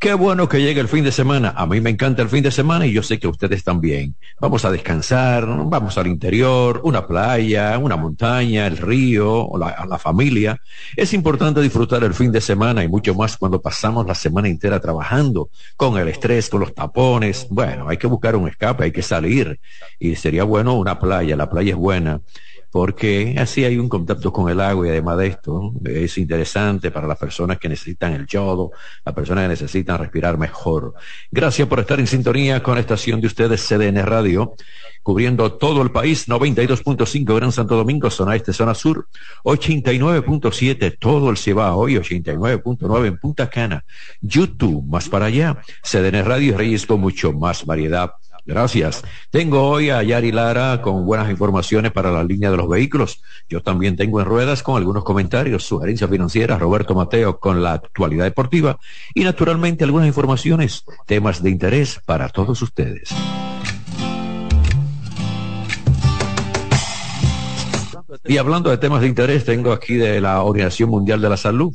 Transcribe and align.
Qué 0.00 0.14
bueno 0.14 0.48
que 0.48 0.62
llegue 0.62 0.80
el 0.80 0.88
fin 0.88 1.04
de 1.04 1.12
semana. 1.12 1.52
A 1.54 1.66
mí 1.66 1.78
me 1.82 1.90
encanta 1.90 2.22
el 2.22 2.30
fin 2.30 2.42
de 2.42 2.50
semana 2.50 2.86
y 2.86 2.92
yo 2.92 3.02
sé 3.02 3.18
que 3.18 3.28
ustedes 3.28 3.62
también. 3.62 4.16
Vamos 4.40 4.64
a 4.64 4.70
descansar, 4.70 5.44
vamos 5.46 5.98
al 5.98 6.06
interior, 6.06 6.80
una 6.84 7.06
playa, 7.06 7.76
una 7.76 7.96
montaña, 7.96 8.66
el 8.66 8.78
río, 8.78 9.50
la, 9.58 9.84
la 9.86 9.98
familia. 9.98 10.58
Es 10.96 11.12
importante 11.12 11.60
disfrutar 11.60 12.02
el 12.02 12.14
fin 12.14 12.32
de 12.32 12.40
semana 12.40 12.82
y 12.82 12.88
mucho 12.88 13.14
más 13.14 13.36
cuando 13.36 13.60
pasamos 13.60 14.06
la 14.06 14.14
semana 14.14 14.48
entera 14.48 14.80
trabajando, 14.80 15.50
con 15.76 15.98
el 15.98 16.08
estrés, 16.08 16.48
con 16.48 16.60
los 16.60 16.74
tapones. 16.74 17.46
Bueno, 17.50 17.86
hay 17.86 17.98
que 17.98 18.06
buscar 18.06 18.36
un 18.36 18.48
escape, 18.48 18.84
hay 18.84 18.92
que 18.92 19.02
salir. 19.02 19.60
Y 19.98 20.16
sería 20.16 20.44
bueno 20.44 20.78
una 20.78 20.98
playa, 20.98 21.36
la 21.36 21.50
playa 21.50 21.72
es 21.72 21.76
buena 21.76 22.22
porque 22.70 23.34
así 23.38 23.64
hay 23.64 23.78
un 23.78 23.88
contacto 23.88 24.32
con 24.32 24.48
el 24.48 24.60
agua 24.60 24.86
y 24.86 24.90
además 24.90 25.18
de 25.18 25.26
esto 25.26 25.72
es 25.84 26.16
interesante 26.18 26.90
para 26.90 27.08
las 27.08 27.18
personas 27.18 27.58
que 27.58 27.68
necesitan 27.68 28.12
el 28.12 28.26
yodo, 28.26 28.70
las 29.04 29.14
personas 29.14 29.44
que 29.44 29.48
necesitan 29.48 29.98
respirar 29.98 30.38
mejor. 30.38 30.94
Gracias 31.30 31.66
por 31.66 31.80
estar 31.80 31.98
en 31.98 32.06
sintonía 32.06 32.62
con 32.62 32.74
la 32.76 32.80
estación 32.80 33.20
de 33.20 33.26
ustedes 33.26 33.66
CDN 33.66 34.06
Radio, 34.06 34.54
cubriendo 35.02 35.52
todo 35.54 35.82
el 35.82 35.90
país, 35.90 36.28
92.5 36.28 37.34
Gran 37.34 37.50
Santo 37.50 37.76
Domingo, 37.76 38.08
zona 38.10 38.36
este, 38.36 38.52
zona 38.52 38.74
sur, 38.74 39.08
89.7 39.44 40.96
todo 40.98 41.30
el 41.30 41.38
Cibao 41.38 41.88
y 41.88 41.96
89.9 41.96 43.06
en 43.06 43.18
Punta 43.18 43.50
Cana, 43.50 43.84
YouTube, 44.20 44.84
más 44.86 45.08
para 45.08 45.26
allá, 45.26 45.60
CDN 45.82 46.24
Radio 46.24 46.48
y 46.48 46.52
Reyes 46.52 46.86
con 46.86 47.00
mucho 47.00 47.32
más 47.32 47.66
variedad 47.66 48.12
Gracias. 48.50 49.04
Tengo 49.30 49.62
hoy 49.62 49.90
a 49.90 50.02
Yari 50.02 50.32
Lara 50.32 50.82
con 50.82 51.06
buenas 51.06 51.30
informaciones 51.30 51.92
para 51.92 52.10
la 52.10 52.24
línea 52.24 52.50
de 52.50 52.56
los 52.56 52.68
vehículos. 52.68 53.22
Yo 53.48 53.62
también 53.62 53.94
tengo 53.94 54.18
en 54.18 54.26
ruedas 54.26 54.64
con 54.64 54.76
algunos 54.76 55.04
comentarios, 55.04 55.62
sugerencias 55.62 56.10
financieras, 56.10 56.58
Roberto 56.58 56.96
Mateo 56.96 57.38
con 57.38 57.62
la 57.62 57.74
actualidad 57.74 58.24
deportiva 58.24 58.80
y 59.14 59.22
naturalmente 59.22 59.84
algunas 59.84 60.08
informaciones, 60.08 60.84
temas 61.06 61.44
de 61.44 61.50
interés 61.50 62.00
para 62.04 62.28
todos 62.28 62.60
ustedes. 62.60 63.10
Y 68.24 68.36
hablando 68.36 68.70
de 68.70 68.78
temas 68.78 69.00
de 69.00 69.06
interés, 69.06 69.44
tengo 69.44 69.70
aquí 69.70 69.94
de 69.94 70.20
la 70.20 70.42
Organización 70.42 70.90
Mundial 70.90 71.20
de 71.20 71.28
la 71.28 71.36
Salud 71.36 71.72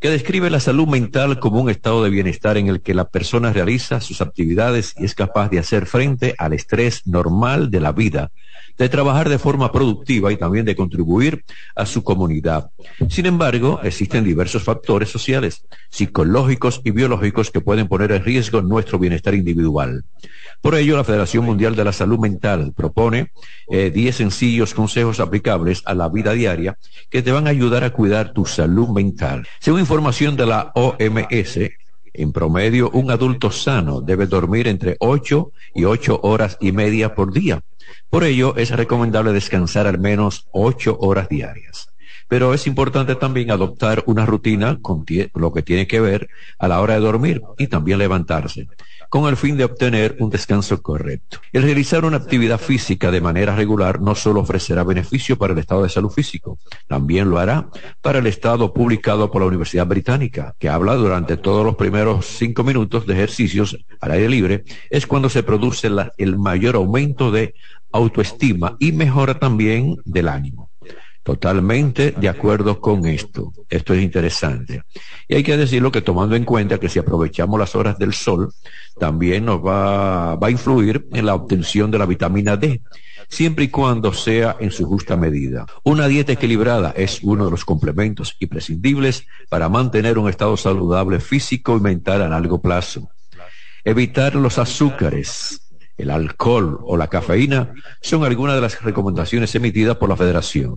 que 0.00 0.10
describe 0.10 0.50
la 0.50 0.60
salud 0.60 0.86
mental 0.86 1.38
como 1.40 1.60
un 1.60 1.70
estado 1.70 2.04
de 2.04 2.10
bienestar 2.10 2.56
en 2.58 2.68
el 2.68 2.82
que 2.82 2.94
la 2.94 3.08
persona 3.08 3.52
realiza 3.52 4.00
sus 4.00 4.20
actividades 4.20 4.94
y 4.98 5.04
es 5.04 5.14
capaz 5.14 5.48
de 5.48 5.58
hacer 5.58 5.86
frente 5.86 6.34
al 6.38 6.52
estrés 6.52 7.06
normal 7.06 7.70
de 7.70 7.80
la 7.80 7.92
vida, 7.92 8.30
de 8.78 8.88
trabajar 8.88 9.28
de 9.28 9.38
forma 9.38 9.72
productiva 9.72 10.32
y 10.32 10.36
también 10.36 10.64
de 10.64 10.76
contribuir 10.76 11.44
a 11.74 11.86
su 11.86 12.02
comunidad. 12.02 12.70
Sin 13.08 13.26
embargo, 13.26 13.80
existen 13.82 14.24
diversos 14.24 14.62
factores 14.62 15.08
sociales, 15.08 15.64
psicológicos 15.90 16.80
y 16.84 16.90
biológicos 16.90 17.50
que 17.50 17.60
pueden 17.60 17.88
poner 17.88 18.12
en 18.12 18.24
riesgo 18.24 18.62
nuestro 18.62 18.98
bienestar 18.98 19.34
individual. 19.34 20.04
Por 20.60 20.74
ello, 20.74 20.96
la 20.96 21.04
Federación 21.04 21.44
Mundial 21.44 21.76
de 21.76 21.84
la 21.84 21.92
Salud 21.92 22.18
Mental 22.18 22.72
propone 22.74 23.32
10 23.68 23.96
eh, 23.96 24.12
sencillos 24.12 24.74
consejos 24.74 25.20
aplicables 25.20 25.82
a 25.84 25.94
la 25.94 26.08
vida 26.08 26.32
diaria 26.32 26.76
que 27.10 27.22
te 27.22 27.32
van 27.32 27.46
a 27.46 27.50
ayudar 27.50 27.84
a 27.84 27.90
cuidar 27.90 28.32
tu 28.32 28.44
salud 28.46 28.88
mental. 28.88 29.46
Según 29.60 29.80
información 29.80 30.36
de 30.36 30.46
la 30.46 30.72
OMS, 30.74 31.58
en 32.18 32.32
promedio, 32.32 32.90
un 32.90 33.10
adulto 33.10 33.50
sano 33.50 34.00
debe 34.00 34.26
dormir 34.26 34.68
entre 34.68 34.96
8 35.00 35.52
y 35.74 35.84
8 35.84 36.20
horas 36.22 36.56
y 36.60 36.72
media 36.72 37.14
por 37.14 37.32
día. 37.32 37.60
Por 38.10 38.24
ello, 38.24 38.56
es 38.56 38.70
recomendable 38.70 39.32
descansar 39.32 39.86
al 39.86 39.98
menos 39.98 40.46
8 40.52 40.98
horas 41.00 41.28
diarias. 41.28 41.88
Pero 42.28 42.54
es 42.54 42.66
importante 42.66 43.14
también 43.14 43.50
adoptar 43.50 44.02
una 44.06 44.26
rutina 44.26 44.78
con 44.82 45.04
lo 45.34 45.52
que 45.52 45.62
tiene 45.62 45.86
que 45.86 46.00
ver 46.00 46.28
a 46.58 46.68
la 46.68 46.80
hora 46.80 46.94
de 46.94 47.00
dormir 47.00 47.42
y 47.58 47.68
también 47.68 47.98
levantarse 47.98 48.68
con 49.08 49.28
el 49.28 49.36
fin 49.36 49.56
de 49.56 49.64
obtener 49.64 50.16
un 50.20 50.30
descanso 50.30 50.82
correcto. 50.82 51.38
El 51.52 51.62
realizar 51.62 52.04
una 52.04 52.16
actividad 52.16 52.60
física 52.60 53.10
de 53.10 53.20
manera 53.20 53.54
regular 53.54 54.00
no 54.00 54.14
solo 54.14 54.40
ofrecerá 54.40 54.84
beneficio 54.84 55.38
para 55.38 55.52
el 55.52 55.58
estado 55.58 55.82
de 55.82 55.88
salud 55.88 56.10
físico, 56.10 56.58
también 56.86 57.30
lo 57.30 57.38
hará 57.38 57.68
para 58.02 58.18
el 58.18 58.26
estado 58.26 58.72
publicado 58.72 59.30
por 59.30 59.42
la 59.42 59.48
Universidad 59.48 59.86
Británica, 59.86 60.54
que 60.58 60.68
habla 60.68 60.94
durante 60.94 61.36
todos 61.36 61.64
los 61.64 61.76
primeros 61.76 62.26
cinco 62.26 62.64
minutos 62.64 63.06
de 63.06 63.14
ejercicios 63.14 63.78
al 64.00 64.12
aire 64.12 64.28
libre, 64.28 64.64
es 64.90 65.06
cuando 65.06 65.28
se 65.28 65.42
produce 65.42 65.88
el 66.18 66.38
mayor 66.38 66.76
aumento 66.76 67.30
de 67.30 67.54
autoestima 67.92 68.76
y 68.78 68.92
mejora 68.92 69.38
también 69.38 69.96
del 70.04 70.28
ánimo. 70.28 70.70
Totalmente 71.26 72.12
de 72.12 72.28
acuerdo 72.28 72.80
con 72.80 73.04
esto. 73.04 73.52
Esto 73.68 73.94
es 73.94 74.00
interesante. 74.00 74.84
Y 75.26 75.34
hay 75.34 75.42
que 75.42 75.56
decirlo 75.56 75.90
que 75.90 76.00
tomando 76.00 76.36
en 76.36 76.44
cuenta 76.44 76.78
que 76.78 76.88
si 76.88 77.00
aprovechamos 77.00 77.58
las 77.58 77.74
horas 77.74 77.98
del 77.98 78.14
sol, 78.14 78.52
también 78.96 79.44
nos 79.44 79.58
va, 79.58 80.36
va 80.36 80.46
a 80.46 80.50
influir 80.52 81.08
en 81.12 81.26
la 81.26 81.34
obtención 81.34 81.90
de 81.90 81.98
la 81.98 82.06
vitamina 82.06 82.56
D, 82.56 82.80
siempre 83.28 83.64
y 83.64 83.68
cuando 83.70 84.12
sea 84.12 84.56
en 84.60 84.70
su 84.70 84.86
justa 84.86 85.16
medida. 85.16 85.66
Una 85.82 86.06
dieta 86.06 86.30
equilibrada 86.30 86.94
es 86.96 87.18
uno 87.24 87.46
de 87.46 87.50
los 87.50 87.64
complementos 87.64 88.36
imprescindibles 88.38 89.26
para 89.48 89.68
mantener 89.68 90.18
un 90.18 90.30
estado 90.30 90.56
saludable 90.56 91.18
físico 91.18 91.76
y 91.76 91.80
mental 91.80 92.22
a 92.22 92.28
largo 92.28 92.60
plazo. 92.60 93.10
Evitar 93.82 94.36
los 94.36 94.58
azúcares, 94.58 95.65
el 95.96 96.10
alcohol 96.10 96.78
o 96.82 96.96
la 96.96 97.08
cafeína 97.08 97.72
son 98.00 98.24
algunas 98.24 98.54
de 98.54 98.60
las 98.60 98.82
recomendaciones 98.82 99.54
emitidas 99.54 99.96
por 99.96 100.08
la 100.08 100.16
Federación. 100.16 100.76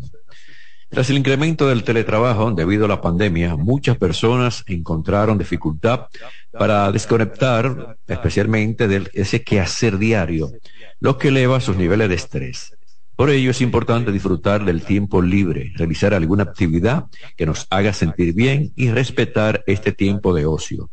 Tras 0.90 1.10
el 1.12 1.18
incremento 1.18 1.68
del 1.68 1.84
teletrabajo 1.84 2.50
debido 2.52 2.86
a 2.86 2.88
la 2.88 3.00
pandemia, 3.00 3.56
muchas 3.56 3.96
personas 3.98 4.64
encontraron 4.66 5.38
dificultad 5.38 6.08
para 6.52 6.92
desconectar, 6.92 7.98
especialmente 8.08 8.88
de 8.88 9.08
ese 9.14 9.44
quehacer 9.44 10.00
diario, 10.00 10.52
lo 11.00 11.20
que 11.20 11.28
eleva 11.28 11.60
sus 11.60 11.78
niveles 11.78 12.10
de 12.10 12.16
estrés. 12.16 12.76
Por 13.16 13.30
ello 13.30 13.52
es 13.52 13.62
importante 13.62 14.12
disfrutar 14.12 14.66
del 14.66 14.82
tiempo 14.82 15.22
libre, 15.22 15.74
realizar 15.76 16.14
alguna 16.14 16.44
actividad 16.44 17.06
que 17.38 17.46
nos 17.46 17.68
haga 17.70 17.94
sentir 17.94 18.34
bien 18.34 18.72
y 18.76 18.90
respetar 18.90 19.64
este 19.68 19.92
tiempo 19.92 20.34
de 20.34 20.46
ocio. 20.46 20.90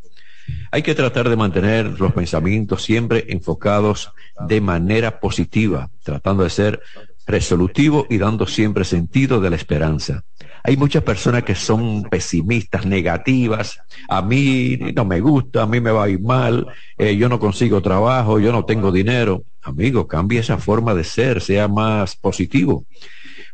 Hay 0.71 0.83
que 0.83 0.95
tratar 0.95 1.29
de 1.29 1.37
mantener 1.37 2.01
los 2.01 2.13
pensamientos 2.13 2.83
siempre 2.83 3.25
enfocados 3.29 4.13
de 4.47 4.61
manera 4.61 5.21
positiva, 5.21 5.91
tratando 6.03 6.45
de 6.45 6.51
ser 6.51 6.81
resolutivo 7.27 8.07
y 8.09 8.19
dando 8.19 8.47
siempre 8.47 8.85
sentido 8.85 9.41
de 9.41 9.51
la 9.51 9.57
esperanza. 9.57 10.25
Hay 10.63 10.77
muchas 10.77 11.05
personas 11.05 11.45
que 11.45 11.55
son 11.55 12.05
pesimistas, 12.05 12.87
negativas. 12.87 13.79
A 14.09 14.21
mí 14.21 14.77
no 14.97 15.05
me 15.05 15.21
gusta, 15.21 15.63
a 15.63 15.67
mí 15.67 15.81
me 15.81 15.93
va 15.93 16.05
a 16.05 16.09
ir 16.09 16.21
mal, 16.21 16.67
eh, 16.99 17.17
yo 17.17 17.29
no 17.29 17.39
consigo 17.39 17.81
trabajo, 17.81 18.41
yo 18.41 18.51
no 18.51 18.65
tengo 18.65 18.91
dinero. 18.91 19.45
Amigo, 19.63 20.07
cambie 20.09 20.41
esa 20.41 20.59
forma 20.59 20.95
de 20.95 21.05
ser, 21.05 21.41
sea 21.41 21.69
más 21.69 22.17
positivo. 22.17 22.85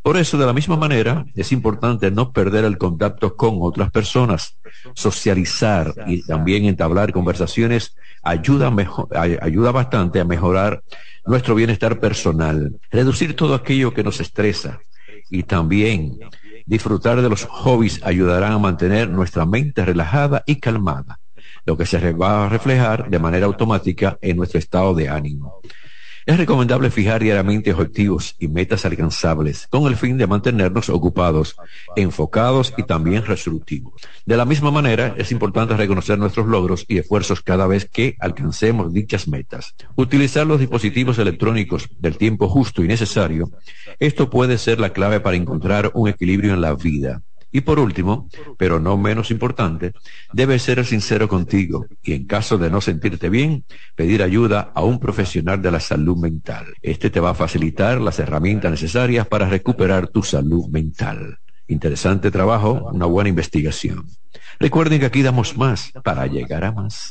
Por 0.03 0.17
eso, 0.17 0.37
de 0.37 0.47
la 0.47 0.53
misma 0.53 0.77
manera, 0.77 1.25
es 1.37 1.53
importante 1.53 2.11
no 2.11 2.33
perder 2.33 2.65
el 2.65 2.77
contacto 2.77 3.37
con 3.37 3.59
otras 3.61 3.91
personas, 3.93 4.59
socializar 4.95 5.95
y 6.07 6.23
también 6.23 6.65
entablar 6.65 7.13
conversaciones 7.13 7.95
ayuda, 8.23 8.71
mejor, 8.71 9.09
ayuda 9.17 9.71
bastante 9.71 10.19
a 10.19 10.25
mejorar 10.25 10.83
nuestro 11.25 11.55
bienestar 11.55 12.01
personal, 12.01 12.81
reducir 12.91 13.37
todo 13.37 13.55
aquello 13.55 13.95
que 13.95 14.03
nos 14.03 14.21
estresa 14.21 14.81
y 15.31 15.45
también 15.45 16.19
disfrutar 16.67 17.23
de 17.23 17.29
los 17.29 17.45
hobbies 17.45 18.01
ayudarán 18.03 18.53
a 18.53 18.59
mantener 18.59 19.09
nuestra 19.09 19.47
mente 19.47 19.85
relajada 19.85 20.43
y 20.47 20.57
calmada, 20.57 21.21
lo 21.65 21.77
que 21.77 21.87
se 21.87 22.13
va 22.13 22.47
a 22.47 22.49
reflejar 22.49 23.09
de 23.09 23.19
manera 23.21 23.47
automática 23.47 24.19
en 24.21 24.37
nuestro 24.37 24.59
estado 24.59 24.95
de 24.95 25.09
ánimo. 25.09 25.61
Es 26.25 26.37
recomendable 26.37 26.91
fijar 26.91 27.21
diariamente 27.21 27.73
objetivos 27.73 28.37
y 28.39 28.47
metas 28.47 28.85
alcanzables 28.85 29.67
con 29.69 29.87
el 29.87 29.97
fin 29.97 30.19
de 30.19 30.29
mantenernos 30.29 30.89
ocupados, 30.89 31.57
enfocados 31.97 32.73
y 32.77 32.85
también 32.85 33.27
resolutivos. 33.27 33.95
De 34.25 34.37
la 34.37 34.45
misma 34.45 34.71
manera, 34.71 35.17
es 35.19 35.33
importante 35.33 35.77
reconocer 35.77 36.19
nuestros 36.19 36.47
logros 36.47 36.85
y 36.87 36.99
esfuerzos 36.99 37.43
cada 37.43 37.67
vez 37.67 37.89
que 37.91 38.17
alcancemos 38.21 38.93
dichas 38.93 39.27
metas. 39.27 39.75
Utilizar 39.97 40.47
los 40.47 40.61
dispositivos 40.61 41.19
electrónicos 41.19 41.89
del 41.99 42.17
tiempo 42.17 42.49
justo 42.49 42.85
y 42.85 42.89
necesario, 42.89 43.51
esto 43.99 44.31
puede 44.31 44.59
ser 44.59 44.79
la 44.79 44.91
clave 44.91 45.19
para 45.19 45.37
encontrar 45.37 45.91
un 45.95 46.09
equilibrio 46.09 46.55
en 46.55 46.61
la 46.61 46.75
vida. 46.75 47.23
Y 47.53 47.61
por 47.61 47.79
último, 47.79 48.29
pero 48.57 48.81
no 48.81 48.97
menos 48.97 49.31
importante, 49.31 49.93
debes 50.33 50.63
ser 50.63 50.85
sincero 50.87 51.29
contigo 51.29 51.87
y 52.03 52.15
en 52.15 52.27
caso 52.27 52.57
de 52.57 52.71
no 52.71 52.81
sentirte 52.81 53.29
bien, 53.29 53.65
pedir 53.95 54.23
ayuda 54.23 54.73
a 54.75 54.83
un 54.83 54.99
profesional 54.99 55.61
de 55.61 55.71
la 55.71 55.79
salud 55.79 56.17
mental. 56.17 56.67
Este 56.81 57.11
te 57.11 57.21
va 57.21 57.31
a 57.31 57.35
facilitar 57.35 58.01
las 58.01 58.19
herramientas 58.19 58.71
necesarias 58.71 59.27
para 59.27 59.49
recuperar 59.49 60.09
tu 60.09 60.23
salud 60.23 60.67
mental. 60.69 61.39
Interesante 61.69 62.31
trabajo, 62.31 62.89
una 62.93 63.07
buena 63.07 63.29
investigación. 63.29 64.07
Recuerden 64.59 65.01
que 65.01 65.07
aquí 65.07 65.23
damos 65.23 65.57
más 65.57 65.93
para 66.03 66.27
llegar 66.27 66.65
a 66.65 66.73
más. 66.73 67.11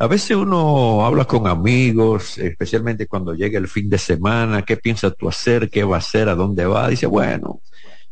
A 0.00 0.06
veces 0.06 0.34
uno 0.34 1.04
habla 1.04 1.26
con 1.26 1.46
amigos, 1.46 2.38
especialmente 2.38 3.06
cuando 3.06 3.34
llega 3.34 3.58
el 3.58 3.68
fin 3.68 3.90
de 3.90 3.98
semana, 3.98 4.62
¿qué 4.62 4.78
piensas 4.78 5.14
tú 5.14 5.28
hacer? 5.28 5.68
¿Qué 5.68 5.84
va 5.84 5.96
a 5.96 5.98
hacer? 5.98 6.30
¿A 6.30 6.34
dónde 6.34 6.64
va? 6.64 6.88
Dice, 6.88 7.04
bueno, 7.04 7.60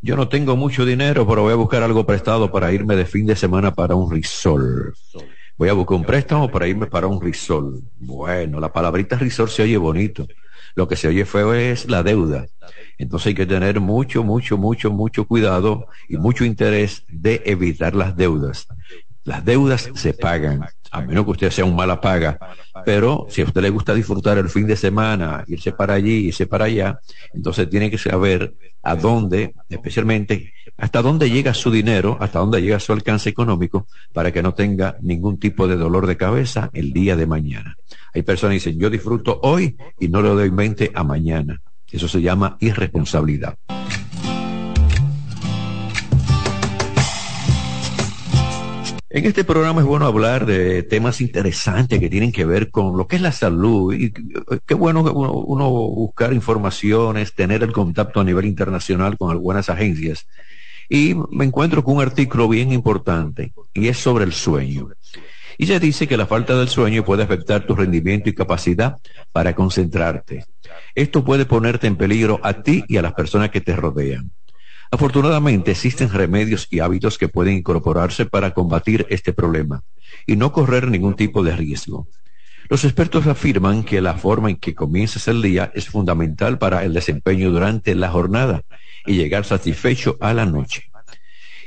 yo 0.03 0.15
no 0.15 0.29
tengo 0.29 0.55
mucho 0.55 0.85
dinero, 0.85 1.27
pero 1.27 1.45
voy 1.45 1.55
a 1.55 1.57
buscar 1.57 1.83
algo 1.83 2.05
prestado 2.05 2.53
para 2.53 2.71
irme 2.75 2.95
de 2.95 3.07
fin 3.07 3.25
de 3.25 3.35
semana 3.35 3.73
para 3.73 3.95
un 3.95 4.11
risol. 4.11 4.93
Voy 5.57 5.71
a 5.71 5.73
buscar 5.73 5.97
un 5.97 6.05
préstamo 6.05 6.51
para 6.51 6.69
irme 6.69 6.89
para 6.89 7.07
un 7.07 7.23
risol. 7.23 7.81
Bueno, 7.99 8.61
la 8.61 8.71
palabrita 8.71 9.17
risol 9.17 9.49
se 9.49 9.63
oye 9.63 9.79
bonito. 9.79 10.27
Lo 10.75 10.87
que 10.87 10.95
se 10.95 11.09
oye 11.09 11.25
feo 11.25 11.55
es 11.55 11.89
la 11.89 12.03
deuda. 12.03 12.49
Entonces 12.99 13.29
hay 13.29 13.35
que 13.35 13.47
tener 13.47 13.81
mucho, 13.81 14.23
mucho, 14.23 14.59
mucho, 14.59 14.91
mucho 14.91 15.27
cuidado 15.27 15.87
y 16.07 16.19
mucho 16.19 16.45
interés 16.45 17.05
de 17.09 17.41
evitar 17.47 17.95
las 17.95 18.15
deudas. 18.15 18.67
Las 19.25 19.43
deudas 19.43 19.91
se 19.95 20.13
pagan 20.13 20.67
a 20.91 21.01
menos 21.01 21.25
que 21.25 21.31
usted 21.33 21.51
sea 21.51 21.65
un 21.65 21.77
mala 21.77 22.01
paga. 22.01 22.39
Pero 22.85 23.27
si 23.29 23.43
a 23.43 23.45
usted 23.45 23.63
le 23.63 23.71
gusta 23.71 23.95
disfrutar 23.95 24.39
el 24.39 24.49
fin 24.49 24.67
de 24.67 24.77
semana, 24.77 25.45
irse 25.47 25.73
para 25.73 25.95
allí, 25.95 26.29
irse 26.29 26.47
para 26.47 26.67
allá, 26.67 27.01
entonces 27.33 27.69
tiene 27.69 27.91
que 27.91 27.99
saber 27.99 28.55
a 28.83 28.95
dónde, 28.97 29.55
especialmente, 29.69 30.53
hasta 30.77 31.03
dónde 31.03 31.31
llega 31.31 31.53
su 31.55 31.71
dinero, 31.71 32.17
hasta 32.21 32.39
dónde 32.39 32.63
llega 32.63 32.81
su 32.81 32.93
alcance 32.93 33.29
económico, 33.29 33.87
para 34.13 34.33
que 34.33 34.43
no 34.43 34.55
tenga 34.55 34.97
ningún 35.01 35.39
tipo 35.39 35.67
de 35.67 35.77
dolor 35.77 36.07
de 36.07 36.17
cabeza 36.17 36.71
el 36.73 36.93
día 36.93 37.17
de 37.17 37.27
mañana. 37.27 37.77
Hay 38.15 38.23
personas 38.23 38.53
que 38.53 38.71
dicen, 38.71 38.79
yo 38.79 38.89
disfruto 38.89 39.41
hoy 39.43 39.77
y 39.99 40.09
no 40.09 40.23
le 40.23 40.29
doy 40.31 40.51
mente 40.51 40.91
a 40.95 41.05
mañana. 41.05 41.61
Eso 41.91 42.07
se 42.07 42.21
llama 42.21 42.57
irresponsabilidad. 42.61 43.57
En 49.11 49.25
este 49.25 49.43
programa 49.43 49.81
es 49.81 49.87
bueno 49.87 50.05
hablar 50.05 50.45
de 50.45 50.83
temas 50.83 51.23
interesantes 51.23 51.99
que 51.99 52.11
tienen 52.11 52.31
que 52.31 52.45
ver 52.45 52.71
con 52.71 52.99
lo 52.99 53.07
que 53.07 53.17
es 53.17 53.23
la 53.23 53.33
salud 53.33 53.95
y 53.95 54.13
qué 54.67 54.75
bueno 54.75 55.01
uno, 55.01 55.71
buscar 55.71 56.35
informaciones, 56.35 57.35
tener 57.35 57.63
el 57.63 57.73
contacto 57.73 58.21
a 58.21 58.25
nivel 58.25 58.45
internacional 58.45 59.17
con 59.17 59.31
algunas 59.31 59.71
agencias. 59.71 60.27
Y 60.91 61.15
me 61.31 61.47
encuentro 61.47 61.83
con 61.83 61.97
un 61.97 62.03
artículo 62.03 62.49
bien 62.51 62.71
importante 62.71 63.55
y 63.73 63.89
es 63.89 63.97
sobre 63.97 64.25
el 64.25 64.33
sueño. 64.35 64.89
Y 65.57 65.67
se 65.67 65.81
dice 65.81 66.07
que 66.07 66.19
la 66.19 66.27
falta 66.27 66.59
del 66.59 66.69
sueño 66.69 67.03
puede 67.03 67.23
afectar 67.23 67.67
tu 67.67 67.75
rendimiento 67.75 68.29
y 68.29 68.35
capacidad 68.35 68.99
para 69.33 69.55
concentrarte. 69.55 70.45
Esto 70.95 71.25
puede 71.25 71.47
ponerte 71.47 71.87
en 71.87 71.97
peligro 71.97 72.41
a 72.43 72.63
ti 72.63 72.85
y 72.87 72.99
a 72.99 73.03
las 73.03 73.15
personas 73.15 73.49
que 73.49 73.63
te 73.63 73.75
rodean. 73.75 74.31
Afortunadamente 74.91 75.73
existen 75.73 76.11
remedios 76.11 76.67
y 76.71 76.81
hábitos 76.81 77.19
que 77.19 77.29
pueden 77.29 77.59
incorporarse 77.59 78.25
para 78.25 78.55
combatir 78.55 79.07
este 79.11 79.33
problema 79.33 79.83
y 80.27 80.37
no 80.37 80.53
correr 80.53 80.89
ningún 80.89 81.15
tipo 81.15 81.43
de 81.43 81.55
riesgo. 81.55 82.09
Los 82.71 82.85
expertos 82.85 83.27
afirman 83.27 83.83
que 83.83 84.01
la 84.01 84.15
forma 84.15 84.51
en 84.51 84.57
que 84.57 84.75
comienzas 84.75 85.29
el 85.29 85.43
día 85.43 85.71
es 85.75 85.89
fundamental 85.89 86.59
para 86.59 86.85
el 86.85 86.95
desempeño 86.95 87.51
durante 87.51 87.95
la 87.95 88.11
jornada 88.11 88.63
y 89.07 89.15
llegar 89.15 89.45
satisfecho 89.45 90.17
a 90.21 90.35
la 90.35 90.47
noche. 90.47 90.85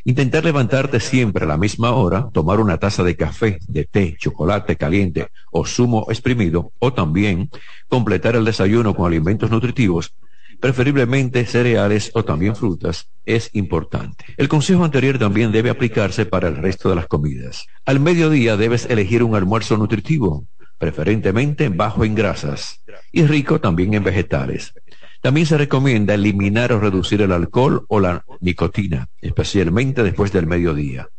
Intentar 0.04 0.44
levantarte 0.44 1.00
siempre 1.00 1.46
a 1.46 1.48
la 1.48 1.58
misma 1.58 1.92
hora, 1.92 2.30
tomar 2.34 2.60
una 2.60 2.78
taza 2.80 3.04
de 3.04 3.16
café, 3.16 3.60
de 3.68 3.86
té, 3.86 4.16
chocolate 4.18 4.76
caliente 4.76 5.28
o 5.52 5.66
zumo 5.66 6.08
exprimido, 6.10 6.72
o 6.80 6.92
también 6.92 7.52
completar 7.88 8.36
el 8.36 8.46
desayuno 8.46 8.96
con 8.96 9.06
alimentos 9.06 9.52
nutritivos, 9.52 10.16
preferiblemente 10.62 11.46
cereales 11.46 12.12
o 12.14 12.24
también 12.24 12.56
frutas, 12.56 13.10
es 13.26 13.50
importante. 13.54 14.24
El 14.38 14.48
consejo 14.48 14.86
anterior 14.86 15.18
también 15.20 15.52
debe 15.52 15.70
aplicarse 15.70 16.26
para 16.26 16.48
el 16.48 16.56
resto 16.56 16.90
de 16.90 16.96
las 16.96 17.08
comidas. 17.08 17.66
Al 17.86 18.00
mediodía 18.00 18.56
debes 18.56 18.86
elegir 18.86 19.24
un 19.24 19.36
almuerzo 19.36 19.76
nutritivo, 19.76 20.48
preferentemente 20.78 21.70
bajo 21.70 22.06
en 22.06 22.16
grasas 22.16 22.82
y 23.12 23.26
rico 23.26 23.60
también 23.60 23.94
en 23.96 24.04
vegetales. 24.04 24.74
También 25.22 25.46
se 25.46 25.58
recomienda 25.58 26.14
eliminar 26.14 26.72
o 26.74 26.80
reducir 26.80 27.22
el 27.22 27.32
alcohol 27.32 27.86
o 27.90 28.00
la 28.00 28.24
nicotina, 28.40 29.08
especialmente 29.20 30.04
después 30.04 30.32
del 30.32 30.48
mediodía. 30.48 31.10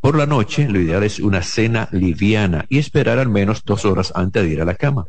Por 0.00 0.16
la 0.16 0.26
noche, 0.26 0.68
lo 0.68 0.80
ideal 0.80 1.04
es 1.04 1.20
una 1.20 1.42
cena 1.42 1.88
liviana 1.92 2.66
y 2.68 2.78
esperar 2.78 3.18
al 3.18 3.28
menos 3.28 3.62
dos 3.64 3.84
horas 3.84 4.12
antes 4.16 4.42
de 4.42 4.50
ir 4.50 4.60
a 4.60 4.64
la 4.64 4.74
cama. 4.74 5.06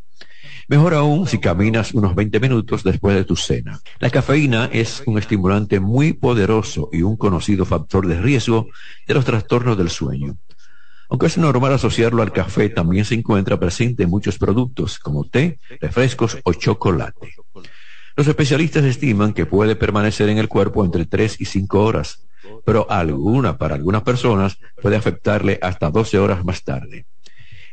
Mejor 0.67 0.93
aún 0.93 1.27
si 1.27 1.39
caminas 1.39 1.93
unos 1.93 2.15
20 2.15 2.39
minutos 2.39 2.83
después 2.83 3.15
de 3.15 3.25
tu 3.25 3.35
cena. 3.35 3.79
La 3.99 4.09
cafeína 4.09 4.69
es 4.71 5.03
un 5.05 5.17
estimulante 5.17 5.79
muy 5.79 6.13
poderoso 6.13 6.89
y 6.91 7.01
un 7.01 7.17
conocido 7.17 7.65
factor 7.65 8.07
de 8.07 8.21
riesgo 8.21 8.67
de 9.05 9.13
los 9.13 9.25
trastornos 9.25 9.77
del 9.77 9.89
sueño. 9.89 10.37
Aunque 11.09 11.27
es 11.27 11.37
normal 11.37 11.73
asociarlo 11.73 12.21
al 12.21 12.31
café, 12.31 12.69
también 12.69 13.05
se 13.05 13.15
encuentra 13.15 13.59
presente 13.59 14.03
en 14.03 14.09
muchos 14.09 14.37
productos 14.37 14.99
como 14.99 15.25
té, 15.25 15.59
refrescos 15.81 16.37
o 16.43 16.53
chocolate. 16.53 17.35
Los 18.15 18.27
especialistas 18.27 18.83
estiman 18.83 19.33
que 19.33 19.45
puede 19.45 19.75
permanecer 19.75 20.29
en 20.29 20.37
el 20.37 20.47
cuerpo 20.47 20.85
entre 20.85 21.05
3 21.05 21.41
y 21.41 21.45
5 21.45 21.83
horas, 21.83 22.25
pero 22.65 22.89
alguna, 22.89 23.57
para 23.57 23.75
algunas 23.75 24.03
personas, 24.03 24.57
puede 24.81 24.95
afectarle 24.95 25.59
hasta 25.61 25.91
12 25.91 26.19
horas 26.19 26.45
más 26.45 26.63
tarde. 26.63 27.05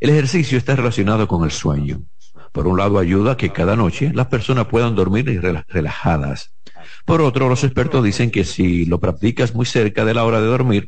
El 0.00 0.11
ejercicio 0.11 0.59
está 0.59 0.76
relacionado 0.76 1.28
con 1.28 1.44
el 1.44 1.50
sueño. 1.50 2.02
Por 2.52 2.66
un 2.66 2.78
lado, 2.78 2.99
ayuda 2.99 3.33
a 3.33 3.37
que 3.37 3.50
cada 3.50 3.76
noche 3.76 4.12
las 4.14 4.26
personas 4.26 4.66
puedan 4.66 4.95
dormir 4.95 5.40
relajadas. 5.69 6.52
Por 7.04 7.21
otro, 7.21 7.49
los 7.49 7.64
expertos 7.64 8.04
dicen 8.04 8.30
que 8.30 8.45
si 8.45 8.87
lo 8.87 9.00
practicas 9.00 9.54
muy 9.54 9.66
cerca 9.66 10.04
de 10.04 10.14
la 10.14 10.25
hora 10.25 10.40
de 10.40 10.47
dormir, 10.47 10.87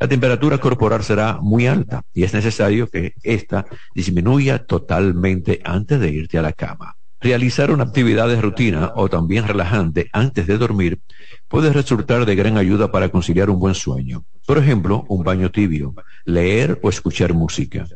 la 0.00 0.08
temperatura 0.08 0.58
corporal 0.58 1.02
será 1.02 1.38
muy 1.40 1.66
alta 1.66 2.02
y 2.12 2.24
es 2.24 2.34
necesario 2.34 2.88
que 2.88 3.14
ésta 3.22 3.66
disminuya 3.94 4.64
totalmente 4.64 5.60
antes 5.64 6.00
de 6.00 6.10
irte 6.10 6.38
a 6.38 6.42
la 6.42 6.52
cama. 6.52 6.96
Realizar 7.20 7.70
una 7.70 7.84
actividad 7.84 8.28
de 8.28 8.40
rutina 8.40 8.92
o 8.96 9.08
también 9.08 9.48
relajante 9.48 10.10
antes 10.12 10.46
de 10.46 10.58
dormir 10.58 11.00
puede 11.48 11.72
resultar 11.72 12.26
de 12.26 12.34
gran 12.34 12.58
ayuda 12.58 12.92
para 12.92 13.08
conciliar 13.08 13.48
un 13.48 13.58
buen 13.58 13.74
sueño. 13.74 14.24
Por 14.46 14.58
ejemplo, 14.58 15.06
un 15.08 15.24
baño 15.24 15.50
tibio, 15.50 15.94
leer 16.26 16.78
o 16.82 16.90
escuchar 16.90 17.32
música. 17.32 17.86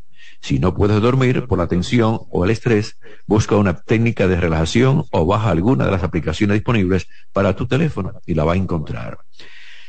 Si 0.40 0.58
no 0.58 0.74
puedes 0.74 1.00
dormir 1.00 1.46
por 1.46 1.58
la 1.58 1.66
tensión 1.66 2.20
o 2.30 2.44
el 2.44 2.50
estrés, 2.50 2.98
busca 3.26 3.56
una 3.56 3.74
técnica 3.74 4.28
de 4.28 4.40
relajación 4.40 5.04
o 5.10 5.26
baja 5.26 5.50
alguna 5.50 5.84
de 5.84 5.90
las 5.90 6.02
aplicaciones 6.02 6.54
disponibles 6.54 7.06
para 7.32 7.54
tu 7.56 7.66
teléfono 7.66 8.20
y 8.26 8.34
la 8.34 8.44
va 8.44 8.54
a 8.54 8.56
encontrar. 8.56 9.18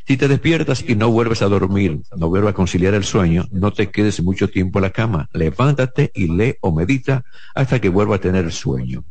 Si 0.08 0.18
te 0.18 0.28
despiertas 0.28 0.84
y 0.88 0.96
no 0.96 1.12
vuelves 1.12 1.44
a 1.44 1.48
dormir, 1.50 2.02
no 2.18 2.30
vuelves 2.30 2.50
a 2.50 2.54
conciliar 2.54 2.96
el 2.96 3.04
sueño, 3.04 3.46
no 3.52 3.72
te 3.72 3.92
quedes 3.92 4.24
mucho 4.24 4.50
tiempo 4.50 4.80
en 4.80 4.84
la 4.84 4.90
cama. 4.90 5.30
Levántate 5.34 6.12
y 6.16 6.36
lee 6.36 6.56
o 6.62 6.72
medita 6.72 7.24
hasta 7.54 7.80
que 7.80 7.90
vuelva 7.90 8.16
a 8.16 8.20
tener 8.20 8.52
sueño. 8.52 9.04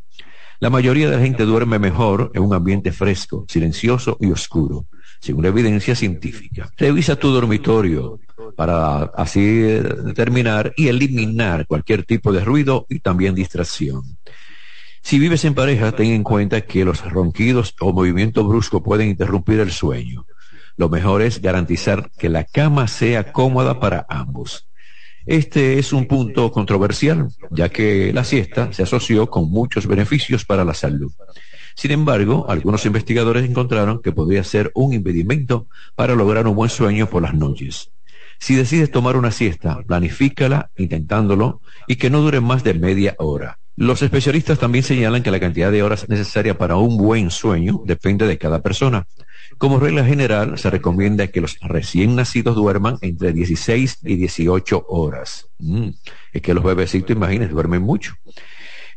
La 0.59 0.69
mayoría 0.69 1.09
de 1.09 1.15
la 1.15 1.23
gente 1.23 1.45
duerme 1.45 1.79
mejor 1.79 2.31
en 2.33 2.43
un 2.43 2.53
ambiente 2.53 2.91
fresco, 2.91 3.45
silencioso 3.47 4.17
y 4.19 4.29
oscuro, 4.29 4.87
según 5.19 5.45
evidencia 5.45 5.95
científica. 5.95 6.69
Revisa 6.77 7.15
tu 7.15 7.29
dormitorio 7.29 8.19
para 8.55 9.03
así 9.15 9.41
determinar 9.41 10.73
y 10.77 10.87
eliminar 10.87 11.67
cualquier 11.67 12.03
tipo 12.03 12.31
de 12.31 12.43
ruido 12.43 12.85
y 12.89 12.99
también 12.99 13.35
distracción. 13.35 14.01
Si 15.01 15.17
vives 15.17 15.45
en 15.45 15.53
pareja, 15.53 15.91
ten 15.91 16.11
en 16.11 16.23
cuenta 16.23 16.61
que 16.61 16.85
los 16.85 17.03
ronquidos 17.09 17.75
o 17.79 17.93
movimientos 17.93 18.47
bruscos 18.47 18.81
pueden 18.83 19.09
interrumpir 19.09 19.59
el 19.59 19.71
sueño. 19.71 20.25
Lo 20.77 20.89
mejor 20.89 21.21
es 21.21 21.41
garantizar 21.41 22.09
que 22.17 22.29
la 22.29 22.43
cama 22.43 22.87
sea 22.87 23.31
cómoda 23.31 23.79
para 23.79 24.05
ambos. 24.09 24.69
Este 25.25 25.77
es 25.77 25.93
un 25.93 26.07
punto 26.07 26.51
controversial, 26.51 27.29
ya 27.51 27.69
que 27.69 28.11
la 28.13 28.23
siesta 28.23 28.71
se 28.73 28.83
asoció 28.83 29.29
con 29.29 29.49
muchos 29.49 29.85
beneficios 29.87 30.45
para 30.45 30.65
la 30.65 30.73
salud. 30.73 31.11
Sin 31.79 31.91
embargo, 31.91 32.45
algunos 32.49 32.85
investigadores 32.85 33.49
encontraron 33.49 34.01
que 34.01 34.11
podría 34.11 34.43
ser 34.43 34.69
un 34.75 34.91
impedimento 34.91 35.69
para 35.95 36.13
lograr 36.13 36.45
un 36.45 36.53
buen 36.53 36.69
sueño 36.69 37.09
por 37.09 37.21
las 37.21 37.33
noches. 37.33 37.91
Si 38.37 38.53
decides 38.53 38.91
tomar 38.91 39.15
una 39.15 39.31
siesta, 39.31 39.81
planifícala 39.87 40.71
intentándolo 40.75 41.61
y 41.87 41.95
que 41.95 42.09
no 42.09 42.19
dure 42.19 42.41
más 42.41 42.65
de 42.65 42.73
media 42.73 43.15
hora. 43.17 43.59
Los 43.77 44.01
especialistas 44.01 44.59
también 44.59 44.83
señalan 44.83 45.23
que 45.23 45.31
la 45.31 45.39
cantidad 45.39 45.71
de 45.71 45.81
horas 45.81 46.09
necesaria 46.09 46.57
para 46.57 46.75
un 46.75 46.97
buen 46.97 47.31
sueño 47.31 47.81
depende 47.85 48.27
de 48.27 48.37
cada 48.37 48.61
persona. 48.61 49.07
Como 49.57 49.79
regla 49.79 50.03
general, 50.03 50.57
se 50.57 50.69
recomienda 50.69 51.27
que 51.27 51.39
los 51.39 51.57
recién 51.61 52.13
nacidos 52.13 52.57
duerman 52.57 52.97
entre 52.99 53.31
16 53.31 53.99
y 54.03 54.17
18 54.17 54.85
horas. 54.89 55.47
Mm, 55.59 55.91
es 56.33 56.41
que 56.41 56.53
los 56.53 56.65
bebecitos, 56.65 57.11
imagínense, 57.11 57.53
duermen 57.53 57.83
mucho. 57.83 58.15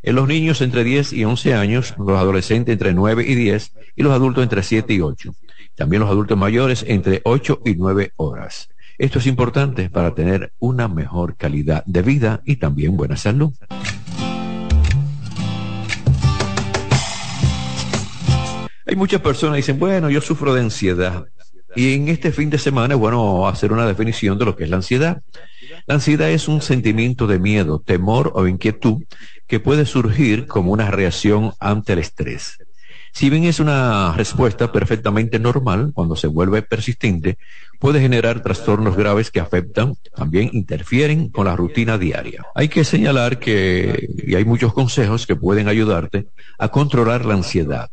En 0.05 0.15
los 0.15 0.27
niños 0.27 0.59
entre 0.59 0.83
10 0.83 1.13
y 1.13 1.23
11 1.23 1.53
años, 1.53 1.93
los 1.97 2.19
adolescentes 2.19 2.73
entre 2.73 2.93
9 2.93 3.23
y 3.25 3.35
10 3.35 3.71
y 3.95 4.03
los 4.03 4.11
adultos 4.11 4.43
entre 4.43 4.61
7 4.61 4.93
y 4.93 4.99
8. 4.99 5.33
También 5.75 6.01
los 6.01 6.09
adultos 6.09 6.37
mayores 6.37 6.83
entre 6.85 7.21
8 7.23 7.61
y 7.63 7.75
9 7.75 8.11
horas. 8.17 8.67
Esto 8.97 9.19
es 9.19 9.27
importante 9.27 9.89
para 9.89 10.13
tener 10.13 10.51
una 10.59 10.89
mejor 10.89 11.37
calidad 11.37 11.85
de 11.85 12.01
vida 12.01 12.41
y 12.43 12.57
también 12.57 12.97
buena 12.97 13.15
salud. 13.15 13.53
Hay 18.85 18.97
muchas 18.97 19.21
personas 19.21 19.53
que 19.53 19.61
dicen, 19.61 19.79
bueno, 19.79 20.09
yo 20.09 20.19
sufro 20.19 20.53
de 20.53 20.59
ansiedad. 20.59 21.27
Y 21.77 21.93
en 21.93 22.09
este 22.09 22.31
fin 22.33 22.49
de 22.49 22.57
semana 22.57 22.93
es 22.93 22.99
bueno 22.99 23.47
hacer 23.47 23.71
una 23.71 23.87
definición 23.87 24.37
de 24.37 24.45
lo 24.45 24.55
que 24.55 24.65
es 24.65 24.69
la 24.69 24.75
ansiedad. 24.75 25.23
La 25.87 25.95
ansiedad 25.95 26.29
es 26.29 26.47
un 26.47 26.61
sentimiento 26.61 27.25
de 27.25 27.39
miedo, 27.39 27.79
temor 27.79 28.31
o 28.35 28.47
inquietud 28.47 29.03
que 29.47 29.59
puede 29.59 29.85
surgir 29.85 30.47
como 30.47 30.71
una 30.71 30.91
reacción 30.91 31.53
ante 31.59 31.93
el 31.93 31.99
estrés. 31.99 32.57
Si 33.13 33.29
bien 33.29 33.43
es 33.43 33.59
una 33.59 34.15
respuesta 34.17 34.71
perfectamente 34.71 35.37
normal, 35.37 35.91
cuando 35.93 36.15
se 36.15 36.25
vuelve 36.25 36.63
persistente, 36.63 37.37
puede 37.79 38.01
generar 38.01 38.41
trastornos 38.41 38.97
graves 38.97 39.29
que 39.29 39.39
afectan, 39.39 39.93
también 40.15 40.49
interfieren 40.53 41.29
con 41.29 41.45
la 41.45 41.55
rutina 41.55 41.99
diaria. 41.99 42.43
Hay 42.55 42.69
que 42.69 42.83
señalar 42.83 43.37
que, 43.37 44.09
y 44.25 44.33
hay 44.33 44.45
muchos 44.45 44.73
consejos 44.73 45.27
que 45.27 45.35
pueden 45.35 45.67
ayudarte 45.67 46.25
a 46.57 46.69
controlar 46.69 47.23
la 47.25 47.35
ansiedad. 47.35 47.89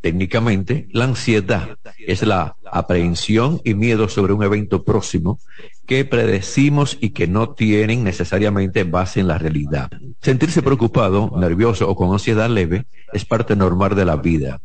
Técnicamente, 0.00 0.88
la 0.92 1.04
ansiedad 1.04 1.76
es 1.98 2.22
la 2.22 2.56
aprehensión 2.72 3.60
y 3.64 3.74
miedo 3.74 4.08
sobre 4.08 4.32
un 4.32 4.42
evento 4.42 4.82
próximo 4.82 5.38
que 5.86 6.04
predecimos 6.06 6.96
y 7.00 7.10
que 7.10 7.26
no 7.26 7.50
tienen 7.50 8.02
necesariamente 8.02 8.84
base 8.84 9.20
en 9.20 9.28
la 9.28 9.36
realidad. 9.36 9.90
Sentirse 10.22 10.62
preocupado, 10.62 11.32
nervioso 11.36 11.88
o 11.88 11.96
con 11.96 12.12
ansiedad 12.12 12.48
leve 12.48 12.86
es 13.12 13.26
parte 13.26 13.56
normal 13.56 13.94
de 13.94 14.04
la 14.06 14.16
vida. 14.16 14.60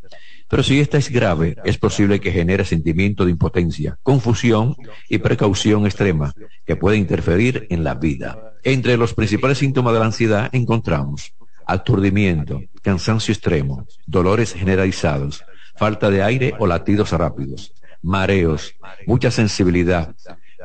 Pero 0.48 0.64
si 0.64 0.80
esta 0.80 0.98
es 0.98 1.10
grave, 1.10 1.58
es 1.66 1.78
posible 1.78 2.22
que 2.22 2.32
genere 2.32 2.64
sentimiento 2.64 3.26
de 3.26 3.32
impotencia, 3.32 3.98
confusión 4.04 4.76
y 5.10 5.18
precaución 5.18 5.86
extrema 5.86 6.34
que 6.66 6.76
puede 6.76 6.98
interferir 6.98 7.68
en 7.72 7.84
la 7.84 7.96
vida. 7.96 8.54
Entre 8.64 8.96
los 8.96 9.14
principales 9.14 9.58
síntomas 9.58 9.94
de 9.94 10.00
la 10.00 10.06
ansiedad 10.06 10.50
encontramos 10.54 11.34
aturdimiento, 11.66 12.62
cansancio 12.82 13.32
extremo, 13.32 13.86
dolores 14.06 14.54
generalizados, 14.54 15.44
falta 15.76 16.10
de 16.10 16.24
aire 16.24 16.54
o 16.60 16.68
latidos 16.68 17.12
rápidos, 17.12 17.74
mareos, 18.02 18.76
mucha 19.08 19.32
sensibilidad, 19.32 20.16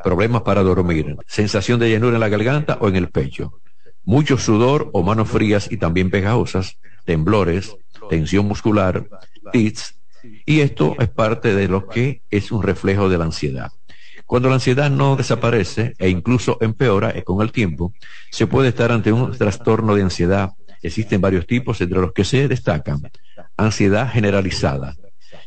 problemas 0.03 0.43
para 0.43 0.63
dormir, 0.63 1.15
sensación 1.27 1.79
de 1.79 1.89
llenura 1.89 2.15
en 2.15 2.21
la 2.21 2.29
garganta 2.29 2.77
o 2.79 2.87
en 2.87 2.95
el 2.95 3.09
pecho, 3.09 3.59
mucho 4.03 4.37
sudor 4.37 4.89
o 4.93 5.03
manos 5.03 5.29
frías 5.29 5.71
y 5.71 5.77
también 5.77 6.09
pegajosas, 6.09 6.77
temblores, 7.05 7.75
tensión 8.09 8.47
muscular, 8.47 9.07
tics, 9.51 9.95
y 10.45 10.61
esto 10.61 10.95
es 10.99 11.09
parte 11.09 11.55
de 11.55 11.67
lo 11.67 11.87
que 11.87 12.21
es 12.29 12.51
un 12.51 12.61
reflejo 12.61 13.09
de 13.09 13.17
la 13.17 13.25
ansiedad. 13.25 13.71
Cuando 14.25 14.47
la 14.47 14.55
ansiedad 14.55 14.89
no 14.89 15.15
desaparece 15.15 15.93
e 15.97 16.09
incluso 16.09 16.57
empeora 16.61 17.13
con 17.23 17.41
el 17.41 17.51
tiempo, 17.51 17.93
se 18.29 18.47
puede 18.47 18.69
estar 18.69 18.91
ante 18.91 19.11
un 19.11 19.31
trastorno 19.37 19.95
de 19.95 20.03
ansiedad 20.03 20.51
Existen 20.81 21.21
varios 21.21 21.45
tipos, 21.45 21.79
entre 21.81 21.99
los 21.99 22.13
que 22.13 22.23
se 22.23 22.47
destacan 22.47 23.01
ansiedad 23.57 24.11
generalizada. 24.11 24.95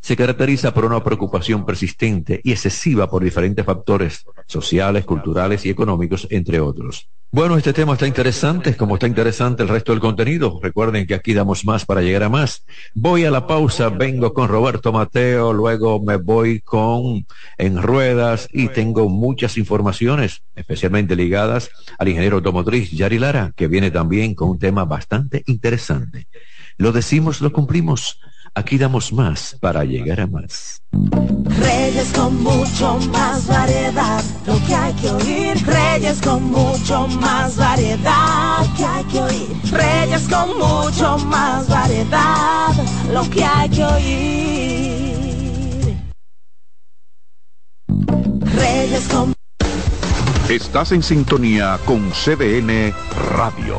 Se 0.04 0.16
caracteriza 0.16 0.74
por 0.74 0.84
una 0.84 1.02
preocupación 1.02 1.64
persistente 1.64 2.38
y 2.44 2.52
excesiva 2.52 3.08
por 3.08 3.24
diferentes 3.24 3.64
factores 3.64 4.26
sociales, 4.46 5.06
culturales 5.06 5.64
y 5.64 5.70
económicos, 5.70 6.28
entre 6.28 6.60
otros. 6.60 7.08
Bueno, 7.32 7.56
este 7.56 7.72
tema 7.72 7.94
está 7.94 8.06
interesante, 8.06 8.76
como 8.76 8.96
está 8.96 9.06
interesante 9.06 9.62
el 9.62 9.70
resto 9.70 9.92
del 9.92 10.02
contenido. 10.02 10.60
Recuerden 10.62 11.06
que 11.06 11.14
aquí 11.14 11.32
damos 11.32 11.64
más 11.64 11.86
para 11.86 12.02
llegar 12.02 12.24
a 12.24 12.28
más. 12.28 12.66
Voy 12.92 13.24
a 13.24 13.30
la 13.30 13.46
pausa, 13.46 13.88
vengo 13.88 14.34
con 14.34 14.48
Roberto 14.48 14.92
Mateo, 14.92 15.54
luego 15.54 15.98
me 16.02 16.16
voy 16.16 16.60
con 16.60 17.26
En 17.56 17.80
Ruedas 17.80 18.46
y 18.52 18.68
tengo 18.68 19.08
muchas 19.08 19.56
informaciones, 19.56 20.42
especialmente 20.54 21.16
ligadas 21.16 21.70
al 21.98 22.08
ingeniero 22.08 22.36
automotriz 22.36 22.90
Yari 22.90 23.18
Lara, 23.18 23.52
que 23.56 23.68
viene 23.68 23.90
también 23.90 24.34
con 24.34 24.50
un 24.50 24.58
tema 24.58 24.84
bastante 24.84 25.42
interesante. 25.46 26.28
Lo 26.76 26.92
decimos, 26.92 27.40
lo 27.40 27.54
cumplimos. 27.54 28.18
Aquí 28.56 28.78
damos 28.78 29.12
más 29.12 29.56
para 29.60 29.84
llegar 29.84 30.20
a 30.20 30.28
más. 30.28 30.80
Reyes 31.58 32.12
con 32.14 32.40
mucho 32.40 33.00
más 33.12 33.48
variedad, 33.48 34.22
lo 34.46 34.64
que 34.64 34.74
hay 34.74 34.92
que 34.94 35.10
oír. 35.10 35.56
Reyes 35.66 36.20
con 36.20 36.44
mucho 36.52 37.08
más 37.20 37.56
variedad, 37.56 38.58
lo 38.60 38.76
que 38.76 38.84
hay 38.84 39.04
que 39.06 39.20
oír. 39.20 39.48
Reyes 39.72 40.28
con 40.28 40.56
mucho 40.56 41.18
más 41.26 41.68
variedad, 41.68 42.72
lo 43.12 43.28
que 43.28 43.44
hay 43.44 43.68
que 43.70 43.84
oír. 43.84 45.14
Reyes 48.54 49.08
con 49.08 49.34
Estás 50.48 50.92
en 50.92 51.02
sintonía 51.02 51.76
con 51.84 52.08
CDN 52.12 52.94
Radio. 53.36 53.78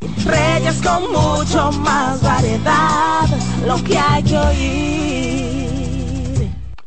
Reyes 0.00 0.80
con 0.82 1.10
mucho 1.10 1.72
más 1.72 2.22
variedad, 2.22 3.26
lo 3.66 3.82
que 3.82 3.98
hay 3.98 4.22
que 4.22 4.38
oír. 4.38 5.68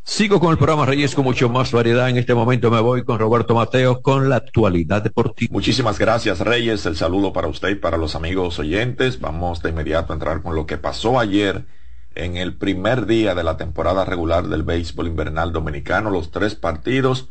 Sigo 0.03 0.39
con 0.39 0.51
el 0.51 0.57
programa 0.57 0.85
Reyes 0.85 1.15
con 1.15 1.25
mucho 1.25 1.49
más 1.49 1.71
variedad. 1.71 2.09
En 2.09 2.17
este 2.17 2.33
momento 2.33 2.69
me 2.69 2.79
voy 2.79 3.03
con 3.03 3.19
Roberto 3.19 3.55
Mateo 3.55 4.01
con 4.01 4.29
la 4.29 4.37
actualidad 4.37 5.01
deportiva. 5.01 5.53
Muchísimas 5.53 5.97
gracias 5.99 6.39
Reyes. 6.39 6.85
El 6.85 6.95
saludo 6.95 7.33
para 7.33 7.47
usted 7.47 7.69
y 7.69 7.75
para 7.75 7.97
los 7.97 8.15
amigos 8.15 8.59
oyentes. 8.59 9.19
Vamos 9.19 9.61
de 9.61 9.69
inmediato 9.69 10.13
a 10.13 10.15
entrar 10.15 10.41
con 10.41 10.55
lo 10.55 10.65
que 10.65 10.77
pasó 10.77 11.19
ayer 11.19 11.65
en 12.13 12.37
el 12.37 12.55
primer 12.55 13.05
día 13.05 13.35
de 13.35 13.43
la 13.43 13.57
temporada 13.57 14.05
regular 14.05 14.47
del 14.47 14.63
béisbol 14.63 15.07
invernal 15.07 15.53
dominicano. 15.53 16.09
Los 16.09 16.31
tres 16.31 16.55
partidos 16.55 17.29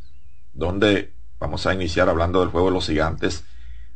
donde 0.54 1.12
vamos 1.38 1.66
a 1.66 1.74
iniciar 1.74 2.08
hablando 2.08 2.40
del 2.40 2.48
juego 2.48 2.68
de 2.68 2.74
los 2.74 2.86
gigantes 2.86 3.44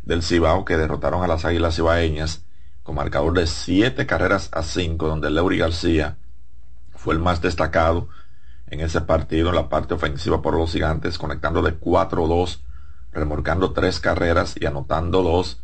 del 0.05 0.23
Cibao 0.23 0.65
que 0.65 0.77
derrotaron 0.77 1.23
a 1.23 1.27
las 1.27 1.45
Águilas 1.45 1.77
Cibaeñas 1.77 2.45
con 2.83 2.97
marcador 2.97 3.33
de 3.33 3.47
siete 3.47 4.07
carreras 4.07 4.51
a 4.53 4.63
cinco, 4.63 5.09
donde 5.09 5.31
Leury 5.31 5.59
García 5.59 6.19
fue 6.95 7.15
el 7.15 7.21
más 7.21 7.41
destacado 7.41 8.09
en 8.67 8.81
ese 8.81 9.01
partido 9.01 9.49
en 9.49 9.55
la 9.55 9.69
parte 9.69 9.95
ofensiva 9.95 10.43
por 10.43 10.55
los 10.55 10.73
gigantes, 10.73 11.19
conectando 11.19 11.63
de 11.63 11.79
4-2, 11.79 12.61
remorcando 13.13 13.73
tres 13.73 14.01
carreras 14.01 14.55
y 14.59 14.67
anotando 14.67 15.23
dos. 15.23 15.63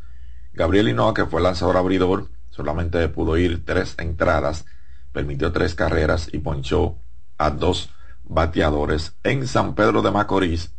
Gabriel 0.52 0.88
Hinoa, 0.88 1.14
que 1.14 1.26
fue 1.26 1.40
lanzador 1.40 1.76
abridor, 1.76 2.28
solamente 2.50 3.06
pudo 3.08 3.36
ir 3.36 3.64
tres 3.64 3.94
entradas, 3.98 4.64
permitió 5.12 5.52
tres 5.52 5.74
carreras 5.74 6.28
y 6.32 6.38
ponchó 6.38 6.96
a 7.36 7.50
dos 7.50 7.90
bateadores. 8.24 9.14
En 9.24 9.46
San 9.46 9.74
Pedro 9.74 10.02
de 10.02 10.10
Macorís, 10.10 10.72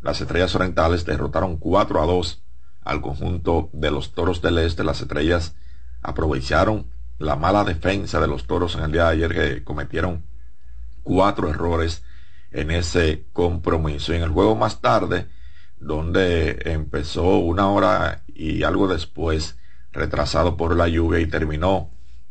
las 0.00 0.20
estrellas 0.20 0.54
orientales 0.54 1.04
derrotaron 1.04 1.56
4 1.56 2.02
a 2.02 2.06
2 2.06 2.42
al 2.82 3.00
conjunto 3.00 3.70
de 3.72 3.90
los 3.90 4.12
Toros 4.12 4.42
del 4.42 4.58
Este. 4.58 4.84
Las 4.84 5.00
estrellas 5.00 5.54
aprovecharon 6.02 6.86
la 7.18 7.36
mala 7.36 7.64
defensa 7.64 8.20
de 8.20 8.28
los 8.28 8.46
Toros 8.46 8.74
en 8.76 8.82
el 8.82 8.92
día 8.92 9.04
de 9.04 9.10
ayer 9.10 9.34
que 9.34 9.64
cometieron 9.64 10.24
cuatro 11.02 11.48
errores 11.48 12.02
en 12.50 12.70
ese 12.70 13.24
compromiso. 13.32 14.12
Y 14.12 14.16
en 14.16 14.22
el 14.22 14.30
juego 14.30 14.56
más 14.56 14.80
tarde, 14.80 15.28
donde 15.80 16.60
empezó 16.64 17.38
una 17.38 17.68
hora 17.68 18.22
y 18.34 18.62
algo 18.62 18.88
después, 18.88 19.58
retrasado 19.92 20.56
por 20.56 20.76
la 20.76 20.88
lluvia 20.88 21.20
y 21.20 21.26
terminó 21.26 21.90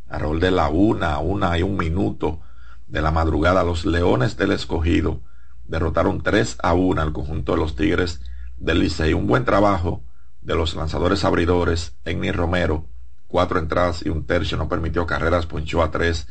a 0.09 0.19
rol 0.19 0.39
de 0.39 0.51
la 0.51 0.69
una, 0.69 1.19
una 1.19 1.57
y 1.57 1.63
un 1.63 1.75
minuto 1.75 2.39
de 2.87 3.01
la 3.01 3.11
madrugada, 3.11 3.63
los 3.63 3.85
Leones 3.85 4.37
del 4.37 4.51
Escogido 4.51 5.21
derrotaron 5.65 6.21
3 6.21 6.57
a 6.63 6.73
1 6.73 7.01
al 7.01 7.13
conjunto 7.13 7.53
de 7.53 7.57
los 7.57 7.75
Tigres 7.75 8.21
del 8.57 8.79
Licey. 8.79 9.13
Un 9.13 9.27
buen 9.27 9.43
trabajo 9.43 10.01
de 10.47 10.55
los 10.55 10.75
lanzadores 10.75 11.25
abridores, 11.25 11.97
Enni 12.05 12.31
Romero, 12.31 12.85
cuatro 13.27 13.59
entradas 13.59 14.05
y 14.05 14.07
un 14.07 14.25
tercio, 14.25 14.57
no 14.57 14.69
permitió 14.69 15.05
carreras, 15.05 15.45
ponchó 15.45 15.83
a 15.83 15.91
tres 15.91 16.29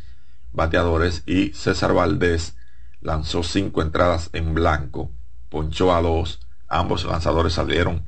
bateadores 0.52 1.22
y 1.26 1.52
César 1.52 1.92
Valdés 1.92 2.56
lanzó 3.02 3.42
cinco 3.42 3.82
entradas 3.82 4.30
en 4.32 4.54
blanco, 4.54 5.10
ponchó 5.50 5.94
a 5.94 6.00
dos, 6.00 6.40
ambos 6.66 7.04
lanzadores 7.04 7.52
salieron 7.52 8.06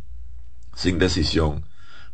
sin 0.74 0.98
decisión. 0.98 1.66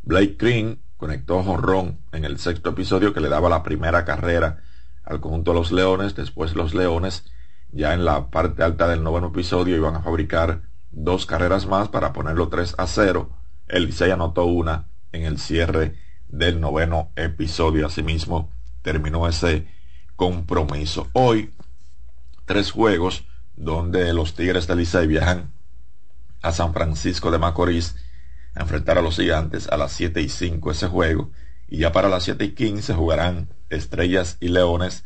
Blake 0.03 0.35
Green 0.41 0.83
conectó 0.97 1.45
jonrón 1.45 2.01
en 2.11 2.25
el 2.25 2.41
sexto 2.41 2.71
episodio 2.71 3.15
que 3.15 3.21
le 3.21 3.29
daba 3.29 3.49
la 3.49 3.63
primera 3.63 4.05
carrera 4.05 4.65
al 5.05 5.21
conjunto 5.21 5.53
de 5.53 5.59
los 5.61 5.71
Leones, 5.71 6.17
después 6.17 6.57
los 6.57 6.75
Leones 6.75 7.27
ya 7.71 7.95
en 7.95 8.05
la 8.05 8.29
parte 8.31 8.65
alta 8.65 8.89
del 8.89 9.05
noveno 9.05 9.29
episodio 9.29 9.77
iban 9.77 9.95
a 9.95 10.03
fabricar 10.03 10.63
dos 10.91 11.27
carreras 11.27 11.69
más 11.69 11.89
para 11.89 12.13
ponerlo 12.13 12.49
3 12.49 12.75
a 12.77 12.89
0 12.89 13.44
el 13.69 13.95
anotó 14.13 14.45
una 14.45 14.87
en 15.13 15.23
el 15.23 15.39
cierre 15.39 15.97
del 16.29 16.61
noveno 16.61 17.11
episodio. 17.17 17.87
Asimismo, 17.87 18.51
terminó 18.83 19.27
ese 19.29 19.67
compromiso. 20.17 21.09
Hoy, 21.13 21.53
tres 22.45 22.71
juegos 22.71 23.25
donde 23.57 24.13
los 24.13 24.35
Tigres 24.35 24.67
del 24.67 24.79
Licey 24.79 25.07
viajan 25.07 25.53
a 26.43 26.53
San 26.53 26.75
Francisco 26.75 27.31
de 27.31 27.39
Macorís 27.39 27.97
a 28.55 28.63
enfrentar 28.63 28.99
a 28.99 29.03
los 29.03 29.17
gigantes 29.17 29.69
a 29.69 29.77
las 29.77 29.93
7 29.93 30.21
y 30.21 30.29
5 30.29 30.71
ese 30.71 30.87
juego. 30.89 31.31
Y 31.69 31.79
ya 31.79 31.93
para 31.93 32.09
las 32.09 32.25
7 32.25 32.45
y 32.45 32.51
15 32.51 32.95
jugarán 32.95 33.49
Estrellas 33.71 34.37
y 34.41 34.49
Leones 34.49 35.05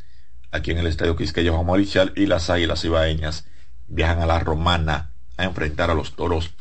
aquí 0.50 0.72
en 0.72 0.78
el 0.78 0.86
Estadio 0.86 1.16
Quisqueya 1.16 1.52
Juan 1.52 1.66
Morichal 1.66 2.12
y 2.16 2.26
las 2.26 2.50
Águilas 2.50 2.84
Ibaeñas 2.84 3.46
viajan 3.86 4.20
a 4.20 4.26
la 4.26 4.40
Romana 4.40 5.12
a 5.36 5.44
enfrentar 5.44 5.90
a 5.90 5.94
los 5.94 6.16
Toros 6.16 6.54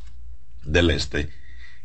del 0.63 0.91
Este 0.91 1.29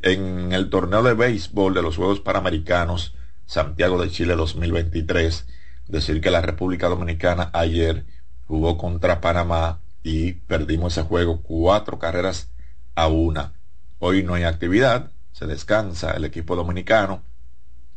en 0.02 0.52
el 0.52 0.68
torneo 0.68 1.02
de 1.02 1.14
béisbol 1.14 1.74
de 1.74 1.82
los 1.82 1.96
Juegos 1.96 2.20
Panamericanos 2.20 3.14
Santiago 3.46 4.00
de 4.02 4.10
Chile 4.10 4.34
2023. 4.34 5.46
Decir 5.88 6.20
que 6.20 6.30
la 6.30 6.40
República 6.40 6.88
Dominicana 6.88 7.50
ayer 7.52 8.04
jugó 8.46 8.76
contra 8.76 9.20
Panamá 9.20 9.80
y 10.02 10.32
perdimos 10.32 10.92
ese 10.92 11.06
juego 11.06 11.42
cuatro 11.42 11.98
carreras 11.98 12.50
a 12.94 13.08
una. 13.08 13.54
Hoy 13.98 14.22
no 14.22 14.34
hay 14.34 14.42
actividad, 14.42 15.12
se 15.32 15.46
descansa 15.46 16.12
el 16.12 16.24
equipo 16.24 16.56
dominicano 16.56 17.22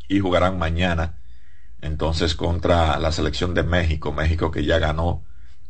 y 0.08 0.20
jugarán 0.20 0.60
mañana 0.60 1.20
entonces 1.82 2.36
contra 2.36 3.00
la 3.00 3.12
selección 3.12 3.54
de 3.54 3.64
México, 3.64 4.12
México 4.12 4.52
que 4.52 4.66
ya 4.66 4.80
ganó 4.80 5.24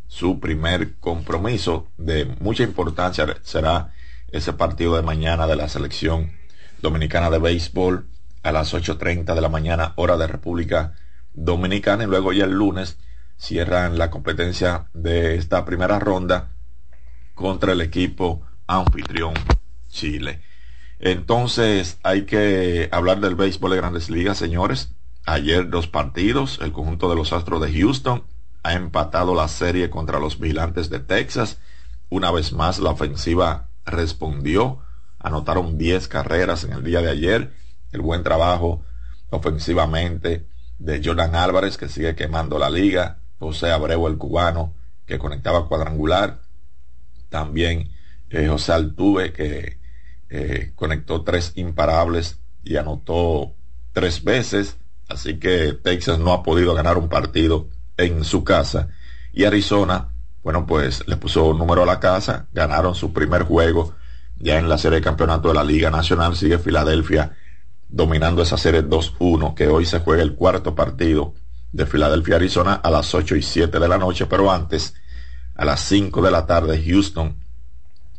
su 0.07 0.39
primer 0.39 0.95
compromiso 0.95 1.87
de 1.97 2.25
mucha 2.39 2.63
importancia 2.63 3.25
será 3.41 3.93
ese 4.35 4.51
partido 4.53 4.97
de 4.97 5.01
mañana 5.01 5.47
de 5.47 5.55
la 5.55 5.69
selección 5.69 6.33
dominicana 6.81 7.29
de 7.29 7.39
béisbol 7.39 8.09
a 8.43 8.51
las 8.51 8.73
8.30 8.73 9.33
de 9.33 9.41
la 9.41 9.47
mañana, 9.47 9.93
hora 9.95 10.17
de 10.17 10.27
República 10.27 10.93
Dominicana. 11.33 12.03
Y 12.03 12.07
luego 12.07 12.33
ya 12.33 12.43
el 12.43 12.51
lunes 12.51 12.97
cierran 13.37 13.97
la 13.97 14.09
competencia 14.09 14.87
de 14.93 15.35
esta 15.35 15.63
primera 15.63 15.99
ronda 15.99 16.51
contra 17.33 17.71
el 17.71 17.81
equipo 17.81 18.41
anfitrión 18.67 19.33
Chile. 19.89 20.41
Entonces 20.99 21.97
hay 22.03 22.23
que 22.23 22.89
hablar 22.91 23.21
del 23.21 23.35
béisbol 23.35 23.71
de 23.71 23.77
grandes 23.77 24.09
ligas, 24.09 24.37
señores. 24.37 24.91
Ayer 25.25 25.69
dos 25.69 25.87
partidos, 25.87 26.59
el 26.61 26.73
conjunto 26.73 27.09
de 27.09 27.15
los 27.15 27.31
Astros 27.31 27.61
de 27.61 27.73
Houston 27.73 28.25
ha 28.63 28.73
empatado 28.73 29.33
la 29.33 29.47
serie 29.47 29.89
contra 29.89 30.19
los 30.19 30.39
vigilantes 30.39 30.89
de 30.89 30.99
Texas. 30.99 31.59
Una 32.09 32.31
vez 32.31 32.51
más 32.51 32.79
la 32.79 32.91
ofensiva 32.91 33.69
respondió. 33.85 34.79
Anotaron 35.19 35.77
10 35.77 36.07
carreras 36.07 36.63
en 36.63 36.73
el 36.73 36.83
día 36.83 37.01
de 37.01 37.09
ayer. 37.09 37.53
El 37.91 38.01
buen 38.01 38.23
trabajo 38.23 38.83
ofensivamente 39.29 40.47
de 40.79 41.01
Jordan 41.03 41.35
Álvarez, 41.35 41.77
que 41.77 41.89
sigue 41.89 42.15
quemando 42.15 42.59
la 42.59 42.69
liga. 42.69 43.19
José 43.39 43.71
Abreu, 43.71 44.07
el 44.07 44.17
cubano, 44.17 44.73
que 45.05 45.19
conectaba 45.19 45.67
cuadrangular. 45.67 46.41
También 47.29 47.91
eh, 48.29 48.47
José 48.47 48.73
Altuve, 48.73 49.33
que 49.33 49.79
eh, 50.29 50.71
conectó 50.75 51.23
tres 51.23 51.53
imparables 51.55 52.39
y 52.63 52.77
anotó 52.77 53.55
tres 53.93 54.23
veces. 54.23 54.77
Así 55.07 55.39
que 55.39 55.73
Texas 55.73 56.19
no 56.19 56.33
ha 56.33 56.43
podido 56.43 56.73
ganar 56.73 56.97
un 56.97 57.09
partido 57.09 57.69
en 57.97 58.23
su 58.23 58.43
casa. 58.43 58.89
Y 59.33 59.43
Arizona 59.43 60.14
bueno, 60.45 60.67
pues 60.67 61.07
le 61.07 61.17
puso 61.17 61.55
número 61.55 61.81
a 61.81 61.85
la 61.87 61.99
casa, 61.99 62.45
ganaron 62.53 62.93
su 62.93 63.11
primer 63.11 63.45
juego 63.45 63.95
ya 64.37 64.59
en 64.59 64.69
la 64.69 64.77
serie 64.77 64.99
de 64.99 65.03
campeonato 65.03 65.47
de 65.47 65.55
la 65.55 65.63
Liga 65.63 65.89
Nacional, 65.89 66.35
sigue 66.35 66.59
Filadelfia 66.59 67.35
dominando 67.89 68.43
esa 68.43 68.55
serie 68.55 68.85
2-1, 68.85 69.55
que 69.55 69.67
hoy 69.67 69.87
se 69.87 70.01
juega 70.01 70.21
el 70.21 70.35
cuarto 70.35 70.75
partido 70.75 71.33
de 71.71 71.87
Filadelfia, 71.87 72.35
Arizona, 72.35 72.75
a 72.75 72.91
las 72.91 73.15
8 73.15 73.35
y 73.37 73.41
7 73.41 73.79
de 73.79 73.87
la 73.87 73.97
noche, 73.97 74.27
pero 74.27 74.51
antes, 74.51 74.93
a 75.55 75.65
las 75.65 75.79
5 75.79 76.21
de 76.21 76.29
la 76.29 76.45
tarde, 76.45 76.79
Houston 76.85 77.37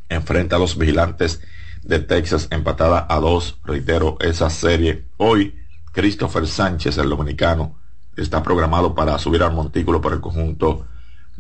enfrenta 0.08 0.56
a 0.56 0.58
los 0.58 0.76
vigilantes 0.76 1.40
de 1.84 2.00
Texas 2.00 2.48
empatada 2.50 3.06
a 3.08 3.20
2. 3.20 3.60
Reitero, 3.62 4.16
esa 4.18 4.50
serie 4.50 5.06
hoy, 5.16 5.54
Christopher 5.92 6.48
Sánchez, 6.48 6.98
el 6.98 7.08
dominicano, 7.08 7.78
está 8.16 8.42
programado 8.42 8.96
para 8.96 9.16
subir 9.20 9.44
al 9.44 9.52
montículo 9.52 10.00
por 10.00 10.12
el 10.12 10.20
conjunto 10.20 10.88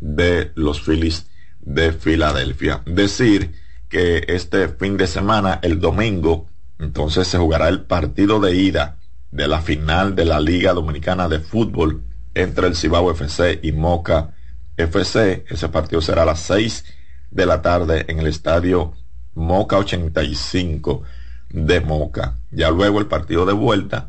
de 0.00 0.52
los 0.54 0.80
Phillies 0.80 1.26
de 1.60 1.92
Filadelfia. 1.92 2.82
Decir 2.86 3.52
que 3.88 4.24
este 4.28 4.68
fin 4.68 4.96
de 4.96 5.06
semana, 5.06 5.60
el 5.62 5.80
domingo, 5.80 6.48
entonces 6.78 7.28
se 7.28 7.38
jugará 7.38 7.68
el 7.68 7.82
partido 7.82 8.40
de 8.40 8.56
ida 8.56 8.98
de 9.30 9.48
la 9.48 9.60
final 9.60 10.14
de 10.14 10.24
la 10.24 10.40
Liga 10.40 10.72
Dominicana 10.72 11.28
de 11.28 11.40
Fútbol 11.40 12.02
entre 12.34 12.66
el 12.66 12.76
Cibao 12.76 13.10
FC 13.10 13.60
y 13.62 13.72
Moca 13.72 14.34
FC. 14.76 15.44
Ese 15.48 15.68
partido 15.68 16.00
será 16.00 16.22
a 16.22 16.26
las 16.26 16.40
6 16.40 16.84
de 17.30 17.46
la 17.46 17.62
tarde 17.62 18.04
en 18.08 18.18
el 18.18 18.26
estadio 18.26 18.94
Moca 19.34 19.78
85 19.78 21.02
de 21.50 21.80
Moca. 21.80 22.36
Ya 22.50 22.70
luego 22.70 22.98
el 22.98 23.06
partido 23.06 23.46
de 23.46 23.52
vuelta 23.52 24.08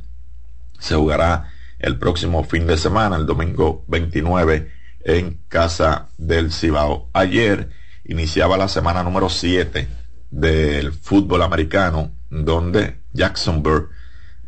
se 0.80 0.96
jugará 0.96 1.52
el 1.80 1.98
próximo 1.98 2.44
fin 2.44 2.68
de 2.68 2.78
semana, 2.78 3.16
el 3.16 3.26
domingo 3.26 3.84
29, 3.88 4.72
en 5.08 5.40
Casa 5.48 6.10
del 6.18 6.52
Cibao. 6.52 7.10
Ayer 7.14 7.70
iniciaba 8.04 8.58
la 8.58 8.68
semana 8.68 9.04
número 9.04 9.30
7 9.30 9.88
del 10.30 10.92
fútbol 10.92 11.44
americano, 11.44 12.12
donde 12.30 13.00
Jacksonville 13.14 13.86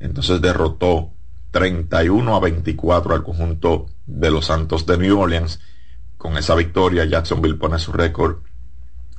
entonces 0.01 0.41
derrotó 0.41 1.13
31 1.51 2.35
a 2.35 2.39
24 2.41 3.15
al 3.15 3.23
conjunto 3.23 3.87
de 4.05 4.29
los 4.31 4.47
Santos 4.47 4.85
de 4.85 4.97
New 4.97 5.17
Orleans. 5.17 5.61
Con 6.17 6.37
esa 6.37 6.55
victoria, 6.55 7.05
Jacksonville 7.05 7.55
pone 7.55 7.79
su 7.79 7.93
récord 7.93 8.39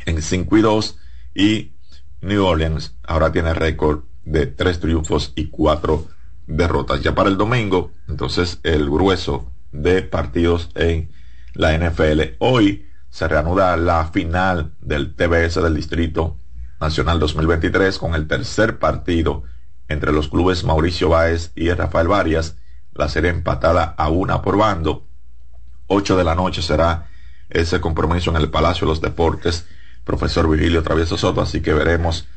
en 0.04 0.20
5 0.20 0.58
y 0.58 0.60
2 0.60 0.98
y 1.34 1.72
New 2.20 2.44
Orleans 2.44 2.96
ahora 3.02 3.32
tiene 3.32 3.54
récord 3.54 4.00
de 4.26 4.46
3 4.46 4.78
triunfos 4.78 5.32
y 5.36 5.46
4 5.46 6.06
derrotas. 6.46 7.02
Ya 7.02 7.14
para 7.14 7.30
el 7.30 7.38
domingo, 7.38 7.92
entonces 8.08 8.60
el 8.62 8.90
grueso 8.90 9.50
de 9.72 10.02
partidos 10.02 10.68
en 10.74 11.10
la 11.54 11.76
NFL. 11.76 12.36
Hoy 12.38 12.86
se 13.08 13.28
reanuda 13.28 13.76
la 13.76 14.06
final 14.06 14.72
del 14.80 15.14
TBS 15.14 15.62
del 15.62 15.74
Distrito 15.74 16.36
Nacional 16.80 17.18
2023 17.18 17.98
con 17.98 18.14
el 18.14 18.26
tercer 18.26 18.78
partido 18.78 19.42
entre 19.88 20.12
los 20.12 20.28
clubes 20.28 20.64
Mauricio 20.64 21.10
Báez 21.10 21.52
y 21.54 21.70
Rafael 21.70 22.08
Varias. 22.08 22.56
La 22.94 23.08
serie 23.08 23.30
empatada 23.30 23.94
a 23.96 24.08
una 24.08 24.42
por 24.42 24.56
bando. 24.56 25.06
8 25.88 26.16
de 26.16 26.24
la 26.24 26.34
noche 26.34 26.62
será 26.62 27.08
ese 27.48 27.80
compromiso 27.80 28.30
en 28.30 28.36
el 28.36 28.50
Palacio 28.50 28.86
de 28.86 28.92
los 28.92 29.00
Deportes, 29.00 29.66
profesor 30.04 30.48
Virgilio 30.48 30.82
Travieso 30.82 31.18
Soto, 31.18 31.40
así 31.40 31.60
que 31.60 31.74
veremos 31.74 32.28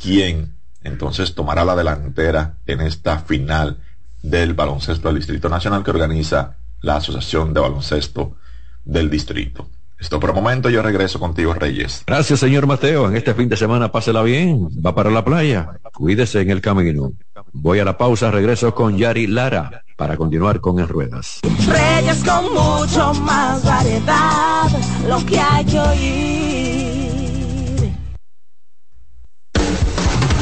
quién 0.00 0.56
entonces 0.82 1.34
tomará 1.34 1.64
la 1.64 1.76
delantera 1.76 2.56
en 2.66 2.80
esta 2.80 3.18
final 3.18 3.78
del 4.22 4.54
baloncesto 4.54 5.08
del 5.08 5.18
Distrito 5.18 5.48
Nacional 5.48 5.84
que 5.84 5.90
organiza 5.90 6.56
la 6.80 6.96
Asociación 6.96 7.54
de 7.54 7.60
Baloncesto 7.60 8.36
del 8.84 9.10
Distrito. 9.10 9.68
Esto 9.98 10.18
por 10.18 10.30
el 10.30 10.36
momento, 10.36 10.68
yo 10.68 10.82
regreso 10.82 11.20
contigo, 11.20 11.54
Reyes. 11.54 12.02
Gracias, 12.04 12.40
señor 12.40 12.66
Mateo. 12.66 13.08
En 13.08 13.16
este 13.16 13.34
fin 13.34 13.48
de 13.48 13.56
semana 13.56 13.92
pásela 13.92 14.22
bien. 14.22 14.68
Va 14.84 14.96
para 14.96 15.10
la 15.10 15.24
playa. 15.24 15.78
Cuídese 15.92 16.40
en 16.40 16.50
el 16.50 16.60
camino. 16.60 17.12
Voy 17.52 17.78
a 17.78 17.84
la 17.84 17.96
pausa, 17.96 18.32
regreso 18.32 18.74
con 18.74 18.98
Yari 18.98 19.28
Lara 19.28 19.84
para 19.96 20.16
continuar 20.16 20.60
con 20.60 20.80
En 20.80 20.88
Ruedas. 20.88 21.38
Reyes 21.68 22.24
con 22.24 22.52
mucho 22.52 23.14
más 23.22 23.64
variedad, 23.64 24.68
lo 25.06 25.24
que 25.24 25.38
hay 25.38 25.64
que 25.64 25.78
oír. 25.78 26.72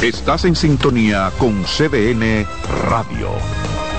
Estás 0.02 0.46
en 0.46 0.56
sintonía 0.56 1.30
con 1.36 1.62
CDN 1.64 2.46
Radio. 2.88 3.28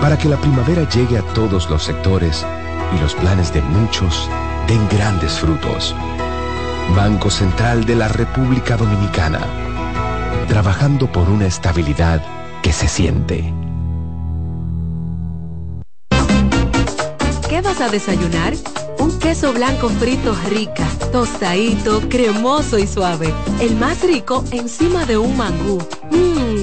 Para 0.00 0.18
que 0.18 0.28
la 0.28 0.36
primavera 0.36 0.88
llegue 0.88 1.18
a 1.18 1.22
todos 1.34 1.68
los 1.70 1.82
sectores 1.82 2.44
y 2.94 3.00
los 3.00 3.14
planes 3.14 3.52
de 3.52 3.62
muchos 3.62 4.28
den 4.68 4.88
grandes 4.88 5.32
frutos. 5.38 5.94
Banco 6.94 7.30
Central 7.30 7.84
de 7.84 7.96
la 7.96 8.08
República 8.08 8.76
Dominicana, 8.76 9.40
trabajando 10.48 11.10
por 11.10 11.28
una 11.28 11.46
estabilidad 11.46 12.22
que 12.62 12.72
se 12.72 12.88
siente. 12.88 13.52
¿Qué 17.48 17.60
vas 17.60 17.80
a 17.80 17.88
desayunar? 17.88 18.54
Un 18.98 19.18
queso 19.18 19.52
blanco 19.52 19.88
frito 19.88 20.34
rica, 20.48 20.86
tostadito, 21.12 22.00
cremoso 22.08 22.78
y 22.78 22.86
suave. 22.86 23.32
El 23.60 23.76
más 23.76 24.02
rico 24.02 24.44
encima 24.50 25.04
de 25.04 25.16
un 25.16 25.36
mangú. 25.36 25.78
Mmm, 26.10 26.55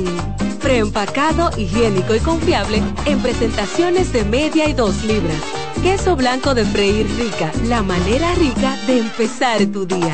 preempacado, 0.64 1.52
higiénico 1.58 2.16
y 2.16 2.20
confiable 2.20 2.82
en 3.06 3.20
presentaciones 3.20 4.14
de 4.14 4.24
media 4.24 4.68
y 4.70 4.74
dos 4.74 5.04
libras. 5.04 5.38
Queso 5.84 6.16
blanco 6.16 6.56
de 6.56 6.64
freír 6.64 7.06
rica, 7.18 7.52
la 7.66 7.84
manera 7.84 8.34
rica 8.36 8.78
de 8.88 9.00
empezar 9.00 9.66
tu 9.66 9.86
día. 9.86 10.14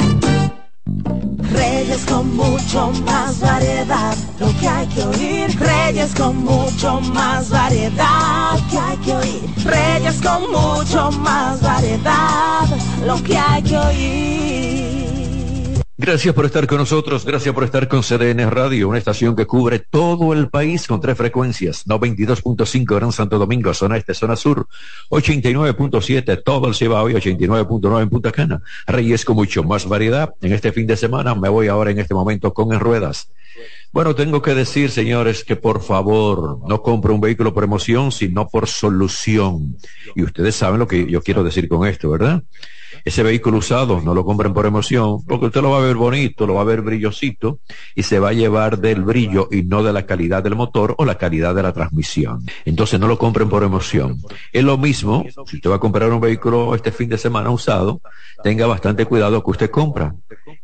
Reyes 1.52 2.04
con 2.06 2.36
mucho 2.36 2.92
más 3.06 3.40
variedad, 3.40 4.16
lo 4.40 4.48
que 4.60 4.68
hay 4.68 4.88
que 4.88 5.04
oír. 5.04 5.60
Reyes 5.60 6.14
con 6.16 6.38
mucho 6.38 7.00
más 7.02 7.50
variedad, 7.50 8.54
lo 8.54 8.70
que 8.70 8.78
hay 8.80 8.98
que 8.98 9.16
oír. 9.16 9.42
Reyes 9.64 10.22
con 10.22 10.52
mucho 10.52 11.12
más 11.12 11.62
variedad, 11.62 12.68
lo 13.06 13.24
que 13.24 13.38
hay 13.38 13.64
que 13.64 13.78
oír. 13.78 15.19
Gracias 16.02 16.34
por 16.34 16.46
estar 16.46 16.66
con 16.66 16.78
nosotros, 16.78 17.26
gracias 17.26 17.54
por 17.54 17.66
estar 17.66 17.90
con 17.90 18.04
CDN 18.04 18.50
Radio, 18.50 18.88
una 18.88 18.98
estación 18.98 19.36
que 19.36 19.46
cubre 19.46 19.80
todo 19.80 20.32
el 20.32 20.48
país 20.48 20.88
con 20.88 21.02
tres 21.02 21.18
frecuencias, 21.18 21.86
92.5 21.88 22.96
Gran 22.96 23.12
Santo 23.12 23.38
Domingo, 23.38 23.74
zona 23.74 23.98
este, 23.98 24.14
zona 24.14 24.38
sur, 24.38 24.66
89.7 25.10 26.42
todo 26.42 26.70
el 26.70 26.76
Cibao 26.76 27.10
y 27.10 27.16
89.9 27.16 28.02
en 28.02 28.10
Punta 28.10 28.32
Cana. 28.32 28.62
Reyes 28.88 29.26
con 29.26 29.36
mucho 29.36 29.62
más 29.66 29.90
variedad. 29.90 30.34
En 30.42 30.54
este 30.54 30.72
fin 30.72 30.88
de 30.88 30.96
semana 30.96 31.36
me 31.36 31.50
voy 31.50 31.68
ahora 31.68 31.92
en 31.92 32.00
este 32.00 32.14
momento 32.14 32.54
con 32.54 32.72
En 32.72 32.80
Ruedas. 32.80 33.28
Bueno, 33.92 34.16
tengo 34.16 34.42
que 34.42 34.56
decir, 34.56 34.92
señores, 34.92 35.44
que 35.44 35.58
por 35.58 35.82
favor 35.82 36.60
no 36.66 36.82
compre 36.82 37.12
un 37.12 37.20
vehículo 37.20 37.54
por 37.54 37.66
emoción, 37.66 38.14
sino 38.14 38.48
por 38.48 38.70
solución. 38.70 39.76
Y 40.16 40.24
ustedes 40.24 40.56
saben 40.56 40.80
lo 40.80 40.88
que 40.88 41.12
yo 41.12 41.22
quiero 41.22 41.44
decir 41.44 41.68
con 41.68 41.86
esto, 41.86 42.10
¿verdad? 42.10 42.42
Ese 43.06 43.24
vehículo 43.24 43.58
usado 43.58 44.02
no 44.02 44.14
lo 44.14 44.26
compren 44.26 44.54
por 44.54 44.66
emoción, 44.66 45.24
porque 45.26 45.48
usted 45.48 45.62
lo 45.62 45.72
va 45.72 45.78
a 45.78 45.82
ver 45.82 45.96
bonito, 45.96 46.46
lo 46.46 46.56
va 46.56 46.62
a 46.62 46.66
ver 46.66 46.82
brillosito 46.82 47.60
y 47.96 48.04
se 48.04 48.20
va 48.20 48.30
a 48.30 48.34
llevar 48.34 48.80
del 48.80 49.04
brillo 49.04 49.48
y 49.52 49.64
no 49.64 49.84
de 49.84 49.94
la 49.94 50.06
calidad 50.06 50.44
del 50.44 50.56
motor 50.56 50.96
o 50.98 51.06
la 51.06 51.16
calidad 51.16 51.56
de 51.56 51.64
la 51.64 51.74
transmisión. 51.74 52.46
Entonces 52.66 53.00
no 53.00 53.08
lo 53.08 53.18
compren 53.18 53.50
por 53.50 53.64
emoción. 53.64 54.18
Es 54.52 54.64
lo 54.64 54.78
mismo, 54.78 55.26
si 55.46 55.58
usted 55.58 55.70
va 55.70 55.76
a 55.76 55.80
comprar 55.80 56.12
un 56.12 56.20
vehículo 56.20 56.76
este 56.76 56.92
fin 56.92 57.10
de 57.10 57.18
semana 57.18 57.50
usado, 57.50 58.02
tenga 58.44 58.68
bastante 58.68 59.06
cuidado 59.06 59.44
que 59.44 59.52
usted 59.52 59.70
compra. 59.70 60.16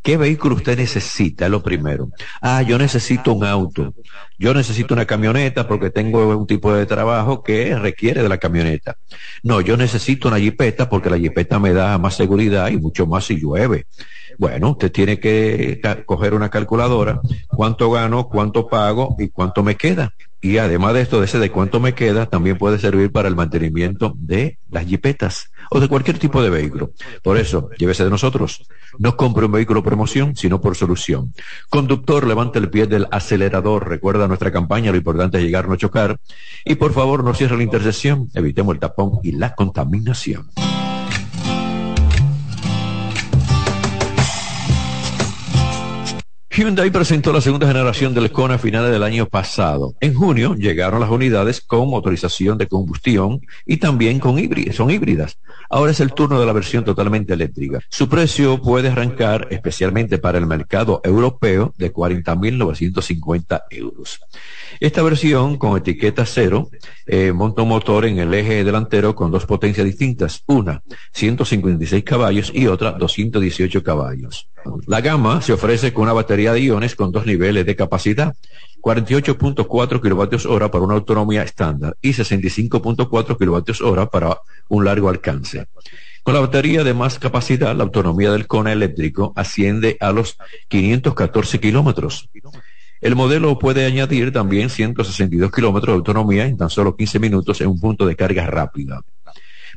¿Qué 0.02 0.18
vehículo 0.18 0.56
usted 0.56 0.78
necesita? 0.78 1.50
Lo 1.50 1.64
primero. 1.64 2.10
Ah, 2.42 2.62
yo 2.62 2.78
necesito 2.78 3.34
un 3.34 3.44
auto. 3.44 3.94
Yo 4.38 4.54
necesito 4.54 4.94
una 4.94 5.06
camioneta 5.06 5.68
porque 5.68 5.90
tengo 5.90 6.38
un 6.38 6.48
tipo 6.48 6.74
de 6.74 6.86
trabajo 6.86 7.44
que 7.44 7.78
requiere 7.78 8.22
de 8.22 8.30
la 8.30 8.38
camioneta. 8.38 8.98
No, 9.44 9.62
yo 9.62 9.78
necesito 9.78 10.28
una 10.28 10.40
jipeta 10.40 10.90
porque 10.90 11.10
la 11.10 11.18
jipeta 11.18 11.60
me 11.60 11.74
da 11.74 11.98
más 11.98 12.16
seguridad 12.16 12.70
y 12.70 12.78
mucho 12.78 13.08
más 13.08 13.26
si 13.26 13.40
llueve. 13.40 13.86
Bueno, 14.38 14.72
usted 14.72 14.92
tiene 14.92 15.20
que 15.20 15.82
coger 16.06 16.34
una 16.34 16.50
calculadora, 16.50 17.22
cuánto 17.48 17.92
gano, 17.92 18.28
cuánto 18.28 18.68
pago 18.68 19.16
y 19.20 19.30
cuánto 19.30 19.64
me 19.64 19.76
queda. 19.76 20.14
Y 20.46 20.60
además 20.60 20.94
de 20.94 21.02
esto, 21.02 21.20
de 21.20 21.26
ese 21.26 21.40
de 21.40 21.50
cuánto 21.50 21.80
me 21.80 21.96
queda, 21.96 22.28
también 22.28 22.60
puede 22.60 22.78
servir 22.78 23.12
para 23.12 23.28
el 23.28 23.36
mantenimiento 23.36 24.14
de 24.16 24.60
las 24.70 24.86
jipetas 24.86 25.52
o 25.72 25.80
de 25.80 25.88
cualquier 25.88 26.20
tipo 26.20 26.44
de 26.44 26.52
vehículo. 26.52 26.92
Por 27.24 27.38
eso, 27.38 27.72
llévese 27.80 28.04
de 28.04 28.12
nosotros. 28.12 28.64
No 29.00 29.18
compre 29.18 29.48
un 29.48 29.54
vehículo 29.54 29.82
promoción, 29.82 30.36
sino 30.36 30.62
por 30.62 30.76
solución. 30.76 31.34
Conductor, 31.70 32.28
levante 32.28 32.60
el 32.60 32.70
pie 32.70 32.86
del 32.86 33.08
acelerador. 33.10 33.90
Recuerda 33.90 34.28
nuestra 34.28 34.52
campaña, 34.52 34.92
lo 34.92 34.98
importante 34.98 35.40
es 35.40 35.44
llegar, 35.44 35.68
no 35.68 35.78
chocar. 35.78 36.20
Y 36.64 36.76
por 36.76 36.94
favor, 36.94 37.24
no 37.24 37.34
cierre 37.34 37.58
la 37.58 37.64
intersección. 37.64 38.30
Evitemos 38.36 38.76
el 38.76 38.80
tapón 38.80 39.14
y 39.24 39.32
la 39.32 39.56
contaminación. 39.56 40.52
Hyundai 46.58 46.90
presentó 46.90 47.34
la 47.34 47.42
segunda 47.42 47.68
generación 47.68 48.14
del 48.14 48.32
Kona 48.32 48.54
a 48.54 48.58
finales 48.58 48.90
del 48.90 49.04
año 49.04 49.26
pasado. 49.26 49.94
En 50.00 50.14
junio 50.14 50.56
llegaron 50.56 51.02
las 51.02 51.10
unidades 51.10 51.60
con 51.60 51.90
motorización 51.90 52.58
de 52.58 52.68
combustión 52.68 53.42
y 53.66 53.76
también 53.76 54.20
con 54.20 54.38
son 54.72 54.90
híbridas. 54.90 55.38
Ahora 55.70 55.92
es 55.92 56.00
el 56.00 56.14
turno 56.14 56.40
de 56.40 56.46
la 56.46 56.54
versión 56.54 56.86
totalmente 56.86 57.34
eléctrica. 57.34 57.82
Su 57.90 58.08
precio 58.08 58.62
puede 58.62 58.88
arrancar 58.88 59.50
especialmente 59.52 60.18
para 60.18 60.38
el 60.38 60.46
mercado 60.46 61.02
europeo 61.04 61.74
de 61.78 61.92
40.950 61.92 63.64
euros. 63.72 64.22
Esta 64.80 65.04
versión 65.04 65.58
con 65.58 65.76
etiqueta 65.76 66.26
cero 66.26 66.70
eh, 67.06 67.34
monta 67.34 67.64
un 67.64 67.70
motor 67.70 68.06
en 68.06 68.20
el 68.20 68.34
eje 68.34 68.64
delantero 68.64 69.14
con 69.14 69.30
dos 69.30 69.46
potencias 69.46 69.86
distintas, 69.86 70.42
una 70.48 70.82
156 71.12 72.02
caballos 72.06 72.50
y 72.56 72.68
otra 72.68 72.94
218 72.94 73.84
caballos. 73.84 74.48
La 74.88 75.02
gama 75.02 75.42
se 75.42 75.54
ofrece 75.54 75.94
con 75.94 76.04
una 76.04 76.14
batería 76.14 76.54
de 76.54 76.62
iones 76.62 76.96
con 76.96 77.12
dos 77.12 77.26
niveles 77.26 77.66
de 77.66 77.76
capacidad, 77.76 78.36
48.4 78.82 80.02
kilovatios 80.02 80.46
hora 80.46 80.70
para 80.70 80.84
una 80.84 80.96
autonomía 80.96 81.44
estándar 81.44 81.98
y 82.02 82.10
65.4 82.10 83.38
kilovatios 83.38 83.82
hora 83.82 84.08
para 84.08 84.38
un 84.68 84.86
largo 84.86 85.10
alcance. 85.10 85.68
Con 86.24 86.34
la 86.34 86.40
batería 86.40 86.84
de 86.84 86.94
más 86.94 87.20
capacidad, 87.20 87.76
la 87.76 87.84
autonomía 87.84 88.32
del 88.32 88.48
Kona 88.48 88.72
eléctrico 88.72 89.34
asciende 89.36 89.98
a 90.00 90.12
los 90.12 90.38
514 90.70 91.60
kilómetros. 91.60 92.30
El 93.02 93.16
modelo 93.16 93.60
puede 93.60 93.86
añadir 93.86 94.32
también 94.32 94.70
162 94.70 95.52
kilómetros 95.52 95.94
de 95.94 95.98
autonomía 95.98 96.46
en 96.46 96.58
tan 96.58 96.70
solo 96.70 96.96
15 96.96 97.20
minutos 97.20 97.62
en 97.62 97.68
un 97.68 97.80
punto 97.80 98.08
de 98.08 98.16
carga 98.16 98.48
rápida, 98.48 99.02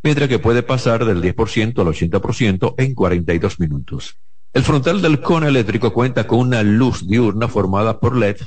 mientras 0.02 0.28
que 0.28 0.38
puede 0.38 0.62
pasar 0.62 1.04
del 1.04 1.20
10% 1.20 1.80
al 1.80 1.86
80% 1.88 2.74
en 2.78 2.94
42 2.94 3.60
minutos. 3.60 4.16
El 4.52 4.62
frontal 4.62 5.02
del 5.02 5.20
cono 5.20 5.46
eléctrico 5.46 5.92
cuenta 5.92 6.26
con 6.26 6.40
una 6.40 6.62
luz 6.62 7.06
diurna 7.06 7.48
formada 7.48 8.00
por 8.00 8.16
LED 8.16 8.38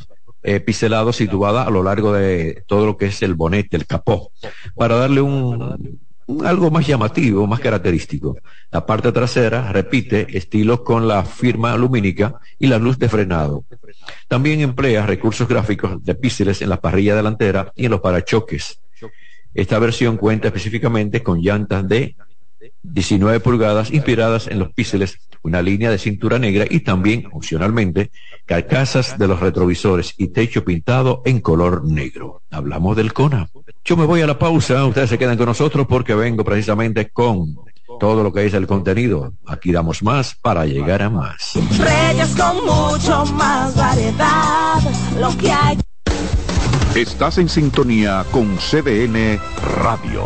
eh, 0.44 0.64
situada 1.14 1.64
a 1.64 1.70
lo 1.70 1.84
largo 1.84 2.14
de 2.14 2.64
todo 2.68 2.86
lo 2.86 2.98
que 2.98 3.08
es 3.08 3.22
el 3.22 3.36
bonete, 3.36 3.78
el 3.78 3.86
capó, 3.86 4.32
para 4.76 4.96
darle 4.96 5.22
un, 5.22 6.00
algo 6.44 6.72
más 6.72 6.88
llamativo, 6.88 7.46
más 7.48 7.60
característico. 7.60 8.38
La 8.72 8.86
parte 8.86 9.12
trasera 9.12 9.72
repite 9.72 10.38
estilo 10.38 10.84
con 10.84 11.08
la 11.08 11.24
firma 11.24 11.76
lumínica 11.78 12.40
y 12.58 12.68
la 12.68 12.80
luz 12.80 12.98
de 12.98 13.10
frenado. 13.10 13.66
También 14.28 14.62
emplea 14.62 15.06
recursos 15.06 15.48
gráficos 15.48 16.04
de 16.04 16.16
píxeles 16.16 16.62
en 16.62 16.70
la 16.70 16.80
parrilla 16.80 17.16
delantera 17.16 17.72
y 17.76 17.86
en 17.86 17.92
los 17.92 18.02
parachoques. 18.02 18.80
Esta 19.54 19.80
versión 19.80 20.18
cuenta 20.18 20.48
específicamente 20.48 21.22
con 21.22 21.42
llantas 21.42 21.88
de 21.88 22.16
19 22.84 23.40
pulgadas 23.40 23.92
inspiradas 23.92 24.48
en 24.48 24.60
los 24.60 24.74
píxeles, 24.74 25.18
una 25.44 25.62
línea 25.62 25.90
de 25.90 25.98
cintura 25.98 26.40
negra 26.40 26.66
y 26.70 26.82
también, 26.82 27.28
opcionalmente, 27.32 28.12
carcasas 28.46 29.18
de 29.18 29.28
los 29.28 29.40
retrovisores 29.40 30.14
y 30.18 30.28
techo 30.28 30.64
pintado 30.64 31.22
en 31.26 31.42
color 31.42 31.86
negro. 31.86 32.42
Hablamos 32.52 32.96
del 32.96 33.14
Kona. 33.14 33.50
Yo 33.84 33.98
me 33.98 34.06
voy 34.06 34.22
a 34.22 34.28
la 34.28 34.38
pausa, 34.38 34.86
ustedes 34.86 35.10
se 35.10 35.18
quedan 35.18 35.38
con 35.38 35.48
nosotros 35.48 35.88
porque 35.88 36.16
vengo 36.16 36.44
precisamente 36.44 37.10
con 37.10 37.56
todo 38.00 38.24
lo 38.24 38.34
que 38.34 38.46
es 38.46 38.54
el 38.54 38.68
contenido. 38.68 39.34
Aquí 39.46 39.72
damos 39.72 40.02
más 40.04 40.36
para 40.36 40.66
llegar 40.66 41.02
a 41.02 41.10
más. 41.10 41.54
Reyes 41.78 42.36
con 42.36 42.58
mucho 42.66 43.26
más 43.34 43.76
variedad, 43.76 44.80
lo 45.20 45.36
que 45.38 45.52
hay. 45.52 45.78
Estás 46.96 47.38
en 47.38 47.48
sintonía 47.48 48.26
con 48.32 48.58
CDN 48.58 49.40
Radio. 49.82 50.26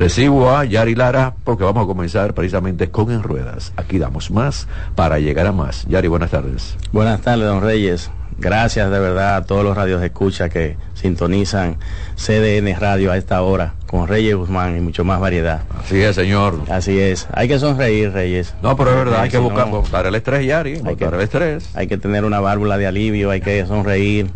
Recibo 0.00 0.48
a 0.48 0.64
Yari 0.64 0.94
Lara 0.94 1.34
porque 1.44 1.62
vamos 1.62 1.84
a 1.84 1.86
comenzar 1.86 2.32
precisamente 2.32 2.90
con 2.90 3.10
En 3.10 3.22
Ruedas. 3.22 3.74
Aquí 3.76 3.98
damos 3.98 4.30
más 4.30 4.66
para 4.94 5.18
llegar 5.18 5.46
a 5.46 5.52
más. 5.52 5.84
Yari, 5.88 6.08
buenas 6.08 6.30
tardes. 6.30 6.74
Buenas 6.90 7.20
tardes, 7.20 7.46
don 7.46 7.60
Reyes. 7.60 8.10
Gracias 8.38 8.90
de 8.90 8.98
verdad 8.98 9.36
a 9.36 9.44
todos 9.44 9.62
los 9.62 9.76
radios 9.76 10.00
de 10.00 10.06
escucha 10.06 10.48
que 10.48 10.78
sintonizan 10.94 11.76
CDN 12.16 12.80
Radio 12.80 13.12
a 13.12 13.18
esta 13.18 13.42
hora 13.42 13.74
con 13.88 14.08
Reyes 14.08 14.36
Guzmán 14.36 14.74
y 14.78 14.80
mucho 14.80 15.04
más 15.04 15.20
variedad. 15.20 15.64
Así 15.78 16.00
es, 16.00 16.16
señor. 16.16 16.62
Así 16.70 16.98
es. 16.98 17.28
Hay 17.34 17.48
que 17.48 17.58
sonreír, 17.58 18.10
Reyes. 18.10 18.54
No, 18.62 18.78
pero 18.78 18.92
es 18.92 18.96
verdad, 18.96 19.20
hay 19.20 19.28
que 19.28 19.36
buscar, 19.36 19.68
buscar 19.68 20.06
el 20.06 20.14
estrés, 20.14 20.46
Yari, 20.46 20.80
hay 20.82 20.96
que, 20.96 21.04
el 21.04 21.20
estrés. 21.20 21.68
Hay 21.74 21.88
que 21.88 21.98
tener 21.98 22.24
una 22.24 22.40
válvula 22.40 22.78
de 22.78 22.86
alivio, 22.86 23.30
hay 23.30 23.42
que 23.42 23.66
sonreír 23.66 24.30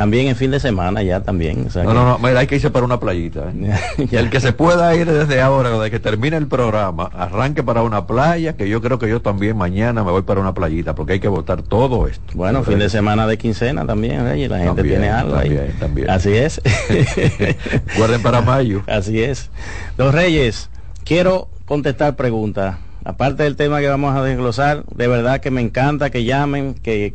también 0.00 0.28
en 0.28 0.36
fin 0.36 0.50
de 0.50 0.58
semana 0.58 1.02
ya 1.02 1.20
también. 1.20 1.68
no, 1.74 1.92
no, 1.92 2.18
no, 2.18 2.26
hay 2.26 2.46
que 2.46 2.54
irse 2.54 2.70
para 2.70 2.86
una 2.86 2.98
playita. 2.98 3.52
¿eh? 3.54 4.08
y 4.10 4.16
el 4.16 4.30
que 4.30 4.40
se 4.40 4.54
pueda 4.54 4.96
ir 4.96 5.04
desde 5.04 5.42
ahora, 5.42 5.68
desde 5.68 5.90
que 5.90 6.00
termine 6.00 6.38
el 6.38 6.46
programa, 6.46 7.10
arranque 7.12 7.62
para 7.62 7.82
una 7.82 8.06
playa, 8.06 8.54
que 8.54 8.66
yo 8.66 8.80
creo 8.80 8.98
que 8.98 9.10
yo 9.10 9.20
también 9.20 9.58
mañana 9.58 10.02
me 10.02 10.10
voy 10.10 10.22
para 10.22 10.40
una 10.40 10.54
playita, 10.54 10.94
porque 10.94 11.12
hay 11.12 11.20
que 11.20 11.28
votar 11.28 11.60
todo 11.60 12.06
esto. 12.06 12.32
Bueno, 12.32 12.62
fin 12.62 12.78
de 12.78 12.88
semana 12.88 13.26
de 13.26 13.36
quincena 13.36 13.86
también, 13.86 14.38
y 14.38 14.48
la 14.48 14.60
gente 14.60 14.82
tiene 14.84 15.10
algo 15.10 15.34
también, 15.34 15.74
También. 15.78 16.08
Así 16.08 16.34
es. 16.34 16.62
Guarden 17.98 18.22
para 18.22 18.40
mayo. 18.40 18.82
Así 18.86 19.22
es. 19.22 19.50
Los 19.98 20.14
Reyes, 20.14 20.70
quiero 21.04 21.50
contestar 21.66 22.16
preguntas 22.16 22.76
aparte 23.04 23.42
del 23.42 23.56
tema 23.56 23.80
que 23.80 23.88
vamos 23.88 24.14
a 24.14 24.22
desglosar, 24.22 24.84
de 24.94 25.08
verdad 25.08 25.40
que 25.40 25.50
me 25.50 25.60
encanta 25.60 26.10
que 26.10 26.24
llamen, 26.24 26.74
que, 26.74 27.14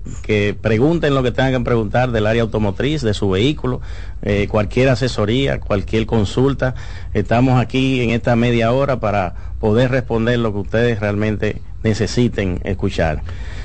pregunten 0.61 1.13
lo 1.13 1.23
que 1.23 1.31
tengan 1.31 1.63
que 1.63 1.65
preguntar 1.65 2.11
del 2.11 2.27
área 2.27 2.41
automotriz, 2.41 3.01
de 3.01 3.13
su 3.13 3.29
vehículo, 3.29 3.81
eh, 4.21 4.47
cualquier 4.49 4.89
asesoría, 4.89 5.59
cualquier 5.59 6.05
consulta. 6.05 6.75
Estamos 7.13 7.59
aquí 7.61 8.01
en 8.01 8.09
esta 8.11 8.35
media 8.35 8.71
hora 8.71 8.99
para 8.99 9.35
poder 9.59 9.91
responder 9.91 10.39
lo 10.39 10.53
que 10.53 10.59
ustedes 10.59 10.99
realmente 10.99 11.61
necesiten 11.85 12.59
escuchar. 12.63 13.21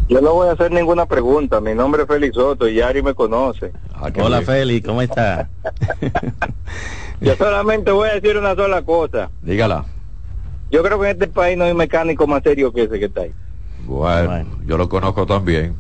Yo 0.09 0.21
no 0.21 0.35
voy 0.35 0.49
a 0.49 0.53
hacer 0.53 0.71
ninguna 0.73 1.07
pregunta. 1.07 1.61
Mi 1.61 1.75
nombre 1.75 2.03
es 2.03 2.09
Félix 2.09 2.35
Soto 2.35 2.69
y 2.69 2.75
Yari 2.75 3.03
me 3.03 3.15
conoce. 3.15 3.73
Ah, 3.95 4.11
Hola, 4.21 4.43
Félix, 4.43 4.87
¿cómo 4.87 5.01
está? 5.03 5.49
Yo 7.21 7.37
solamente 7.37 7.91
voy 7.91 8.09
a 8.09 8.15
decir 8.15 8.37
una 8.37 8.55
sola 8.55 8.83
cosa. 8.83 9.31
Dígala. 9.43 9.85
Yo 10.71 10.83
creo 10.83 11.01
que 11.01 11.11
en 11.11 11.13
este 11.13 11.27
país 11.29 11.59
no 11.59 11.65
hay 11.65 11.75
mecánico 11.75 12.27
más 12.27 12.43
serio 12.43 12.73
que 12.73 12.85
ese 12.85 12.99
que 12.99 13.07
está 13.07 13.23
ahí. 13.23 13.35
Bueno, 13.87 14.47
yo 14.65 14.79
lo 14.79 14.89
conozco 14.89 15.27
también. 15.27 15.75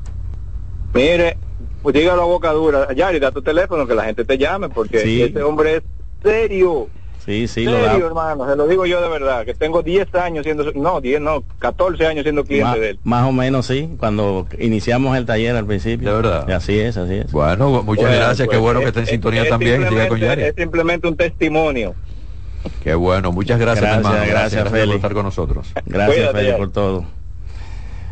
Mire, 0.92 1.36
pues 1.82 1.94
dígalo 1.94 2.22
a 2.22 2.26
boca 2.26 2.50
dura. 2.52 2.92
Yari, 2.92 3.18
da 3.20 3.30
tu 3.30 3.40
teléfono 3.40 3.86
que 3.86 3.94
la 3.94 4.04
gente 4.04 4.24
te 4.24 4.36
llame 4.36 4.68
porque 4.68 5.24
ese 5.24 5.42
hombre 5.42 5.76
es 5.76 5.82
serio. 6.22 6.88
Sí, 7.30 7.46
sí, 7.46 7.64
serio, 7.64 8.06
hermano, 8.08 8.44
se 8.48 8.56
lo 8.56 8.66
digo 8.66 8.86
yo 8.86 9.00
de 9.00 9.08
verdad, 9.08 9.44
que 9.44 9.54
tengo 9.54 9.82
10 9.82 10.12
años 10.16 10.42
siendo, 10.42 10.64
no, 10.72 11.00
10 11.00 11.20
no, 11.20 11.44
14 11.60 12.04
años 12.04 12.24
siendo 12.24 12.42
cliente 12.42 12.80
de 12.80 12.90
él. 12.90 12.98
Más 13.04 13.24
o 13.24 13.30
menos, 13.30 13.66
sí, 13.66 13.88
cuando 13.98 14.48
iniciamos 14.58 15.16
el 15.16 15.26
taller 15.26 15.54
al 15.54 15.64
principio. 15.64 16.08
De 16.08 16.16
verdad. 16.16 16.50
Así 16.50 16.80
es, 16.80 16.96
así 16.96 17.14
es. 17.14 17.30
Bueno, 17.30 17.84
muchas 17.84 18.12
gracias, 18.12 18.48
qué 18.48 18.56
pues, 18.56 18.60
bueno 18.60 18.80
que 18.80 18.86
está 18.86 18.98
en 18.98 19.06
sintonía 19.06 19.48
también. 19.48 19.84
Es 19.84 20.54
simplemente 20.56 21.06
un 21.06 21.16
testimonio. 21.16 21.94
Qué 22.82 22.94
bueno, 22.94 23.30
muchas 23.30 23.60
gracias, 23.60 23.84
gracias 23.84 24.04
hermano. 24.04 24.26
Gracias, 24.28 24.68
por 24.68 24.78
estar 24.96 25.14
con 25.14 25.24
nosotros. 25.24 25.72
Gracias, 25.86 26.32
Félix, 26.32 26.56
por 26.56 26.72
todo. 26.72 27.19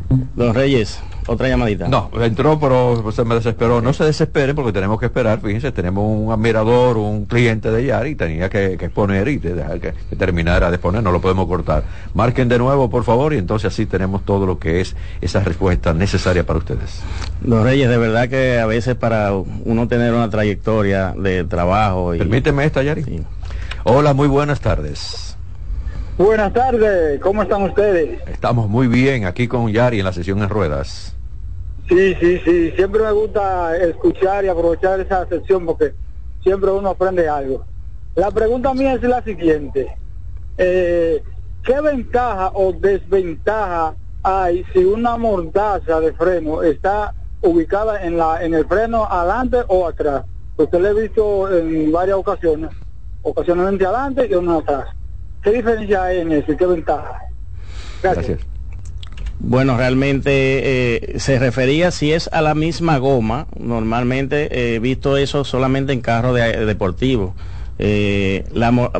Don 0.09 0.55
Reyes, 0.55 1.01
otra 1.27 1.49
llamadita. 1.49 1.87
No, 1.89 2.11
entró, 2.23 2.59
pero 2.59 3.13
se 3.13 3.25
me 3.25 3.35
desesperó. 3.35 3.83
No 3.83 3.93
se 3.93 4.05
desesperen 4.05 4.57
porque 4.57 4.73
tenemos 4.73 4.99
que 4.99 5.07
esperar. 5.07 5.41
Fíjense, 5.41 5.71
tenemos 5.73 6.05
un 6.07 6.33
admirador, 6.33 6.97
un 6.97 7.27
cliente 7.27 7.71
de 7.71 7.85
Yari 7.85 8.15
tenía 8.15 8.49
que, 8.49 8.75
exponer 8.75 9.29
y 9.29 9.37
dejar 9.37 9.79
que, 9.81 9.93
terminara 10.17 10.71
de 10.71 10.77
exponer. 10.77 11.03
No 11.03 11.13
lo 11.13 11.21
podemos 11.21 11.47
cortar. 11.47 11.85
Marquen 12.15 12.49
de 12.49 12.59
nuevo, 12.59 12.89
por 12.89 13.05
favor, 13.05 13.35
y 13.35 13.39
entonces 13.39 13.71
así 13.73 13.85
tenemos 13.85 14.25
todo 14.25 14.47
lo 14.47 14.59
que 14.59 14.81
es 14.81 14.97
esa 15.21 15.41
respuesta 15.41 15.93
necesaria 15.93 16.47
para 16.47 16.61
ustedes. 16.61 17.03
Don 17.43 17.65
Reyes, 17.65 17.91
de 17.91 17.99
verdad 17.99 18.29
que 18.31 18.59
a 18.59 18.67
veces 18.67 18.95
para 18.95 19.33
uno 19.35 19.89
tener 19.89 20.15
una 20.15 20.31
trayectoria 20.31 21.15
de 21.19 21.45
trabajo. 21.45 22.15
Y... 22.15 22.19
Permíteme 22.19 22.65
esta, 22.65 22.83
Yari. 22.83 23.05
Sí. 23.05 23.21
Hola, 23.85 24.15
muy 24.15 24.29
buenas 24.29 24.61
tardes. 24.61 25.28
Buenas 26.19 26.53
tardes, 26.53 27.21
¿cómo 27.21 27.43
están 27.45 27.63
ustedes? 27.63 28.21
Estamos 28.27 28.69
muy 28.69 28.89
bien 28.89 29.25
aquí 29.25 29.47
con 29.47 29.73
Yari 29.73 30.01
en 30.01 30.05
la 30.05 30.13
sesión 30.13 30.43
en 30.43 30.49
ruedas. 30.49 31.15
Sí, 31.89 32.17
sí, 32.19 32.41
sí, 32.45 32.73
siempre 32.73 33.05
me 33.05 33.13
gusta 33.13 33.77
escuchar 33.77 34.45
y 34.45 34.49
aprovechar 34.49 34.99
esa 34.99 35.25
sesión 35.29 35.65
porque 35.65 35.95
siempre 36.43 36.73
uno 36.73 36.89
aprende 36.89 37.29
algo. 37.29 37.65
La 38.17 38.33
pregunta 38.33 38.75
mía 38.75 38.95
es 38.95 39.03
la 39.05 39.23
siguiente. 39.23 39.97
Eh, 40.57 41.23
¿Qué 41.63 41.81
ventaja 41.81 42.51
o 42.53 42.73
desventaja 42.73 43.95
hay 44.25 44.65
si 44.73 44.85
una 44.85 45.17
mordaza 45.17 46.01
de 46.01 46.13
freno 46.15 46.65
está 46.65 47.15
ubicada 47.43 48.03
en, 48.03 48.19
la, 48.19 48.45
en 48.45 48.55
el 48.55 48.67
freno 48.67 49.05
adelante 49.05 49.59
o 49.69 49.87
atrás? 49.87 50.25
Usted 50.57 50.81
lo 50.81 50.89
he 50.89 51.03
visto 51.03 51.57
en 51.57 51.93
varias 51.93 52.17
ocasiones 52.17 52.71
ocasionalmente 53.23 53.87
adelante 53.87 54.27
y 54.29 54.35
uno 54.35 54.59
atrás. 54.59 54.89
¿Qué 55.43 55.53
diferencia 55.53 56.05
hay 56.05 56.21
en 56.21 56.33
eso 56.33 56.57
qué 56.57 56.67
ventaja? 56.67 57.19
Gracias. 58.03 58.41
Bueno, 59.41 59.77
realmente 59.77 60.31
eh, 60.33 61.19
se 61.21 61.39
refería 61.39 61.93
si 61.93 62.13
es 62.13 62.29
a 62.33 62.43
la 62.43 62.55
misma 62.55 62.99
goma. 62.99 63.47
Normalmente 63.59 64.75
he 64.75 64.79
visto 64.81 65.17
eso 65.17 65.45
solamente 65.45 65.93
en 65.93 66.01
carros 66.01 66.35
de, 66.35 66.67
deportivos. 66.67 67.35
Eh, 67.79 68.45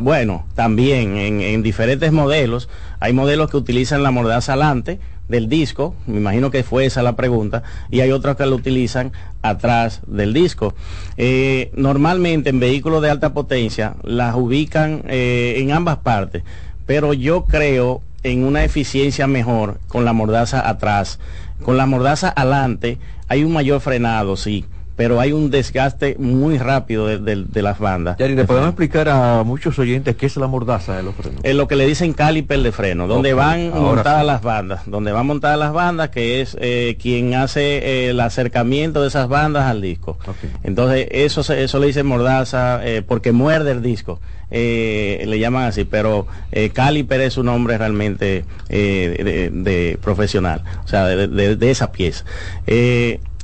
bueno, 0.01 0.45
también 0.55 1.17
en, 1.17 1.41
en, 1.41 1.63
diferentes 1.63 2.11
modelos. 2.11 2.69
Hay 2.99 3.13
modelos 3.13 3.49
que 3.49 3.57
utilizan 3.57 4.03
la 4.03 4.11
mordaza 4.11 4.53
adelante, 4.53 4.99
del 5.29 5.47
disco, 5.47 5.95
me 6.07 6.17
imagino 6.17 6.51
que 6.51 6.63
fue 6.63 6.85
esa 6.85 7.03
la 7.03 7.15
pregunta, 7.15 7.63
y 7.91 8.01
hay 8.01 8.11
otros 8.11 8.35
que 8.35 8.47
lo 8.47 8.55
utilizan 8.55 9.13
atrás 9.43 10.01
del 10.07 10.33
disco. 10.33 10.73
Eh, 11.17 11.71
normalmente 11.75 12.49
en 12.49 12.59
vehículos 12.59 13.01
de 13.01 13.11
alta 13.11 13.31
potencia 13.33 13.93
las 14.03 14.35
ubican 14.35 15.03
eh, 15.07 15.55
en 15.57 15.71
ambas 15.71 15.97
partes, 15.97 16.43
pero 16.85 17.13
yo 17.13 17.45
creo 17.45 18.01
en 18.23 18.43
una 18.43 18.63
eficiencia 18.63 19.27
mejor 19.27 19.79
con 19.87 20.03
la 20.03 20.13
mordaza 20.13 20.67
atrás. 20.67 21.19
Con 21.63 21.77
la 21.77 21.85
mordaza 21.85 22.33
adelante 22.35 22.97
hay 23.27 23.43
un 23.43 23.53
mayor 23.53 23.81
frenado, 23.81 24.35
sí 24.35 24.65
pero 24.99 25.21
hay 25.21 25.31
un 25.31 25.49
desgaste 25.49 26.17
muy 26.19 26.57
rápido 26.57 27.07
de, 27.07 27.61
las 27.61 27.79
bandas. 27.79 28.17
Yari, 28.17 28.35
¿le 28.35 28.43
podemos 28.43 28.67
explicar 28.67 29.07
a 29.07 29.43
muchos 29.45 29.79
oyentes 29.79 30.17
qué 30.17 30.25
es 30.25 30.35
la 30.35 30.47
mordaza 30.47 30.97
de 30.97 31.03
los 31.03 31.15
frenos? 31.15 31.39
Es 31.43 31.55
lo 31.55 31.69
que 31.69 31.77
le 31.77 31.87
dicen 31.87 32.11
caliper 32.11 32.61
de 32.61 32.73
freno, 32.73 33.07
donde 33.07 33.33
van 33.33 33.69
montadas 33.69 34.25
las 34.25 34.41
bandas, 34.41 34.81
donde 34.87 35.13
van 35.13 35.25
montadas 35.25 35.57
las 35.57 35.71
bandas, 35.71 36.09
que 36.09 36.41
es 36.41 36.57
eh, 36.59 36.97
quien 37.01 37.33
hace 37.33 37.77
eh, 37.77 38.09
el 38.09 38.19
acercamiento 38.19 39.01
de 39.01 39.07
esas 39.07 39.29
bandas 39.29 39.67
al 39.67 39.79
disco. 39.79 40.17
Entonces, 40.63 41.07
eso, 41.11 41.49
eso 41.53 41.79
le 41.79 41.87
dicen 41.87 42.05
mordaza 42.05 42.85
eh, 42.85 43.01
porque 43.01 43.31
muerde 43.31 43.71
el 43.71 43.81
disco. 43.81 44.19
le 44.51 45.39
llaman 45.39 45.63
así, 45.63 45.85
pero 45.85 46.27
caliper 46.73 47.21
es 47.21 47.37
un 47.37 47.45
nombre 47.45 47.77
realmente 47.77 48.43
de, 48.67 49.97
profesional, 50.01 50.61
o 50.83 50.87
sea, 50.89 51.05
de, 51.05 51.71
esa 51.71 51.93
pieza. 51.93 52.25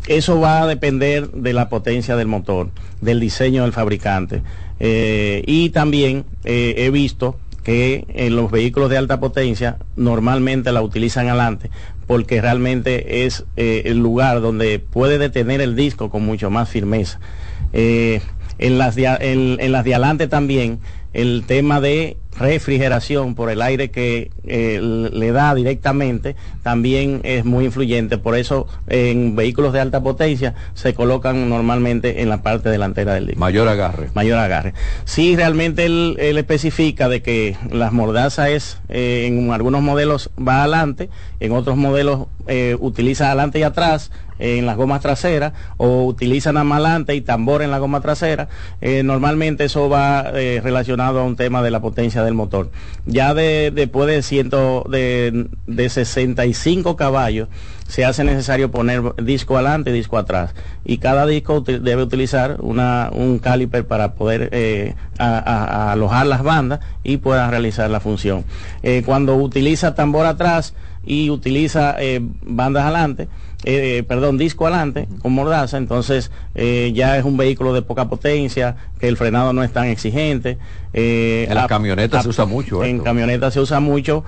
Eso 0.07 0.39
va 0.39 0.61
a 0.61 0.67
depender 0.67 1.31
de 1.31 1.53
la 1.53 1.69
potencia 1.69 2.15
del 2.15 2.27
motor, 2.27 2.69
del 3.01 3.19
diseño 3.19 3.63
del 3.63 3.73
fabricante. 3.73 4.43
Eh, 4.79 5.43
y 5.47 5.69
también 5.69 6.25
eh, 6.43 6.75
he 6.77 6.89
visto 6.91 7.39
que 7.63 8.05
en 8.09 8.35
los 8.35 8.51
vehículos 8.51 8.91
de 8.91 8.97
alta 8.97 9.19
potencia 9.19 9.77
normalmente 9.95 10.71
la 10.71 10.83
utilizan 10.83 11.27
adelante 11.29 11.71
porque 12.05 12.39
realmente 12.39 13.25
es 13.25 13.45
eh, 13.57 13.83
el 13.85 13.97
lugar 13.97 14.41
donde 14.41 14.77
puede 14.77 15.17
detener 15.17 15.61
el 15.61 15.75
disco 15.75 16.11
con 16.11 16.23
mucho 16.23 16.51
más 16.51 16.69
firmeza. 16.69 17.19
en, 17.73 18.21
las 18.77 18.95
en 18.97 19.71
las 19.71 19.83
de 19.83 19.95
adelante 19.95 20.27
también 20.27 20.79
el 21.15 21.43
tema 21.47 21.79
de 21.79 22.17
refrigeración 22.37 23.35
por 23.35 23.49
el 23.49 23.61
aire 23.61 23.89
que 23.89 24.31
eh, 24.45 24.81
le 24.81 25.31
da 25.31 25.55
directamente 25.55 26.35
también 26.63 27.21
es 27.23 27.45
muy 27.45 27.65
influyente. 27.65 28.17
Por 28.17 28.35
eso 28.35 28.67
en 28.87 29.35
vehículos 29.35 29.71
de 29.71 29.79
alta 29.79 30.03
potencia 30.03 30.53
se 30.73 30.93
colocan 30.93 31.49
normalmente 31.49 32.21
en 32.21 32.27
la 32.27 32.41
parte 32.41 32.69
delantera 32.69 33.13
del 33.13 33.27
disco. 33.27 33.39
Mayor 33.39 33.69
agarre. 33.69 34.09
Mayor 34.13 34.39
agarre. 34.39 34.73
Sí, 35.05 35.37
realmente 35.37 35.85
él, 35.85 36.17
especifica 36.19 37.07
de 37.07 37.21
que 37.21 37.55
las 37.71 37.93
mordazas 37.93 38.49
es, 38.49 38.77
eh, 38.89 39.25
en 39.27 39.51
algunos 39.53 39.81
modelos 39.81 40.29
va 40.37 40.63
adelante, 40.63 41.09
en 41.39 41.53
otros 41.53 41.77
modelos 41.77 42.27
eh, 42.47 42.75
utiliza 42.79 43.27
adelante 43.27 43.59
y 43.59 43.63
atrás, 43.63 44.11
en 44.39 44.65
las 44.65 44.77
gomas 44.77 45.01
traseras 45.01 45.53
o 45.77 46.05
utilizan 46.05 46.57
amalante 46.57 47.15
y 47.15 47.21
tambor 47.21 47.61
en 47.61 47.71
la 47.71 47.79
goma 47.79 48.01
trasera. 48.01 48.47
normalmente 49.03 49.65
eso 49.65 49.89
va 49.89 50.23
relacionado 50.31 50.85
relacionado 50.85 51.19
a 51.19 51.23
un 51.23 51.35
tema 51.35 51.63
de 51.63 51.71
la 51.71 51.79
potencia 51.81 52.23
del 52.23 52.33
motor. 52.33 52.69
Ya 53.05 53.33
de, 53.33 53.71
después 53.73 54.07
de, 54.07 54.21
ciento, 54.21 54.85
de, 54.89 55.47
de 55.67 55.89
65 55.89 56.95
caballos, 56.95 57.47
se 57.87 58.03
hace 58.03 58.23
necesario 58.23 58.71
poner 58.71 59.15
disco 59.17 59.55
adelante 59.55 59.91
y 59.91 59.93
disco 59.93 60.17
atrás. 60.17 60.53
Y 60.83 60.97
cada 60.97 61.25
disco 61.25 61.61
debe 61.61 62.03
utilizar 62.03 62.57
una, 62.59 63.09
un 63.13 63.39
caliper 63.39 63.85
para 63.85 64.13
poder 64.13 64.49
eh, 64.51 64.95
alojar 65.17 66.25
las 66.25 66.43
bandas 66.43 66.79
y 67.03 67.17
pueda 67.17 67.49
realizar 67.49 67.89
la 67.89 67.99
función. 67.99 68.43
Eh, 68.83 69.03
cuando 69.05 69.35
utiliza 69.35 69.95
tambor 69.95 70.25
atrás 70.25 70.73
y 71.05 71.29
utiliza 71.29 71.95
eh, 71.99 72.19
bandas 72.41 72.83
adelante, 72.83 73.27
eh, 73.67 74.03
perdón, 74.07 74.37
disco 74.37 74.67
adelante 74.67 75.07
con 75.23 75.33
mordaza, 75.33 75.77
entonces 75.77 76.29
eh, 76.53 76.91
ya 76.93 77.17
es 77.17 77.25
un 77.25 77.35
vehículo 77.35 77.73
de 77.73 77.81
poca 77.81 78.07
potencia, 78.07 78.75
que 78.99 79.07
el 79.07 79.17
frenado 79.17 79.53
no 79.53 79.63
es 79.63 79.71
tan 79.71 79.85
exigente. 79.85 80.59
Eh, 80.97 81.45
en 81.49 81.55
las 81.55 81.67
camionetas 81.67 82.23
se 82.23 82.29
usa 82.29 82.45
mucho. 82.45 82.83
En 82.83 82.99
camionetas 82.99 83.53
se 83.53 83.59
usa 83.59 83.79
mucho 83.79 84.23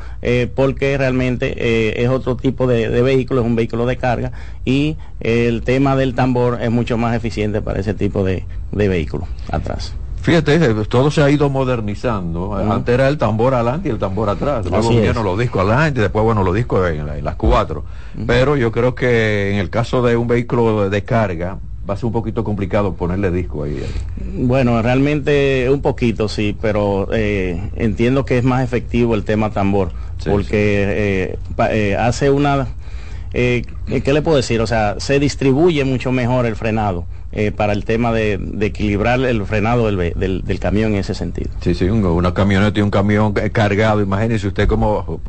porque 0.54 0.98
realmente 0.98 2.04
es 2.04 2.10
otro 2.10 2.36
tipo 2.36 2.68
de, 2.68 2.90
vehículo, 3.02 3.42
es 3.42 3.48
un 3.48 3.56
vehículo 3.56 3.86
de 3.86 3.98
carga 3.98 4.34
y 4.66 4.98
el 5.22 5.64
tema 5.64 5.96
del 5.96 6.14
tambor 6.14 6.60
es 6.62 6.70
mucho 6.70 6.98
más 6.98 7.16
eficiente 7.16 7.62
para 7.62 7.80
ese 7.80 7.94
tipo 7.94 8.24
de, 8.24 8.46
de 8.72 8.88
vehículo 8.90 9.28
atrás. 9.50 9.96
Fíjate, 10.28 10.60
todo 10.90 11.10
se 11.10 11.24
ha 11.24 11.30
ido 11.30 11.50
modernizando. 11.50 12.54
Antes 12.54 12.94
era 12.94 13.08
el 13.08 13.18
tambor 13.18 13.54
adelante 13.54 13.88
y 13.88 13.94
el 13.94 13.98
tambor 13.98 14.28
atrás. 14.28 14.66
Luego 14.70 14.90
vinieron 14.90 15.24
los 15.24 15.40
discos 15.40 15.62
adelante 15.62 16.02
y 16.02 16.04
después, 16.04 16.22
bueno, 16.26 16.44
los 16.44 16.54
discos 16.54 16.90
en, 16.90 17.24
las 17.24 17.36
cuatro. 17.36 17.86
Pero 18.26 18.58
yo 18.58 18.70
creo 18.74 18.94
que 18.94 19.54
en 19.54 19.60
el 19.60 19.70
caso 19.70 20.02
de 20.02 20.18
un 20.18 20.28
vehículo 20.28 20.90
de 20.90 21.04
carga, 21.06 21.60
va 21.88 21.94
a 21.94 21.98
ser 21.98 22.06
un 22.06 22.12
poquito 22.12 22.44
complicado 22.44 22.94
ponerle 22.94 23.32
disco 23.32 23.64
ahí. 23.64 23.82
Bueno, 24.34 24.82
realmente 24.82 25.70
un 25.70 25.82
poquito 25.82 26.28
sí, 26.28 26.56
pero 26.60 27.08
eh, 27.14 27.70
entiendo 27.76 28.26
que 28.26 28.38
es 28.38 28.44
más 28.44 28.64
efectivo 28.64 29.16
el 29.16 29.24
tema 29.24 29.52
tambor, 29.52 29.92
porque 30.26 30.84
eh, 30.88 31.40
eh, 31.72 31.96
hace 31.96 32.30
una... 32.30 32.68
¿Qué 33.32 34.14
le 34.14 34.22
puedo 34.24 34.38
decir? 34.38 34.62
O 34.62 34.68
sea, 34.68 34.96
se 35.00 35.20
distribuye 35.20 35.84
mucho 35.84 36.12
mejor 36.12 36.48
el 36.48 36.56
frenado. 36.56 37.06
Eh, 37.34 37.52
para 37.52 37.74
el 37.74 37.84
tema 37.84 38.14
de, 38.14 38.40
equilibrar 38.62 39.20
el 39.20 39.46
frenado 39.46 39.86
del, 39.86 40.60
camión 40.62 40.94
en 40.94 41.00
ese 41.00 41.14
sentido. 41.14 41.50
Sí, 41.60 41.76
sí, 41.76 41.90
una 41.90 42.34
camioneta 42.34 42.80
y 42.80 42.82
un 42.82 42.90
camión 42.90 43.34
cargado, 43.34 44.02
imagínese 44.02 44.48
usted 44.48 44.66
como, 44.66 45.20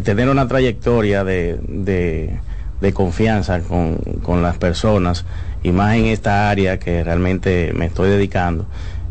tener 0.04 0.30
una 0.30 0.48
trayectoria 0.48 1.24
de, 1.24 1.60
de, 1.68 2.94
confianza 2.94 3.62
con, 3.62 3.96
con, 4.22 4.42
las 4.42 4.58
personas 4.58 5.26
y 5.64 5.72
más 5.72 5.96
en 5.96 6.06
esta 6.06 6.50
área 6.50 6.80
que 6.80 7.04
realmente 7.04 7.72
me 7.74 7.86
estoy 7.86 8.10
dedicando, 8.10 8.66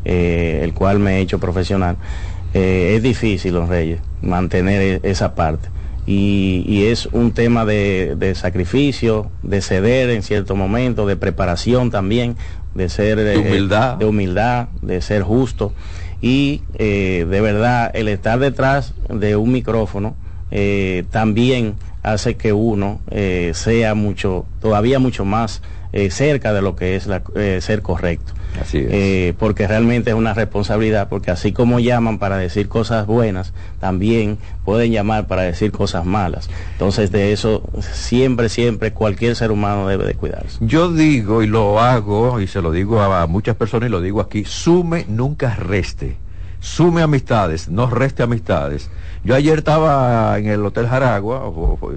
eh, 0.05 0.61
el 0.63 0.75
cual 0.75 0.99
me 0.99 1.17
he 1.17 1.21
hecho 1.21 1.39
profesional, 1.39 1.97
eh, 2.55 2.95
es 2.97 3.03
difícil, 3.03 3.55
don 3.55 3.69
Reyes, 3.69 4.01
mantener 4.21 5.01
e, 5.03 5.11
esa 5.11 5.35
parte. 5.35 5.69
Y, 6.05 6.65
y, 6.67 6.87
es 6.87 7.07
un 7.07 7.31
tema 7.31 7.65
de, 7.65 8.17
de, 8.19 8.35
sacrificio, 8.35 9.31
de 9.45 9.63
ceder 9.63 10.11
en 10.11 10.23
cierto 10.23 10.57
momento, 10.57 11.07
de 11.07 11.17
preparación 11.17 11.91
también, 11.91 12.37
de 12.75 12.89
ser 12.89 13.19
de 13.19 13.39
humildad, 13.39 13.97
de, 13.97 14.07
humildad, 14.07 14.69
de 14.81 15.01
ser 15.01 15.23
justo 15.23 15.73
y 16.23 16.63
eh, 16.79 17.27
de 17.29 17.41
verdad 17.41 17.91
el 17.95 18.09
estar 18.09 18.39
detrás 18.39 18.95
de 19.09 19.37
un 19.37 19.53
micrófono 19.53 20.15
eh, 20.53 21.05
también 21.11 21.75
hace 22.03 22.37
que 22.37 22.53
uno 22.53 23.01
eh, 23.11 23.53
sea 23.55 23.95
mucho, 23.95 24.45
todavía 24.61 24.99
mucho 24.99 25.25
más 25.25 25.63
cerca 26.09 26.55
de 26.55 26.63
lo 26.63 26.75
que 26.75 26.97
es 26.97 27.07
la, 27.07 27.23
ser 27.61 27.83
correcto. 27.83 28.33
Así 28.59 29.35
porque 29.39 29.69
realmente 29.69 30.09
es 30.09 30.17
una 30.17 30.33
responsabilidad, 30.33 31.11
porque 31.11 31.31
así 31.31 31.53
como 31.53 31.81
llaman 31.81 32.19
para 32.19 32.39
decir 32.39 32.67
cosas 32.67 33.07
buenas, 33.07 33.53
también 33.79 34.39
pueden 34.65 34.91
llamar 34.91 35.27
para 35.27 35.43
decir 35.43 35.71
cosas 35.71 36.07
malas. 36.07 36.49
Entonces 36.73 37.13
de 37.13 37.35
eso 37.35 37.69
siempre, 37.81 38.49
siempre 38.49 38.95
cualquier 38.95 39.37
ser 39.37 39.51
humano 39.51 39.87
debe 39.87 40.07
de 40.07 40.15
cuidarse. 40.15 40.57
Yo 40.63 40.91
digo 40.91 41.43
y 41.43 41.47
lo 41.47 41.79
hago 41.79 42.41
y 42.41 42.47
se 42.47 42.63
lo 42.63 42.73
digo 42.73 43.03
a 43.03 43.27
muchas 43.27 43.55
personas 43.57 43.91
y 43.91 43.93
lo 43.93 44.01
digo 44.01 44.23
aquí, 44.23 44.47
sume, 44.47 45.05
nunca 45.11 45.57
reste. 45.57 46.17
Sume 46.63 47.03
amistades, 47.03 47.69
no 47.69 47.91
reste 47.91 48.23
amistades. 48.23 48.89
Yo 49.25 49.35
ayer 49.35 49.59
estaba 49.59 50.39
en 50.39 50.47
el 50.47 50.65
Hotel 50.65 50.87
Jaragua, 50.87 51.43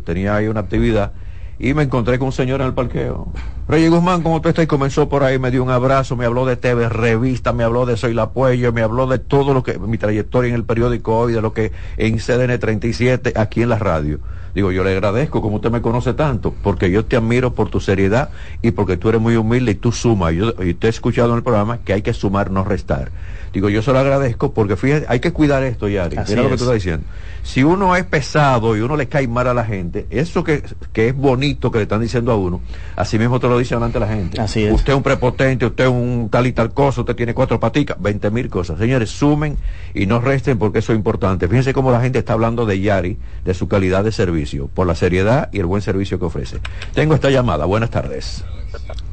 tenía 0.04 0.36
ahí 0.36 0.48
una 0.48 0.62
actividad 0.62 1.12
y 1.60 1.76
me 1.76 1.84
encontré 1.84 2.18
con 2.18 2.30
un 2.30 2.32
señor 2.32 2.62
en 2.62 2.68
el 2.68 2.74
parqueo. 2.74 3.32
Reyes 3.68 3.92
Guzmán, 3.92 4.24
como 4.24 4.42
tú 4.42 4.50
estás, 4.50 4.66
comenzó 4.66 5.08
por 5.08 5.24
ahí, 5.24 5.38
me 5.38 5.52
dio 5.52 5.64
un 5.64 5.70
abrazo, 5.70 6.16
me 6.16 6.26
habló 6.26 6.48
de 6.48 6.56
TV 6.56 6.90
Revista, 6.90 7.54
me 7.54 7.64
habló 7.64 7.86
de 7.86 7.96
Soy 7.96 8.16
la 8.16 8.32
Puello, 8.32 8.74
me 8.74 8.82
habló 8.82 9.06
de 9.06 9.20
todo 9.20 9.54
lo 9.54 9.62
que, 9.62 9.78
mi 9.78 10.00
trayectoria 10.00 10.50
en 10.50 10.56
el 10.56 10.64
periódico 10.64 11.16
hoy, 11.16 11.34
de 11.34 11.42
lo 11.44 11.54
que 11.54 11.72
en 11.98 12.18
CDN 12.18 12.58
37, 12.60 13.34
aquí 13.36 13.62
en 13.62 13.70
la 13.70 13.78
radio. 13.78 14.20
Digo, 14.56 14.72
yo 14.72 14.86
le 14.86 14.92
agradezco, 14.92 15.42
como 15.42 15.58
usted 15.58 15.70
me 15.70 15.82
conoce 15.82 16.14
tanto, 16.14 16.56
porque 16.64 16.90
yo 16.90 17.04
te 17.04 17.18
admiro 17.18 17.54
por 17.54 17.70
tu 17.70 17.82
seriedad 17.82 18.30
y 18.62 18.72
porque 18.72 18.96
tú 18.96 19.10
eres 19.10 19.20
muy 19.20 19.36
humilde 19.36 19.72
y 19.72 19.76
tú 19.76 19.92
sumas. 19.92 20.34
Yo, 20.34 20.54
y 20.64 20.74
te 20.74 20.88
he 20.88 20.90
escuchado 20.90 21.32
en 21.32 21.38
el 21.38 21.44
programa 21.44 21.80
que 21.80 21.92
hay 21.92 22.02
que 22.02 22.14
sumar, 22.14 22.50
no 22.50 22.64
restar. 22.64 23.12
Digo, 23.52 23.70
yo 23.70 23.82
se 23.82 23.94
lo 23.94 24.00
agradezco 24.00 24.54
porque 24.54 24.76
fíjate, 24.76 25.06
hay 25.08 25.22
que 25.22 25.32
cuidar 25.32 25.64
esto, 25.64 25.88
Yari. 25.88 26.18
Mira 26.28 26.44
lo 26.44 26.50
que 26.50 26.58
tú 26.58 26.64
estás 26.64 26.74
diciendo. 26.74 27.06
Si 27.42 27.64
uno 27.64 27.96
es 27.96 28.04
pesado 28.04 28.76
y 28.76 28.82
uno 28.82 28.98
le 28.98 29.08
cae 29.08 29.28
mal 29.28 29.48
a 29.48 29.54
la 29.54 29.64
gente, 29.64 30.08
eso 30.10 30.44
que, 30.44 30.64
que 30.92 31.10
es 31.10 31.16
bonito 31.16 31.72
que 31.72 31.78
le 31.78 31.84
están 31.84 32.02
diciendo 32.02 32.34
a 32.34 32.36
uno, 32.36 32.60
así 32.98 33.18
mismo 33.18 33.40
te 33.40 33.48
lo 33.48 33.58
dicen 33.58 33.78
delante 33.78 34.00
la 34.00 34.08
gente. 34.08 34.42
Así 34.42 34.64
es. 34.64 34.74
Usted 34.74 34.92
es 34.92 34.98
un 34.98 35.04
prepotente, 35.04 35.66
usted 35.66 35.86
es 35.86 35.90
un 35.90 36.28
tal 36.30 36.48
y 36.48 36.52
tal 36.52 36.74
cosa, 36.74 37.02
usted 37.02 37.16
tiene 37.16 37.34
cuatro 37.34 37.60
paticas, 37.60 37.96
veinte 38.02 38.30
mil 38.30 38.50
cosas. 38.50 38.78
Señores, 38.78 39.10
sumen 39.12 39.58
y 39.94 40.06
no 40.06 40.20
resten 40.20 40.58
porque 40.58 40.80
eso 40.80 40.92
es 40.92 40.98
importante. 40.98 41.48
Fíjense 41.48 41.72
cómo 41.72 41.92
la 41.92 42.02
gente 42.02 42.20
está 42.20 42.34
hablando 42.34 42.66
de 42.66 42.82
Yari, 42.82 43.18
de 43.46 43.54
su 43.54 43.70
calidad 43.70 44.04
de 44.04 44.12
servicio, 44.12 44.45
por 44.74 44.88
la 44.88 44.96
seriedad 44.96 45.50
y 45.52 45.60
el 45.60 45.66
buen 45.66 45.82
servicio 45.82 46.20
que 46.20 46.26
ofrece. 46.26 46.60
Tengo 46.94 47.16
esta 47.16 47.30
llamada. 47.30 47.66
Buenas 47.66 47.90
tardes. 47.90 48.44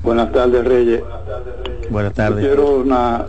Buenas 0.02 0.32
tardes, 0.32 0.64
Reyes. 0.64 1.02
Buenas 1.90 2.14
tardes. 2.14 2.44
quiero 2.44 2.76
una, 2.76 3.26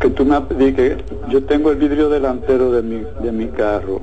que 0.00 0.10
tú 0.10 0.24
me 0.24 0.74
que 0.74 1.02
yo 1.28 1.44
tengo 1.44 1.70
el 1.70 1.78
vidrio 1.78 2.08
delantero 2.08 2.70
de 2.72 2.82
mi, 2.82 3.02
de 3.22 3.32
mi 3.32 3.46
carro 3.48 4.02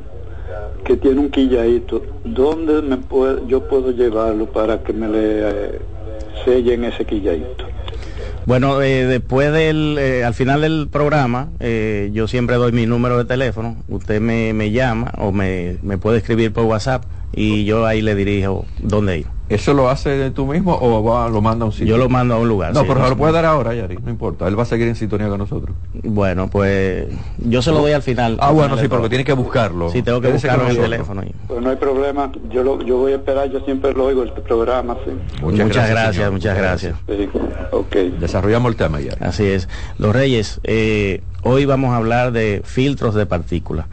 que 0.84 0.96
tiene 0.98 1.20
un 1.20 1.30
quilladito. 1.30 2.02
¿Dónde 2.24 2.82
me 2.82 2.98
puedo, 2.98 3.46
yo 3.48 3.68
puedo 3.68 3.92
llevarlo 3.92 4.46
para 4.46 4.82
que 4.84 4.94
me 4.94 5.08
le 5.08 5.50
eh, 5.50 5.80
sellen 6.46 6.86
ese 6.86 7.06
quilladito? 7.06 7.66
Bueno, 8.48 8.82
eh, 8.82 9.06
después 9.06 9.52
del, 9.52 9.98
eh, 10.00 10.24
al 10.24 10.34
final 10.34 10.62
del 10.62 10.88
programa, 10.90 11.50
yo 11.60 12.30
siempre 12.30 12.56
doy 12.56 12.72
mi 12.72 12.86
número 12.86 13.18
de 13.18 13.26
teléfono. 13.26 13.76
Usted 13.90 14.22
me, 14.22 14.54
me 14.54 14.72
llama 14.72 15.12
o 15.18 15.34
me, 15.34 15.76
me 15.82 15.98
puede 15.98 16.20
escribir 16.20 16.54
por 16.54 16.64
WhatsApp 16.64 17.04
y 17.38 17.66
yo 17.66 17.86
ahí 17.86 18.02
le 18.02 18.16
dirijo 18.16 18.66
dónde 18.80 19.20
ir. 19.20 19.28
¿Eso 19.48 19.74
lo 19.74 19.90
hace 19.90 20.32
tú 20.32 20.46
mismo 20.46 20.76
o 20.76 21.30
lo 21.30 21.42
manda 21.42 21.64
a 21.64 21.68
un 21.68 21.72
sitio? 21.72 21.88
Yo 21.88 21.98
lo 21.98 22.10
mando 22.10 22.34
a 22.34 22.40
un 22.40 22.50
lugar. 22.50 22.74
No, 22.74 22.86
pero 22.86 23.08
lo 23.08 23.16
puede 23.16 23.32
dar 23.32 23.46
ahora, 23.46 23.74
Yari, 23.74 23.98
no 24.04 24.10
importa. 24.10 24.48
Él 24.48 24.60
va 24.60 24.64
a 24.64 24.66
seguir 24.66 24.88
en 24.88 24.96
sintonía 24.96 25.30
con 25.30 25.38
nosotros. 25.38 25.74
Bueno, 26.04 26.50
pues 26.50 27.08
yo 27.38 27.62
se 27.62 27.72
lo 27.72 27.80
doy 27.80 27.94
al 27.94 28.02
final. 28.02 28.38
Ah, 28.42 28.52
bueno, 28.52 28.78
sí, 28.78 28.88
porque 28.90 29.08
tiene 29.08 29.24
que 29.24 29.34
buscarlo. 29.34 29.90
Sí, 29.90 30.02
tengo 30.02 30.20
que 30.20 30.30
buscarlo 30.30 30.66
en 30.66 30.72
el 30.72 30.78
teléfono. 30.78 31.24
Pues 31.48 31.62
no 31.62 31.70
hay 31.70 31.78
problema. 31.78 32.32
Yo 32.52 32.64
lo, 32.64 32.82
yo 32.82 32.98
voy 32.98 33.14
a 33.14 33.16
esperar, 33.18 33.50
yo 33.50 33.60
siempre 33.62 33.94
lo 33.94 34.06
oigo, 34.06 34.24
este 34.24 34.42
programa, 34.42 34.98
sí. 35.06 35.12
Muchas, 35.42 35.90
gracias, 35.90 36.32
muchas 36.32 36.58
gracias. 36.58 36.96
Sí, 37.08 37.30
ok. 37.72 37.96
Desarrollamos 38.20 38.72
el 38.72 38.78
tema, 38.78 39.00
ya. 39.00 39.14
Así 39.22 39.46
es. 39.46 39.70
Los 40.00 40.14
Reyes, 40.14 40.60
eh, 40.64 41.22
hoy 41.44 41.66
vamos 41.66 41.92
a 41.92 41.98
hablar 41.98 42.32
de 42.32 42.64
filtros 42.66 43.14
de 43.16 43.28
partículas. 43.28 43.86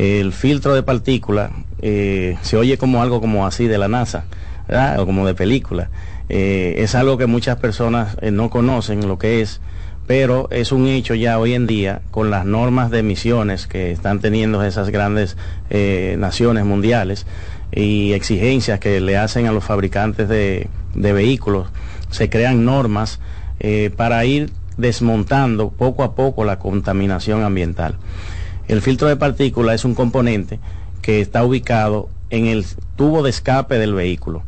El 0.00 0.32
filtro 0.32 0.74
de 0.74 0.82
partículas 0.82 1.50
eh, 1.82 2.38
se 2.40 2.56
oye 2.56 2.78
como 2.78 3.02
algo 3.02 3.20
como 3.20 3.46
así 3.46 3.66
de 3.66 3.76
la 3.76 3.86
NASA 3.86 4.24
o 4.96 5.04
como 5.04 5.26
de 5.26 5.34
película. 5.34 5.90
Eh, 6.30 6.76
es 6.78 6.94
algo 6.94 7.18
que 7.18 7.26
muchas 7.26 7.58
personas 7.58 8.16
eh, 8.22 8.30
no 8.30 8.48
conocen 8.48 9.06
lo 9.06 9.18
que 9.18 9.42
es, 9.42 9.60
pero 10.06 10.48
es 10.52 10.72
un 10.72 10.86
hecho 10.86 11.14
ya 11.14 11.38
hoy 11.38 11.52
en 11.52 11.66
día 11.66 12.00
con 12.12 12.30
las 12.30 12.46
normas 12.46 12.90
de 12.90 13.00
emisiones 13.00 13.66
que 13.66 13.90
están 13.90 14.20
teniendo 14.20 14.64
esas 14.64 14.88
grandes 14.88 15.36
naciones 15.68 16.64
mundiales 16.64 17.26
y 17.70 18.14
exigencias 18.14 18.80
que 18.80 19.02
le 19.02 19.18
hacen 19.18 19.48
a 19.48 19.52
los 19.52 19.64
fabricantes 19.64 20.30
de, 20.30 20.70
vehículos, 20.94 21.68
se 22.08 22.30
crean 22.30 22.64
normas 22.64 23.20
para 23.98 24.24
ir 24.24 24.50
desmontando 24.78 25.68
poco 25.68 26.04
a 26.04 26.14
poco 26.14 26.46
la 26.46 26.58
contaminación 26.58 27.44
ambiental. 27.44 27.96
El 28.70 28.82
filtro 28.82 29.08
de 29.08 29.16
partículas 29.16 29.74
es 29.74 29.84
un 29.84 29.96
componente 29.96 30.60
que 31.02 31.20
está 31.20 31.42
ubicado 31.42 32.08
en 32.30 32.46
el 32.46 32.64
tubo 32.94 33.24
de 33.24 33.30
escape 33.30 33.78
del 33.78 33.94
vehículo. 33.94 34.44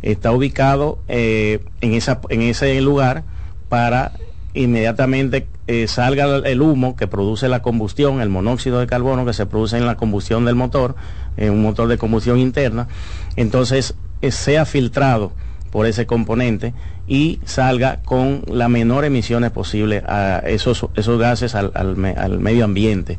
Está 0.00 0.32
ubicado 0.32 0.98
eh, 1.08 1.62
en, 1.82 1.92
esa, 1.92 2.22
en 2.30 2.40
ese 2.40 2.80
lugar 2.80 3.24
para 3.68 4.12
inmediatamente 4.54 5.46
eh, 5.66 5.88
salga 5.88 6.24
el 6.24 6.62
humo 6.62 6.96
que 6.96 7.06
produce 7.06 7.50
la 7.50 7.60
combustión, 7.60 8.22
el 8.22 8.30
monóxido 8.30 8.80
de 8.80 8.86
carbono 8.86 9.26
que 9.26 9.34
se 9.34 9.44
produce 9.44 9.76
en 9.76 9.84
la 9.84 9.98
combustión 9.98 10.46
del 10.46 10.54
motor, 10.54 10.96
en 11.36 11.52
un 11.52 11.60
motor 11.60 11.86
de 11.86 11.98
combustión 11.98 12.38
interna, 12.38 12.88
entonces 13.36 13.94
eh, 14.22 14.30
sea 14.30 14.64
filtrado 14.64 15.32
por 15.70 15.86
ese 15.86 16.06
componente 16.06 16.74
y 17.06 17.40
salga 17.44 18.02
con 18.04 18.42
la 18.46 18.68
menor 18.68 19.04
emisiones 19.04 19.50
posible 19.50 20.02
a 20.06 20.42
esos, 20.46 20.86
esos 20.96 21.18
gases 21.18 21.54
al, 21.54 21.96
medio 21.96 22.64
ambiente. 22.64 23.18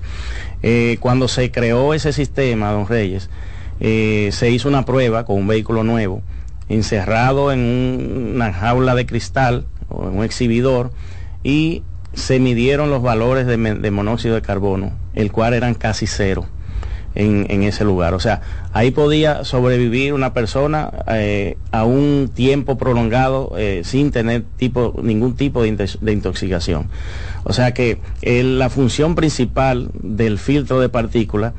Eh, 0.64 0.98
cuando 1.00 1.28
se 1.28 1.52
creó 1.52 1.94
ese 1.94 2.14
sistema, 2.14 2.72
don 2.72 2.88
Reyes, 2.88 3.30
se 3.80 4.50
hizo 4.52 4.68
una 4.68 4.86
prueba 4.86 5.26
con 5.26 5.38
un 5.38 5.48
vehículo 5.48 5.84
nuevo, 5.84 6.22
encerrado 6.70 7.52
en 7.52 8.32
una 8.36 8.52
jaula 8.52 8.96
de 8.96 9.06
cristal 9.06 9.66
o 9.90 10.08
en 10.08 10.18
un 10.18 10.24
exhibidor, 10.24 10.92
y 11.44 11.84
se 12.14 12.40
midieron 12.40 12.90
los 12.90 13.02
valores 13.02 13.46
de, 13.46 13.92
monóxido 13.92 14.36
de 14.36 14.42
carbono, 14.42 14.92
el 15.14 15.32
cual 15.32 15.54
eran 15.54 15.76
casi 15.76 16.08
cero. 16.08 16.48
En, 17.20 17.64
ese 17.64 17.84
lugar. 17.84 18.14
O 18.14 18.20
sea, 18.20 18.42
ahí 18.74 18.92
podía 18.92 19.44
sobrevivir 19.44 20.14
una 20.14 20.34
persona 20.34 20.92
eh, 21.08 21.58
a 21.72 21.84
un 21.84 22.30
tiempo 22.32 22.78
prolongado 22.78 23.54
eh, 23.58 23.82
sin 23.84 24.12
tener 24.12 24.44
tipo, 24.58 24.94
ningún 25.02 25.36
tipo 25.36 25.64
de, 25.64 26.14
intoxicación. 26.14 26.90
O 27.44 27.54
sea 27.54 27.74
que 27.74 28.00
eh, 28.22 28.44
la 28.44 28.70
función 28.70 29.16
principal 29.16 29.90
del 29.96 30.38
filtro 30.38 30.80
de 30.80 30.90
partículas 30.90 31.54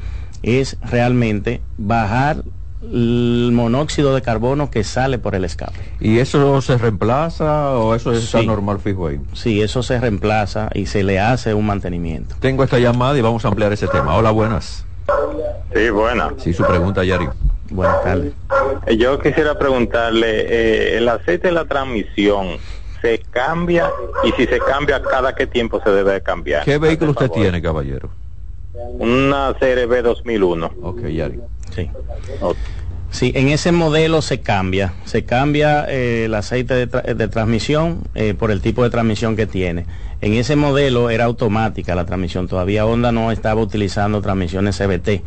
es 0.44 0.76
realmente 0.80 1.60
bajar 1.76 2.44
el 2.82 3.50
monóxido 3.52 4.14
de 4.14 4.22
carbono 4.22 4.70
que 4.70 4.84
sale 4.84 5.18
por 5.18 5.34
el 5.34 5.44
escape. 5.44 5.78
¿Y 6.00 6.18
eso 6.18 6.60
se 6.60 6.78
reemplaza 6.78 7.70
o 7.70 7.94
eso 7.94 8.12
está 8.12 8.42
normal 8.42 8.78
fijo 8.78 9.08
ahí? 9.08 9.20
Sí, 9.32 9.60
eso 9.62 9.82
se 9.82 9.98
reemplaza 9.98 10.70
y 10.74 10.86
se 10.86 11.02
le 11.02 11.18
hace 11.18 11.54
un 11.54 11.66
mantenimiento. 11.66 12.36
Tengo 12.40 12.64
esta 12.64 12.78
llamada 12.78 13.18
y 13.18 13.20
vamos 13.20 13.44
a 13.44 13.48
ampliar 13.48 13.72
ese 13.72 13.88
tema. 13.88 14.14
Hola, 14.14 14.30
buenas. 14.30 14.84
Sí, 15.74 15.90
buenas. 15.90 16.32
Sí, 16.38 16.52
su 16.52 16.64
pregunta, 16.64 17.04
Yari. 17.04 17.28
Buenas 17.70 18.02
tardes. 18.02 18.32
Eh, 18.86 18.96
yo 18.96 19.18
quisiera 19.18 19.58
preguntarle, 19.58 20.46
eh, 20.48 20.96
el 20.96 21.08
aceite 21.08 21.48
de 21.48 21.52
la 21.52 21.66
transmisión, 21.66 22.56
¿se 23.02 23.18
cambia? 23.30 23.90
Y 24.24 24.32
si 24.32 24.46
se 24.46 24.58
cambia, 24.58 25.02
¿cada 25.02 25.34
qué 25.34 25.46
tiempo 25.46 25.80
se 25.82 25.90
debe 25.90 26.22
cambiar? 26.22 26.64
¿Qué 26.64 26.78
vehículo 26.78 27.10
usted 27.10 27.30
tiene, 27.30 27.60
caballero? 27.60 28.10
Una 28.98 29.54
CRB 29.58 30.02
2001. 30.02 30.70
Ok, 30.82 31.02
Yari. 31.08 31.40
Sí. 31.74 31.90
Sí, 33.10 33.32
en 33.34 33.48
ese 33.48 33.72
modelo 33.72 34.20
se 34.20 34.40
cambia, 34.40 34.92
se 35.04 35.24
cambia 35.24 35.86
eh, 35.88 36.26
el 36.26 36.34
aceite 36.34 36.86
de, 36.86 37.28
transmisión 37.28 38.02
eh, 38.14 38.34
por 38.34 38.50
el 38.50 38.60
tipo 38.60 38.84
de 38.84 38.90
transmisión 38.90 39.34
que 39.34 39.46
tiene. 39.46 39.86
En 40.20 40.34
ese 40.34 40.56
modelo 40.56 41.08
era 41.08 41.24
automática 41.24 41.94
la 41.94 42.04
transmisión, 42.04 42.48
todavía 42.48 42.84
Honda 42.84 43.10
no 43.10 43.32
estaba 43.32 43.62
utilizando 43.62 44.20
transmisiones 44.20 44.76
CBT, 44.76 45.22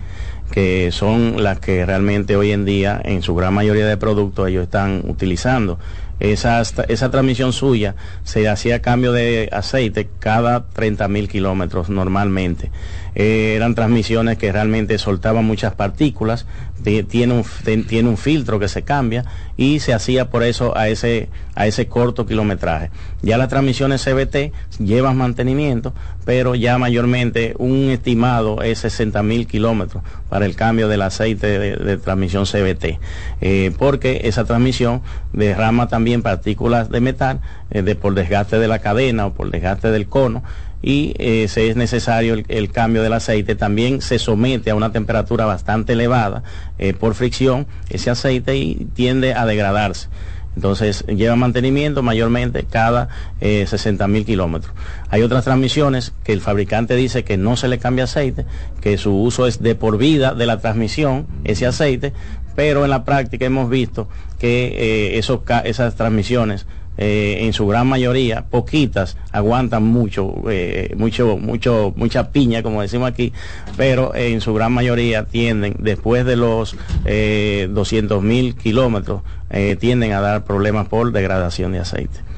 que 0.52 0.92
son 0.92 1.42
las 1.42 1.60
que 1.60 1.86
realmente 1.86 2.36
hoy 2.36 2.52
en 2.52 2.66
día 2.66 3.02
en 3.04 3.22
su 3.22 3.34
gran 3.34 3.54
mayoría 3.54 3.88
de 3.88 3.98
productos 3.98 4.50
ellos 4.50 4.64
están 4.64 5.02
utilizando. 5.08 5.80
Esa, 6.20 6.62
esa 6.62 7.10
transmisión 7.10 7.52
suya 7.52 7.96
se 8.24 8.48
hacía 8.48 8.84
cambio 8.84 9.12
de 9.12 9.50
aceite 9.52 10.08
cada 10.20 10.68
30 10.68 11.08
mil 11.08 11.28
kilómetros 11.28 11.90
normalmente. 11.90 12.70
Eh, 13.16 13.54
eran 13.56 13.76
transmisiones 13.76 14.38
que 14.38 14.52
realmente 14.52 14.98
soltaban 14.98 15.46
muchas 15.46 15.74
partículas, 15.74 16.46
tiene 16.84 17.34
un, 17.34 17.46
tiene 17.86 18.10
un 18.10 18.18
filtro 18.18 18.60
que 18.60 18.68
se 18.68 18.82
cambia 18.82 19.26
y 19.56 19.80
se 19.80 19.94
hacía 19.94 20.30
por 20.30 20.44
eso 20.44 20.76
a 20.76 20.88
ese, 20.88 21.30
a 21.56 21.68
ese 21.68 21.88
corto 21.88 22.26
kilometraje. 22.26 22.90
Ya 23.22 23.38
las 23.38 23.50
transmisiones 23.50 24.04
CBT 24.04 24.52
llevan 24.80 25.18
mantenimiento, 25.18 25.94
pero 26.26 26.56
ya 26.56 26.78
mayormente 26.78 27.54
un 27.60 27.90
estimado 27.90 28.62
es 28.64 28.80
60 28.80 29.22
mil 29.24 29.46
kilómetros 29.46 30.04
para 30.30 30.46
el 30.46 30.56
cambio 30.56 30.88
del 30.88 31.02
aceite 31.02 31.60
de, 31.60 31.98
transmisión 31.98 32.46
CBT, 32.46 33.00
eh, 33.42 33.72
porque 33.78 34.22
esa 34.24 34.46
transmisión 34.46 35.02
derrama 35.34 35.88
también 35.88 36.22
partículas 36.22 36.90
de 36.90 37.02
metal 37.02 37.42
eh, 37.70 37.82
de, 37.82 37.96
por 37.96 38.16
desgaste 38.16 38.58
de 38.58 38.68
la 38.68 38.80
cadena 38.80 39.28
o 39.28 39.34
por 39.34 39.52
desgaste 39.52 39.92
del 39.92 40.08
cono 40.08 40.44
y 40.82 41.14
eh, 41.18 41.48
si 41.48 41.62
es 41.62 41.76
necesario 41.76 42.36
el, 42.48 42.72
cambio 42.72 43.04
del 43.04 43.14
aceite, 43.14 43.56
también 43.56 44.02
se 44.02 44.20
somete 44.20 44.72
a 44.72 44.76
una 44.76 44.92
temperatura 44.92 45.46
bastante 45.46 45.94
elevada 45.94 46.44
eh, 46.80 46.94
por 46.94 47.14
fricción 47.14 47.68
ese 47.90 48.10
aceite 48.10 48.58
y 48.58 48.88
tiende 48.94 49.34
a 49.34 49.46
degradarse. 49.46 50.10
Entonces 50.56 51.06
lleva 51.08 51.38
mantenimiento 51.38 52.04
mayormente 52.04 52.66
cada 52.70 53.08
60 53.40 54.06
mil 54.10 54.26
kilómetros. 54.26 54.74
Hay 55.08 55.22
otras 55.22 55.46
transmisiones 55.46 56.12
que 56.26 56.34
el 56.34 56.42
fabricante 56.42 56.98
dice 56.98 57.24
que 57.24 57.38
no 57.38 57.56
se 57.56 57.70
le 57.70 57.80
cambia 57.80 58.04
aceite, 58.04 58.46
que 58.82 58.98
su 58.98 59.16
uso 59.16 59.48
es 59.48 59.64
de 59.64 59.76
por 59.76 59.98
vida 59.98 60.34
de 60.34 60.46
la 60.46 60.60
transmisión, 60.60 61.26
ese 61.46 61.68
aceite, 61.68 62.12
pero 62.54 62.84
en 62.84 62.90
la 62.90 63.06
práctica 63.06 63.46
hemos 63.46 63.70
visto 63.70 64.10
que 64.40 65.18
esos, 65.18 65.40
esas 65.64 65.96
transmisiones 65.96 66.66
eh, 66.98 67.40
en 67.42 67.54
su 67.54 67.68
gran 67.68 67.88
mayoría, 67.88 68.46
poquitas 68.50 69.18
aguantan 69.32 69.84
mucho, 69.84 70.34
eh, 70.50 70.94
mucho, 70.98 71.38
mucho, 71.38 71.94
mucha 71.96 72.32
piña, 72.32 72.64
como 72.64 72.82
decimos 72.82 73.10
aquí, 73.10 73.34
pero 73.78 74.14
en 74.16 74.42
su 74.42 74.54
gran 74.54 74.72
mayoría 74.74 75.24
tienden, 75.24 75.76
después 75.80 76.26
de 76.26 76.36
los 76.36 76.76
eh, 77.06 77.68
200 77.72 78.22
mil 78.22 78.56
kilómetros, 78.56 79.22
eh, 79.50 79.76
tienden 79.80 80.14
a 80.14 80.22
dar 80.22 80.44
problemas 80.44 80.88
por 80.88 81.12
degradación 81.12 81.72
de 81.72 81.80
aceite. 81.80 82.31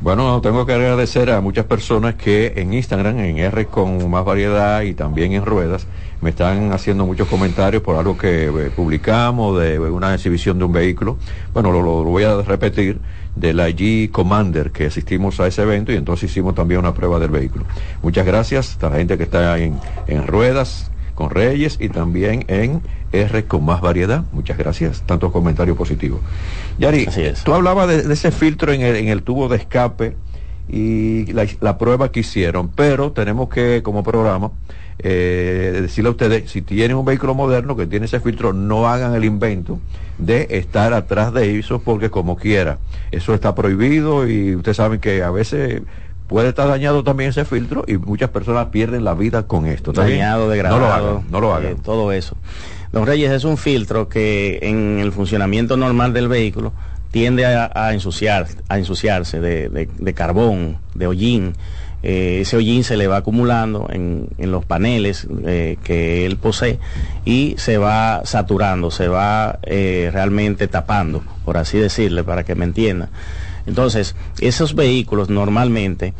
Bueno, 0.00 0.40
tengo 0.42 0.66
que 0.66 0.72
agradecer 0.74 1.30
a 1.30 1.40
muchas 1.40 1.64
personas 1.64 2.14
que 2.16 2.52
en 2.56 2.74
Instagram, 2.74 3.18
en 3.20 3.38
R 3.38 3.66
con 3.66 4.10
más 4.10 4.24
variedad 4.24 4.82
y 4.82 4.92
también 4.92 5.32
en 5.32 5.46
ruedas, 5.46 5.86
me 6.20 6.30
están 6.30 6.72
haciendo 6.72 7.06
muchos 7.06 7.26
comentarios 7.28 7.82
por 7.82 7.96
algo 7.96 8.16
que 8.16 8.70
publicamos 8.76 9.60
de 9.60 9.78
una 9.78 10.14
exhibición 10.14 10.58
de 10.58 10.64
un 10.64 10.72
vehículo. 10.72 11.16
Bueno, 11.54 11.72
lo 11.72 12.04
voy 12.04 12.24
a 12.24 12.42
repetir 12.42 12.98
de 13.34 13.52
la 13.52 13.68
G 13.70 14.10
Commander 14.10 14.70
que 14.70 14.86
asistimos 14.86 15.40
a 15.40 15.46
ese 15.46 15.62
evento 15.62 15.92
y 15.92 15.96
entonces 15.96 16.30
hicimos 16.30 16.54
también 16.54 16.80
una 16.80 16.94
prueba 16.94 17.18
del 17.18 17.30
vehículo. 17.30 17.64
Muchas 18.02 18.26
gracias 18.26 18.78
a 18.82 18.90
la 18.90 18.96
gente 18.96 19.16
que 19.16 19.24
está 19.24 19.58
en, 19.58 19.78
en 20.06 20.26
ruedas 20.26 20.90
con 21.14 21.30
Reyes 21.30 21.78
y 21.80 21.88
también 21.88 22.44
en 22.48 22.82
R 23.12 23.44
con 23.44 23.64
más 23.64 23.80
variedad. 23.80 24.24
Muchas 24.32 24.58
gracias. 24.58 25.02
Tantos 25.02 25.32
comentarios 25.32 25.76
positivos. 25.76 26.20
Yari, 26.78 27.06
tú 27.44 27.54
hablabas 27.54 27.88
de, 27.88 28.12
ese 28.12 28.30
filtro 28.30 28.72
en 28.72 28.82
el, 28.82 28.96
en 28.96 29.08
el, 29.08 29.22
tubo 29.22 29.48
de 29.48 29.56
escape 29.56 30.16
y 30.68 31.32
la, 31.32 31.46
la, 31.60 31.78
prueba 31.78 32.10
que 32.10 32.20
hicieron, 32.20 32.68
pero 32.68 33.12
tenemos 33.12 33.48
que, 33.48 33.82
como 33.82 34.02
programa, 34.02 34.50
eh, 34.98 35.80
decirle 35.82 36.08
a 36.08 36.12
ustedes, 36.12 36.50
si 36.50 36.62
tienen 36.62 36.96
un 36.96 37.04
vehículo 37.04 37.34
moderno 37.34 37.76
que 37.76 37.86
tiene 37.86 38.06
ese 38.06 38.20
filtro, 38.20 38.52
no 38.52 38.88
hagan 38.88 39.14
el 39.14 39.24
invento 39.24 39.80
de 40.18 40.46
estar 40.50 40.92
atrás 40.94 41.34
de 41.34 41.58
eso 41.58 41.80
porque 41.80 42.10
como 42.10 42.36
quiera, 42.36 42.78
eso 43.10 43.34
está 43.34 43.54
prohibido 43.54 44.28
y 44.28 44.54
ustedes 44.54 44.76
saben 44.76 45.00
que 45.00 45.22
a 45.22 45.30
veces 45.30 45.82
puede 46.34 46.48
estar 46.48 46.66
dañado 46.66 47.04
también 47.04 47.30
ese 47.30 47.44
filtro 47.44 47.84
y 47.86 47.96
muchas 47.96 48.28
personas 48.28 48.66
pierden 48.66 49.04
la 49.04 49.14
vida 49.14 49.44
con 49.44 49.66
esto. 49.66 49.92
Dañado, 49.92 50.48
degradado. 50.48 50.80
No 50.80 50.86
lo 50.88 50.92
hagan, 50.92 51.24
no 51.30 51.40
lo 51.40 51.54
hagan. 51.54 51.72
Eh, 51.74 51.76
todo 51.80 52.10
eso. 52.10 52.36
Don 52.90 53.06
Reyes 53.06 53.30
es 53.30 53.44
un 53.44 53.56
filtro 53.56 54.08
que 54.08 54.58
en 54.62 54.98
el 54.98 55.12
funcionamiento 55.12 55.76
normal 55.76 56.12
del 56.12 56.26
vehículo 56.26 56.72
tiende 57.12 57.46
a, 57.46 57.92
ensuciar, 57.92 58.48
a 58.68 58.78
ensuciarse 58.78 59.40
de 59.40 60.14
carbón, 60.14 60.78
de 60.96 61.06
hollín 61.06 61.54
eh, 62.06 62.42
ese 62.42 62.58
hollín 62.58 62.84
se 62.84 62.98
le 62.98 63.06
va 63.06 63.16
acumulando 63.16 63.88
en, 63.90 64.28
los 64.36 64.66
paneles 64.66 65.26
eh, 65.46 65.78
que 65.82 66.26
él 66.26 66.36
posee 66.36 66.78
y 67.24 67.54
se 67.56 67.78
va 67.78 68.20
saturando, 68.26 68.90
se 68.90 69.08
va 69.08 69.58
eh, 69.62 70.10
realmente 70.12 70.68
tapando, 70.68 71.24
por 71.46 71.56
así 71.56 71.78
decirle, 71.78 72.22
para 72.22 72.44
que 72.44 72.54
me 72.54 72.66
entienda. 72.66 73.08
Entonces, 73.66 74.14
esos 74.40 74.74
vehículos 74.74 75.30
normalmente 75.30 76.14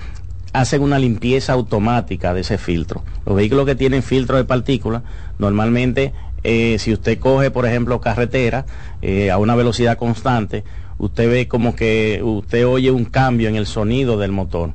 hacen 0.52 0.82
una 0.82 0.98
limpieza 0.98 1.52
automática 1.52 2.32
de 2.32 2.42
ese 2.42 2.58
filtro. 2.58 3.02
Los 3.26 3.36
vehículos 3.36 3.66
que 3.66 3.74
tienen 3.74 4.02
filtro 4.02 4.36
de 4.36 4.44
partículas, 4.44 5.02
normalmente, 5.38 6.12
si 6.42 6.92
usted 6.92 7.18
coge, 7.18 7.50
por 7.50 7.66
ejemplo, 7.66 8.00
carretera 8.00 8.64
a 9.32 9.38
una 9.38 9.56
velocidad 9.56 9.98
constante, 9.98 10.62
usted 10.98 11.28
ve 11.28 11.48
como 11.48 11.74
que 11.74 12.20
usted 12.22 12.66
oye 12.66 12.90
un 12.90 13.04
cambio 13.04 13.48
en 13.48 13.56
el 13.56 13.66
sonido 13.66 14.16
del 14.16 14.30
motor 14.30 14.72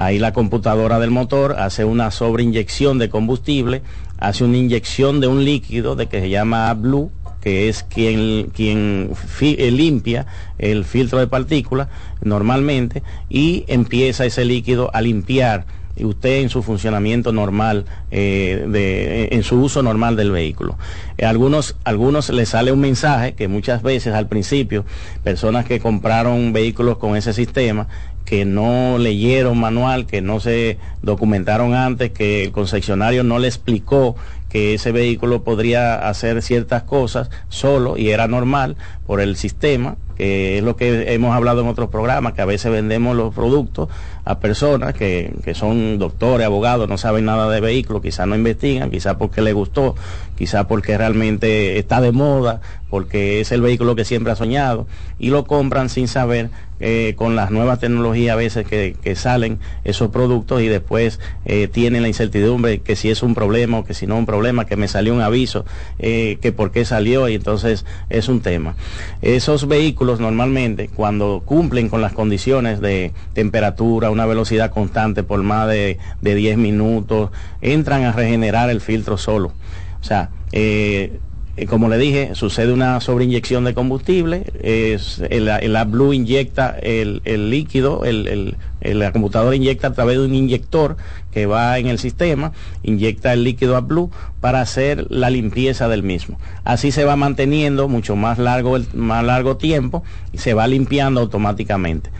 Ahí 0.00 0.20
la 0.20 0.32
computadora 0.32 1.00
del 1.00 1.10
motor 1.10 1.56
hace 1.58 1.84
una 1.84 2.12
sobreinyección 2.12 2.98
de 2.98 3.08
combustible, 3.08 3.82
hace 4.18 4.44
una 4.44 4.56
inyección 4.56 5.20
de 5.20 5.26
un 5.26 5.44
líquido 5.44 5.96
de 5.96 6.06
que 6.06 6.20
se 6.20 6.30
llama 6.30 6.72
Blue, 6.74 7.10
que 7.40 7.68
es 7.68 7.82
quien, 7.82 8.50
quien 8.54 9.10
eh, 9.40 9.70
limpia 9.70 10.26
el 10.58 10.84
filtro 10.84 11.18
de 11.18 11.26
partículas 11.26 11.88
normalmente 12.22 13.02
y 13.28 13.64
empieza 13.68 14.24
ese 14.24 14.44
líquido 14.44 14.90
a 14.94 15.00
limpiar 15.00 15.66
y 15.98 16.04
usted 16.04 16.40
en 16.40 16.48
su 16.48 16.62
funcionamiento 16.62 17.32
normal, 17.32 17.84
eh, 18.10 18.66
de, 18.68 19.28
en 19.32 19.42
su 19.42 19.60
uso 19.60 19.82
normal 19.82 20.16
del 20.16 20.30
vehículo. 20.30 20.78
Eh, 21.18 21.26
algunos, 21.26 21.76
algunos 21.84 22.30
les 22.30 22.50
sale 22.50 22.72
un 22.72 22.80
mensaje 22.80 23.34
que 23.34 23.48
muchas 23.48 23.82
veces 23.82 24.14
al 24.14 24.28
principio, 24.28 24.84
personas 25.24 25.64
que 25.64 25.80
compraron 25.80 26.52
vehículos 26.52 26.98
con 26.98 27.16
ese 27.16 27.32
sistema, 27.32 27.88
que 28.24 28.44
no 28.44 28.98
leyeron 28.98 29.58
manual, 29.58 30.06
que 30.06 30.20
no 30.20 30.38
se 30.38 30.78
documentaron 31.02 31.74
antes, 31.74 32.10
que 32.10 32.44
el 32.44 32.52
concesionario 32.52 33.24
no 33.24 33.38
le 33.38 33.48
explicó 33.48 34.16
que 34.48 34.74
ese 34.74 34.92
vehículo 34.92 35.44
podría 35.44 36.08
hacer 36.08 36.42
ciertas 36.42 36.82
cosas 36.84 37.30
solo 37.48 37.96
y 37.96 38.10
era 38.10 38.28
normal 38.28 38.76
por 39.06 39.20
el 39.20 39.36
sistema, 39.36 39.96
que 40.18 40.58
es 40.58 40.64
lo 40.64 40.74
que 40.74 41.14
hemos 41.14 41.34
hablado 41.34 41.60
en 41.62 41.68
otros 41.68 41.90
programas, 41.90 42.32
que 42.32 42.42
a 42.42 42.44
veces 42.44 42.72
vendemos 42.72 43.16
los 43.16 43.32
productos 43.32 43.88
a 44.24 44.40
personas 44.40 44.92
que, 44.92 45.32
que 45.44 45.54
son 45.54 45.98
doctores, 45.98 46.44
abogados, 46.44 46.88
no 46.88 46.98
saben 46.98 47.24
nada 47.24 47.48
de 47.48 47.60
vehículos, 47.60 48.02
quizás 48.02 48.26
no 48.26 48.34
investigan, 48.34 48.90
quizás 48.90 49.14
porque 49.14 49.40
les 49.40 49.54
gustó, 49.54 49.94
quizás 50.36 50.66
porque 50.66 50.98
realmente 50.98 51.78
está 51.78 52.00
de 52.00 52.10
moda, 52.10 52.60
porque 52.90 53.40
es 53.40 53.52
el 53.52 53.60
vehículo 53.60 53.94
que 53.94 54.04
siempre 54.04 54.32
ha 54.32 54.36
soñado, 54.36 54.88
y 55.20 55.30
lo 55.30 55.44
compran 55.44 55.88
sin 55.88 56.08
saber 56.08 56.50
eh, 56.80 57.14
con 57.16 57.34
las 57.34 57.50
nuevas 57.50 57.80
tecnologías 57.80 58.34
a 58.34 58.36
veces 58.36 58.64
que, 58.64 58.94
salen 59.16 59.58
esos 59.82 60.10
productos 60.10 60.62
y 60.62 60.68
después 60.68 61.18
eh, 61.44 61.66
tienen 61.66 62.02
la 62.02 62.08
incertidumbre 62.08 62.78
que 62.80 62.94
si 62.94 63.10
es 63.10 63.24
un 63.24 63.34
problema 63.34 63.78
o 63.78 63.84
que 63.84 63.94
si 63.94 64.06
no 64.06 64.14
es 64.14 64.20
un 64.20 64.26
problema, 64.26 64.64
que 64.64 64.76
me 64.76 64.86
salió 64.86 65.12
un 65.12 65.20
aviso, 65.20 65.64
eh, 65.98 66.38
que 66.40 66.52
por 66.52 66.70
qué 66.70 66.84
salió 66.84 67.28
y 67.28 67.34
entonces 67.34 67.84
es 68.10 68.28
un 68.28 68.40
tema. 68.40 68.76
Esos 69.22 69.66
vehículos 69.66 70.07
normalmente 70.16 70.88
cuando 70.88 71.42
cumplen 71.44 71.88
con 71.88 72.00
las 72.00 72.12
condiciones 72.12 72.80
de 72.80 73.12
temperatura, 73.34 74.10
una 74.10 74.26
velocidad 74.26 74.70
constante 74.70 75.22
por 75.22 75.42
más 75.42 75.68
de, 75.68 75.98
de 76.22 76.34
10 76.34 76.56
minutos, 76.56 77.30
entran 77.60 78.04
a 78.04 78.12
regenerar 78.12 78.70
el 78.70 78.80
filtro 78.80 79.18
solo. 79.18 79.52
O 80.00 80.04
sea, 80.04 80.30
eh, 80.52 81.20
como 81.66 81.88
le 81.88 81.98
dije, 81.98 82.34
sucede 82.34 82.72
una 82.72 83.00
sobreinyección 83.00 83.64
de 83.64 83.74
combustible, 83.74 84.44
el, 84.62 85.48
el 85.48 85.76
AdBlue 85.76 86.12
inyecta 86.12 86.76
el, 86.80 87.22
líquido, 87.50 88.04
el, 88.04 88.56
la 88.80 89.12
computadora 89.12 89.56
inyecta 89.56 89.88
a 89.88 89.92
través 89.92 90.18
de 90.18 90.24
un 90.24 90.34
inyector 90.34 90.96
que 91.32 91.46
va 91.46 91.78
en 91.78 91.86
el 91.86 91.98
sistema, 91.98 92.52
inyecta 92.82 93.32
el 93.32 93.44
líquido 93.44 93.76
AdBlue 93.76 94.10
para 94.40 94.60
hacer 94.60 95.06
la 95.10 95.30
limpieza 95.30 95.88
del 95.88 96.02
mismo. 96.02 96.38
Así 96.64 96.92
se 96.92 97.04
va 97.04 97.16
manteniendo 97.16 97.88
mucho 97.88 98.16
más 98.16 98.38
largo, 98.38 98.78
más 98.94 99.24
largo 99.24 99.56
tiempo 99.56 100.04
y 100.32 100.38
se 100.38 100.54
va 100.54 100.66
limpiando 100.66 101.20
automáticamente 101.20 102.10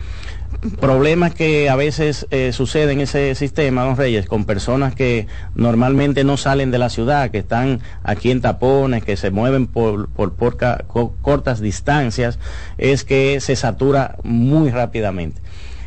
problemas 0.79 1.33
que 1.33 1.69
a 1.69 1.75
veces 1.75 2.27
eh, 2.31 2.51
suceden 2.51 2.97
en 2.97 3.01
ese 3.01 3.35
sistema, 3.35 3.83
don 3.83 3.95
Reyes, 3.97 4.25
con 4.25 4.45
personas 4.45 4.93
que 4.93 5.27
normalmente 5.55 6.23
no 6.23 6.37
salen 6.37 6.71
de 6.71 6.77
la 6.77 6.89
ciudad, 6.89 7.31
que 7.31 7.39
están 7.39 7.79
aquí 8.03 8.31
en 8.31 8.41
tapones, 8.41 9.03
que 9.03 9.15
se 9.15 9.31
mueven 9.31 9.67
por, 9.67 10.09
por, 10.09 10.35
cortas 11.21 11.61
distancias, 11.61 12.39
es 12.77 13.03
que 13.03 13.39
se 13.39 13.55
satura 13.55 14.17
muy 14.23 14.69
rápidamente. 14.69 15.41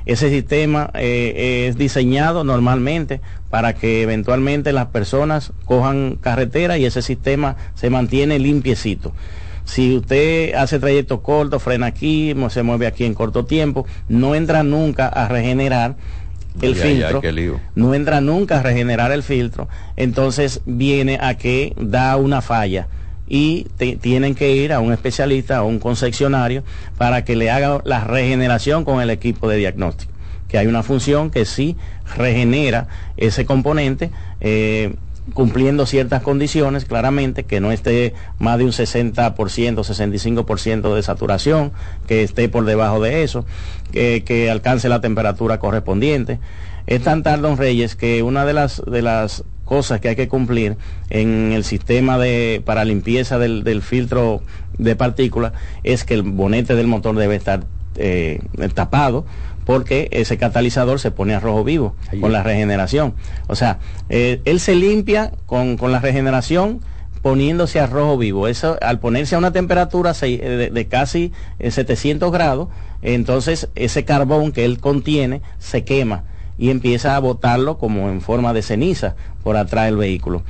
Ese 0.05 0.31
sistema 0.31 0.91
eh, 0.95 1.67
es 1.69 1.77
diseñado 1.77 2.43
normalmente 2.43 3.21
para 3.51 3.75
que 3.75 4.03
eventualmente 4.03 4.73
las 4.73 4.87
personas 4.87 5.53
cojan 5.65 6.17
carretera 6.21 6.77
y 6.77 6.87
ese 6.87 7.03
sistema 7.03 7.57
se 7.75 7.91
mantiene 7.91 8.39
limpiecito. 8.39 9.13
Si 9.65 9.97
usted 9.97 10.55
hace 10.55 10.79
trayecto 10.79 11.23
corto, 11.23 11.59
frena 11.59 11.87
aquí, 11.87 12.35
se 12.51 12.63
mueve 12.63 12.87
aquí 12.87 13.05
en 13.05 13.15
corto 13.15 13.45
tiempo, 13.45 13.87
no 14.09 14.35
entra 14.35 14.63
nunca 14.63 15.09
a 15.09 15.29
regenerar 15.29 15.97
el 16.61 16.75
filtro, 16.75 17.23
no 17.75 17.95
entra 17.95 18.21
nunca 18.21 18.59
a 18.59 18.63
regenerar 18.63 19.13
el 19.13 19.23
filtro, 19.23 19.69
entonces 19.97 20.61
viene 20.67 21.19
a 21.21 21.35
que 21.39 21.75
da 21.79 22.17
una 22.17 22.43
falla 22.43 22.89
y 23.27 23.65
tienen 24.01 24.35
que 24.35 24.55
ir 24.55 24.75
a 24.75 24.81
un 24.81 24.93
especialista, 24.93 25.59
a 25.59 25.63
un 25.63 25.79
concesionario, 25.79 26.65
para 26.99 27.25
que 27.25 27.37
le 27.37 27.51
haga 27.51 27.81
la 27.85 28.05
regeneración 28.05 28.85
con 28.85 29.01
el 29.01 29.09
equipo 29.09 29.49
de 29.49 29.57
diagnóstico, 29.57 30.13
que 30.49 30.59
hay 30.59 30.67
una 30.67 30.83
función 30.83 31.31
que 31.31 31.47
sí 31.47 31.77
regenera 32.15 32.89
ese 33.17 33.47
componente. 33.47 34.11
Eh, 34.43 34.95
cumpliendo 35.35 35.87
ciertas 35.87 36.23
condiciones, 36.23 36.85
claramente, 36.85 37.45
que 37.45 37.61
no 37.61 37.73
esté 37.73 38.15
más 38.39 38.59
de 38.59 38.65
un 38.65 38.73
60%, 38.73 39.35
65% 39.35 40.95
de 40.95 41.03
saturación, 41.03 41.73
que 42.07 42.23
esté 42.23 42.49
por 42.49 42.65
debajo 42.65 43.01
de 43.01 43.23
eso, 43.23 43.45
que, 43.93 44.49
alcance 44.51 44.89
la 44.89 45.01
temperatura 45.01 45.59
correspondiente. 45.59 46.41
Es 46.87 47.03
tan 47.03 47.23
tarde, 47.23 47.43
don 47.43 47.57
Reyes, 47.57 47.95
que 47.95 48.23
una 48.23 48.45
de 48.45 48.53
las, 48.53 48.83
de 48.85 49.03
las 49.03 49.45
cosas 49.65 50.01
que 50.01 50.09
hay 50.09 50.17
que 50.17 50.29
cumplir 50.29 50.77
en 51.11 51.53
el 51.53 51.65
sistema 51.65 52.19
de, 52.19 52.61
para 52.65 52.85
limpieza 52.85 53.39
del, 53.39 53.83
filtro 53.83 54.43
de 54.77 54.97
partículas 54.97 55.53
es 55.85 56.05
que 56.05 56.15
el 56.15 56.23
bonete 56.23 56.75
del 56.75 56.89
motor 56.89 57.15
debe 57.15 57.37
estar 57.37 57.65
eh, 57.97 58.41
tapado 58.75 59.25
porque 59.65 60.09
ese 60.13 60.39
catalizador 60.39 61.01
se 61.01 61.11
pone 61.11 61.35
a 61.35 61.41
rojo 61.41 61.65
vivo 61.65 61.95
con 62.21 62.33
la 62.33 62.43
regeneración. 62.43 63.15
O 63.47 63.55
sea, 63.55 63.79
eh, 64.09 64.41
él 64.45 64.61
se 64.61 64.75
limpia 64.75 65.33
con, 65.47 65.77
la 65.81 66.01
regeneración 66.01 66.81
poniéndose 67.23 67.81
a 67.81 67.87
rojo 67.87 68.19
vivo. 68.19 68.49
Eso, 68.49 68.79
al 68.81 68.99
ponerse 68.99 69.35
a 69.35 69.39
una 69.39 69.53
temperatura 69.53 70.13
de, 70.13 70.71
de 70.73 70.87
casi 70.89 71.33
700 71.61 72.29
eh, 72.29 72.33
grados, 72.33 72.69
entonces 73.03 73.69
ese 73.75 74.05
carbón 74.05 74.53
que 74.53 74.65
él 74.65 74.79
contiene 74.79 75.43
se 75.59 75.85
quema 75.85 76.25
y 76.59 76.71
empieza 76.71 77.17
a 77.17 77.19
botarlo 77.19 77.79
como 77.79 78.09
en 78.09 78.21
forma 78.21 78.53
de 78.53 78.63
ceniza 78.63 79.17
por 79.43 79.57
atrás 79.57 79.87
del 79.87 79.97
vehículo. 79.97 80.43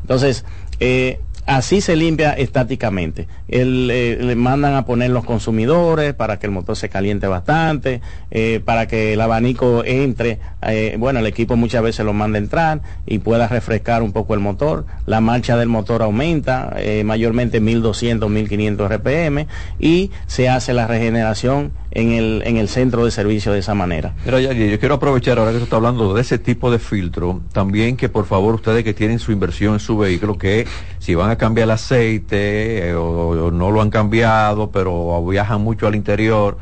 Entonces, 0.00 0.44
eh, 0.80 1.20
Así 1.48 1.80
se 1.80 1.96
limpia 1.96 2.34
estáticamente. 2.34 3.26
Eh, 3.48 4.18
le 4.20 4.36
mandan 4.36 4.74
a 4.74 4.84
poner 4.84 5.08
los 5.08 5.24
consumidores 5.24 6.12
para 6.12 6.38
que 6.38 6.46
el 6.46 6.52
motor 6.52 6.76
se 6.76 6.90
caliente 6.90 7.26
bastante, 7.26 8.02
eh, 8.30 8.60
para 8.62 8.86
que 8.86 9.14
el 9.14 9.20
abanico 9.22 9.82
entre. 9.82 10.40
Eh, 10.60 10.96
bueno, 10.98 11.20
el 11.20 11.26
equipo 11.26 11.56
muchas 11.56 11.82
veces 11.82 12.04
lo 12.04 12.12
manda 12.12 12.38
a 12.38 12.42
entrar 12.42 12.82
y 13.06 13.20
pueda 13.20 13.48
refrescar 13.48 14.02
un 14.02 14.12
poco 14.12 14.34
el 14.34 14.40
motor. 14.40 14.84
La 15.06 15.22
marcha 15.22 15.56
del 15.56 15.70
motor 15.70 16.02
aumenta, 16.02 16.76
mayormente 17.02 17.60
1200, 17.60 18.28
1500 18.28 18.90
RPM, 18.90 19.46
y 19.80 20.10
se 20.26 20.50
hace 20.50 20.74
la 20.74 20.86
regeneración 20.86 21.72
en 21.98 22.12
el, 22.12 22.42
en 22.44 22.56
el 22.56 22.68
centro 22.68 23.04
de 23.04 23.10
servicio 23.10 23.52
de 23.52 23.58
esa 23.58 23.74
manera. 23.74 24.14
Pero 24.24 24.38
yo 24.38 24.50
quiero 24.78 24.94
aprovechar 24.94 25.38
ahora 25.38 25.52
que 25.52 25.58
está 25.58 25.76
hablando 25.76 26.14
de 26.14 26.20
ese 26.20 26.38
tipo 26.38 26.70
de 26.70 26.78
filtro, 26.78 27.40
también 27.52 27.96
que 27.96 28.08
por 28.08 28.24
favor 28.24 28.54
ustedes 28.54 28.84
que 28.84 28.94
tienen 28.94 29.18
su 29.18 29.32
inversión 29.32 29.74
en 29.74 29.80
su 29.80 29.98
vehículo, 29.98 30.38
que 30.38 30.66
si 30.98 31.14
van 31.14 31.30
a 31.30 31.36
cambiar 31.36 31.64
el 31.64 31.72
aceite 31.72 32.88
eh, 32.88 32.94
o, 32.94 33.50
no 33.50 33.70
lo 33.70 33.82
han 33.82 33.90
cambiado, 33.90 34.70
pero 34.70 35.24
viajan 35.26 35.60
mucho 35.60 35.86
al 35.86 35.94
interior, 35.94 36.58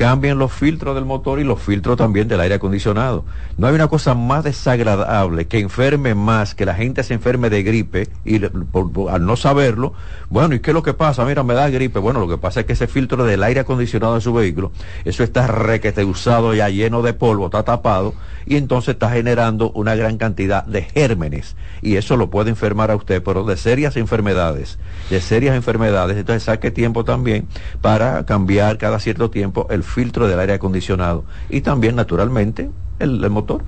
cambien 0.00 0.38
los 0.38 0.50
filtros 0.50 0.94
del 0.94 1.04
motor 1.04 1.40
y 1.40 1.44
los 1.44 1.60
filtros 1.60 1.98
también 1.98 2.26
del 2.26 2.40
aire 2.40 2.54
acondicionado. 2.54 3.26
No 3.58 3.66
hay 3.66 3.74
una 3.74 3.88
cosa 3.88 4.14
más 4.14 4.44
desagradable 4.44 5.46
que 5.46 5.58
enferme 5.58 6.14
más, 6.14 6.54
que 6.54 6.64
la 6.64 6.74
gente 6.74 7.02
se 7.02 7.12
enferme 7.12 7.50
de 7.50 7.62
gripe 7.62 8.08
y 8.24 8.42
al 8.42 9.26
no 9.26 9.36
saberlo, 9.36 9.92
bueno, 10.30 10.54
¿y 10.54 10.60
qué 10.60 10.70
es 10.70 10.74
lo 10.74 10.82
que 10.82 10.94
pasa? 10.94 11.26
Mira, 11.26 11.42
me 11.42 11.52
da 11.52 11.68
gripe. 11.68 11.98
Bueno, 11.98 12.18
lo 12.18 12.28
que 12.28 12.38
pasa 12.38 12.60
es 12.60 12.66
que 12.66 12.72
ese 12.72 12.86
filtro 12.86 13.26
del 13.26 13.42
aire 13.42 13.60
acondicionado 13.60 14.14
de 14.14 14.22
su 14.22 14.32
vehículo, 14.32 14.72
eso 15.04 15.22
está 15.22 15.46
requete 15.46 16.02
usado 16.02 16.54
ya 16.54 16.70
lleno 16.70 17.02
de 17.02 17.12
polvo, 17.12 17.44
está 17.44 17.62
tapado 17.62 18.14
y 18.46 18.56
entonces 18.56 18.94
está 18.94 19.10
generando 19.10 19.70
una 19.72 19.94
gran 19.96 20.16
cantidad 20.16 20.64
de 20.64 20.80
gérmenes 20.80 21.56
y 21.82 21.96
eso 21.96 22.16
lo 22.16 22.30
puede 22.30 22.48
enfermar 22.48 22.90
a 22.90 22.96
usted, 22.96 23.22
pero 23.22 23.44
de 23.44 23.58
serias 23.58 23.98
enfermedades, 23.98 24.78
de 25.10 25.20
serias 25.20 25.54
enfermedades, 25.54 26.16
entonces 26.16 26.44
saque 26.44 26.70
tiempo 26.70 27.04
también 27.04 27.46
para 27.82 28.24
cambiar 28.24 28.78
cada 28.78 28.98
cierto 28.98 29.28
tiempo 29.28 29.66
el 29.68 29.84
filtro 29.90 30.28
del 30.28 30.38
aire 30.38 30.54
acondicionado 30.54 31.24
y 31.48 31.60
también 31.60 31.96
naturalmente 31.96 32.70
el, 33.00 33.30
motor. 33.30 33.62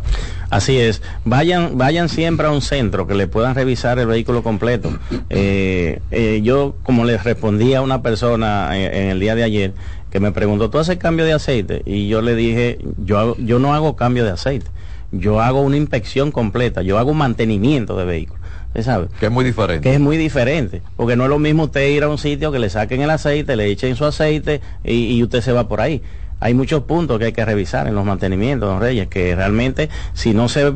Así 0.51 0.79
es. 0.79 1.03
Vayan, 1.25 1.79
vayan 1.79 2.09
siempre 2.09 2.47
a 2.47 2.51
un 2.51 2.61
centro 2.61 3.07
que 3.07 3.15
le 3.15 3.27
puedan 3.27 3.55
revisar 3.55 3.99
el 3.99 4.07
vehículo 4.07 4.43
completo. 4.43 4.91
Eh, 5.31 6.01
eh, 6.11 6.41
yo, 6.43 6.77
como 6.83 7.05
les 7.05 7.25
respondí 7.25 7.75
a 7.75 7.81
una 7.81 8.03
persona 8.03 8.79
en, 8.79 9.09
el 9.09 9.21
día 9.21 9.35
de 9.35 9.43
ayer, 9.43 9.73
que 10.11 10.21
me 10.21 10.33
preguntó, 10.33 10.69
¿tú 10.69 10.79
haces 10.79 10.99
cambio 10.99 11.25
de 11.25 11.33
aceite? 11.33 11.83
Y 11.87 12.09
yo 12.09 12.21
le 12.21 12.35
dije, 12.35 12.79
yo, 12.99 13.37
yo 13.39 13.59
no 13.59 13.75
hago 13.75 13.97
cambio 13.97 14.25
de 14.25 14.31
aceite. 14.31 14.67
Yo 15.11 15.41
hago 15.41 15.63
una 15.63 15.77
inspección 15.77 16.31
completa. 16.31 16.83
Yo 16.83 16.99
hago 16.99 17.11
un 17.11 17.19
mantenimiento 17.19 17.97
de 17.97 18.05
vehículo. 18.05 18.42
¿Sabe? 18.81 19.09
Que 19.21 19.27
es 19.27 19.33
muy 19.33 19.45
diferente. 19.45 19.83
Que 19.83 19.95
es 19.95 20.01
muy 20.01 20.17
diferente. 20.17 20.83
Porque 20.97 21.17
no 21.17 21.25
es 21.25 21.31
lo 21.31 21.39
mismo 21.39 21.65
usted 21.65 21.89
ir 21.89 22.05
a 22.05 22.09
un 22.09 22.19
sitio 22.19 22.51
que 22.51 22.59
le 22.59 22.71
saquen 22.71 23.03
el 23.03 23.11
aceite, 23.11 23.55
le 23.57 23.67
echen 23.67 23.97
su 23.97 24.05
aceite 24.05 24.61
y, 24.83 25.15
y 25.15 25.23
usted 25.23 25.43
se 25.43 25.53
va 25.53 25.69
por 25.69 25.81
ahí 25.81 26.03
hay 26.43 26.55
muchos 26.55 26.83
puntos 26.83 27.21
que 27.21 27.27
hay 27.27 27.33
que 27.33 27.45
revisar 27.45 27.87
en 27.87 27.95
los 27.95 28.05
mantenimientos, 28.05 28.69
don 28.69 28.81
Reyes, 28.81 29.07
que 29.07 29.37
realmente 29.37 29.89
si 30.13 30.35
no 30.35 30.49
se, 30.49 30.73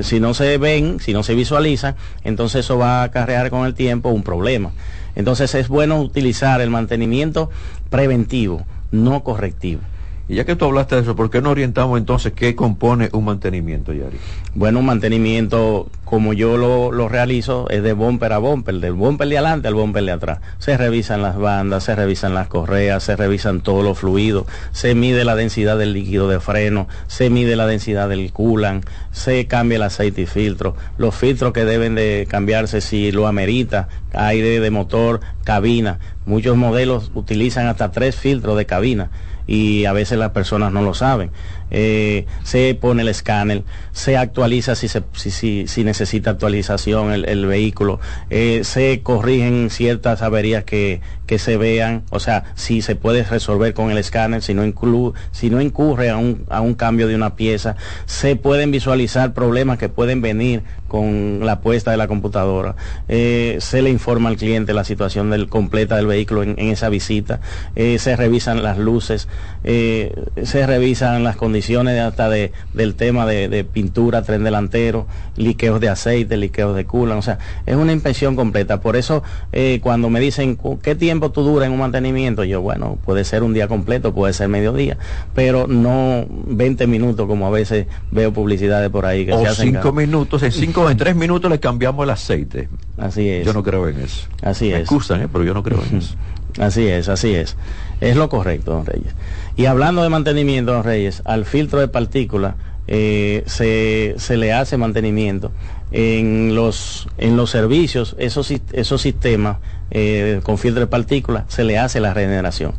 si 0.00 0.18
no 0.18 0.32
se 0.32 0.56
ven, 0.56 0.98
si 0.98 1.12
no 1.12 1.22
se 1.22 1.34
visualizan, 1.34 1.94
entonces 2.24 2.64
eso 2.64 2.78
va 2.78 3.02
a 3.02 3.04
acarrear 3.04 3.50
con 3.50 3.66
el 3.66 3.74
tiempo 3.74 4.08
un 4.08 4.22
problema. 4.22 4.72
Entonces 5.14 5.54
es 5.54 5.68
bueno 5.68 6.00
utilizar 6.00 6.62
el 6.62 6.70
mantenimiento 6.70 7.50
preventivo, 7.90 8.64
no 8.92 9.22
correctivo. 9.22 9.82
Y 10.26 10.36
ya 10.36 10.44
que 10.44 10.56
tú 10.56 10.64
hablaste 10.64 10.94
de 10.94 11.02
eso, 11.02 11.14
¿por 11.14 11.30
qué 11.30 11.42
no 11.42 11.50
orientamos 11.50 11.98
entonces 11.98 12.32
qué 12.32 12.56
compone 12.56 13.10
un 13.12 13.26
mantenimiento, 13.26 13.92
Yari? 13.92 14.16
Bueno, 14.54 14.78
un 14.78 14.86
mantenimiento 14.86 15.90
como 16.04 16.32
yo 16.32 16.56
lo, 16.56 16.92
lo, 16.92 17.08
realizo 17.08 17.68
es 17.68 17.82
de 17.82 17.92
bumper 17.92 18.32
a 18.32 18.38
bumper, 18.38 18.76
del 18.76 18.94
bumper 18.94 19.28
de 19.28 19.36
adelante 19.36 19.68
al 19.68 19.74
bumper 19.74 20.04
de 20.04 20.12
atrás. 20.12 20.38
Se 20.58 20.78
revisan 20.78 21.20
las 21.20 21.36
bandas, 21.36 21.84
se 21.84 21.94
revisan 21.94 22.32
las 22.32 22.48
correas, 22.48 23.02
se 23.02 23.16
revisan 23.16 23.60
todos 23.60 23.84
los 23.84 23.98
fluidos, 23.98 24.46
se 24.72 24.94
mide 24.94 25.26
la 25.26 25.34
densidad 25.34 25.76
del 25.76 25.92
líquido 25.92 26.26
de 26.28 26.40
freno, 26.40 26.88
se 27.06 27.28
mide 27.28 27.54
la 27.54 27.66
densidad 27.66 28.08
del 28.08 28.32
culan, 28.32 28.80
se 29.12 29.46
cambia 29.46 29.76
el 29.76 29.82
aceite 29.82 30.22
y 30.22 30.26
filtro, 30.26 30.74
los 30.96 31.14
filtros 31.14 31.52
que 31.52 31.66
deben 31.66 31.94
de 31.94 32.26
cambiarse 32.30 32.80
si 32.80 33.12
lo 33.12 33.26
amerita, 33.26 33.88
aire 34.14 34.60
de 34.60 34.70
motor, 34.70 35.20
cabina. 35.42 35.98
Muchos 36.24 36.56
modelos 36.56 37.10
utilizan 37.14 37.66
hasta 37.66 37.90
tres 37.90 38.16
filtros 38.16 38.56
de 38.56 38.64
cabina 38.64 39.10
y 39.46 39.84
a 39.84 39.92
veces 39.92 40.18
las 40.18 40.30
personas 40.30 40.72
no 40.72 40.82
lo 40.82 40.94
saben. 40.94 41.30
Eh, 41.70 42.26
se 42.42 42.76
pone 42.78 43.02
el 43.02 43.08
escáner, 43.08 43.64
se 43.92 44.16
actualiza 44.16 44.74
si, 44.74 44.88
se, 44.88 45.02
si, 45.14 45.66
si, 45.66 45.84
necesita 45.84 46.30
actualización 46.30 47.12
el, 47.12 47.24
el 47.24 47.46
vehículo, 47.46 48.00
eh, 48.30 48.60
se 48.64 49.00
corrigen 49.02 49.70
ciertas 49.70 50.22
averías 50.22 50.64
que, 50.64 51.00
que, 51.26 51.38
se 51.38 51.56
vean, 51.56 52.02
o 52.10 52.20
sea, 52.20 52.44
si 52.54 52.82
se 52.82 52.96
puede 52.96 53.24
resolver 53.24 53.72
con 53.72 53.90
el 53.90 53.98
escáner, 53.98 54.42
si 54.42 54.54
no, 54.54 54.64
inclu, 54.64 55.14
si 55.32 55.50
no 55.50 55.60
incurre 55.60 56.10
a 56.10 56.16
un, 56.16 56.44
a 56.50 56.60
un 56.60 56.74
cambio 56.74 57.08
de 57.08 57.14
una 57.14 57.34
pieza, 57.34 57.76
se 58.06 58.36
pueden 58.36 58.70
visualizar 58.70 59.32
problemas 59.32 59.78
que 59.78 59.88
pueden 59.88 60.20
venir 60.20 60.62
con 60.86 61.40
la 61.44 61.60
puesta 61.60 61.90
de 61.90 61.96
la 61.96 62.06
computadora, 62.06 62.76
eh, 63.08 63.56
se 63.60 63.82
le 63.82 63.90
informa 63.90 64.28
al 64.28 64.36
cliente 64.36 64.74
la 64.74 64.84
situación 64.84 65.46
completa 65.46 65.96
del 65.96 66.06
vehículo 66.06 66.42
en, 66.44 66.54
en 66.56 66.68
esa 66.68 66.88
visita, 66.88 67.40
se 67.74 68.16
revisan 68.16 68.62
las 68.62 68.78
luces, 68.78 69.28
se 69.64 70.66
revisan 70.66 71.24
las 71.24 71.34
condiciones 71.34 71.53
hasta 71.58 72.28
de, 72.28 72.52
del 72.72 72.94
tema 72.94 73.26
de, 73.26 73.48
de, 73.48 73.64
pintura, 73.64 74.22
tren 74.22 74.44
delantero, 74.44 75.06
liqueos 75.36 75.80
de 75.80 75.88
aceite, 75.88 76.36
liqueos 76.36 76.74
de 76.74 76.84
culan, 76.84 77.18
o 77.18 77.22
sea, 77.22 77.38
es 77.66 77.76
una 77.76 77.92
inspección 77.92 78.36
completa. 78.36 78.80
Por 78.80 78.96
eso 78.96 79.22
eh, 79.52 79.80
cuando 79.82 80.10
me 80.10 80.20
dicen 80.20 80.58
qué 80.82 80.94
tiempo 80.94 81.30
tú 81.30 81.42
dura 81.42 81.66
en 81.66 81.72
un 81.72 81.78
mantenimiento, 81.78 82.44
yo, 82.44 82.60
bueno, 82.60 82.98
puede 83.04 83.24
ser 83.24 83.42
un 83.42 83.54
día 83.54 83.68
completo, 83.68 84.14
puede 84.14 84.32
ser 84.32 84.48
mediodía, 84.48 84.98
pero 85.34 85.66
no 85.66 86.26
20 86.28 86.86
minutos 86.86 87.26
como 87.26 87.46
a 87.46 87.50
veces 87.50 87.86
veo 88.10 88.32
publicidades 88.32 88.90
por 88.90 89.06
ahí 89.06 89.26
que 89.26 89.32
o 89.32 89.40
se 89.40 89.48
hacen. 89.48 89.72
cinco 89.74 89.92
minutos, 89.92 90.42
en 90.42 90.52
cinco, 90.52 90.90
en 90.90 90.96
tres 90.96 91.16
minutos 91.16 91.50
le 91.50 91.60
cambiamos 91.60 92.04
el 92.04 92.10
aceite. 92.10 92.68
Así 92.96 93.28
es. 93.28 93.46
Yo 93.46 93.52
no 93.52 93.62
creo 93.62 93.88
en 93.88 94.00
eso. 94.00 94.26
Así 94.42 94.68
me 94.68 94.74
es. 94.74 94.80
excusan, 94.80 95.22
¿eh? 95.22 95.28
pero 95.30 95.44
yo 95.44 95.54
no 95.54 95.62
creo 95.62 95.82
en 95.90 95.98
eso. 95.98 96.14
Así 96.58 96.86
es, 96.86 97.08
así 97.08 97.34
es. 97.34 97.56
Es 98.04 98.16
lo 98.16 98.28
correcto, 98.28 98.72
don 98.72 98.84
Reyes. 98.84 99.14
Y 99.56 99.64
hablando 99.64 100.02
de 100.02 100.10
mantenimiento, 100.10 100.72
don 100.72 100.84
Reyes, 100.84 101.22
al 101.24 101.46
filtro 101.46 101.80
de 101.80 101.88
partículas 101.88 102.54
eh, 102.86 103.42
se, 103.46 104.14
se, 104.18 104.36
le 104.36 104.52
hace 104.52 104.76
mantenimiento. 104.76 105.52
En 105.90 106.54
los, 106.54 107.08
en 107.18 107.36
los 107.36 107.50
servicios, 107.50 108.16
esos, 108.18 108.52
esos 108.72 109.00
sistemas 109.00 109.58
eh, 109.90 110.40
con 110.42 110.58
filtro 110.58 110.80
de 110.80 110.86
partículas, 110.86 111.44
se 111.48 111.64
le 111.64 111.78
hace 111.78 112.00
la 112.00 112.12
regeneración. 112.12 112.72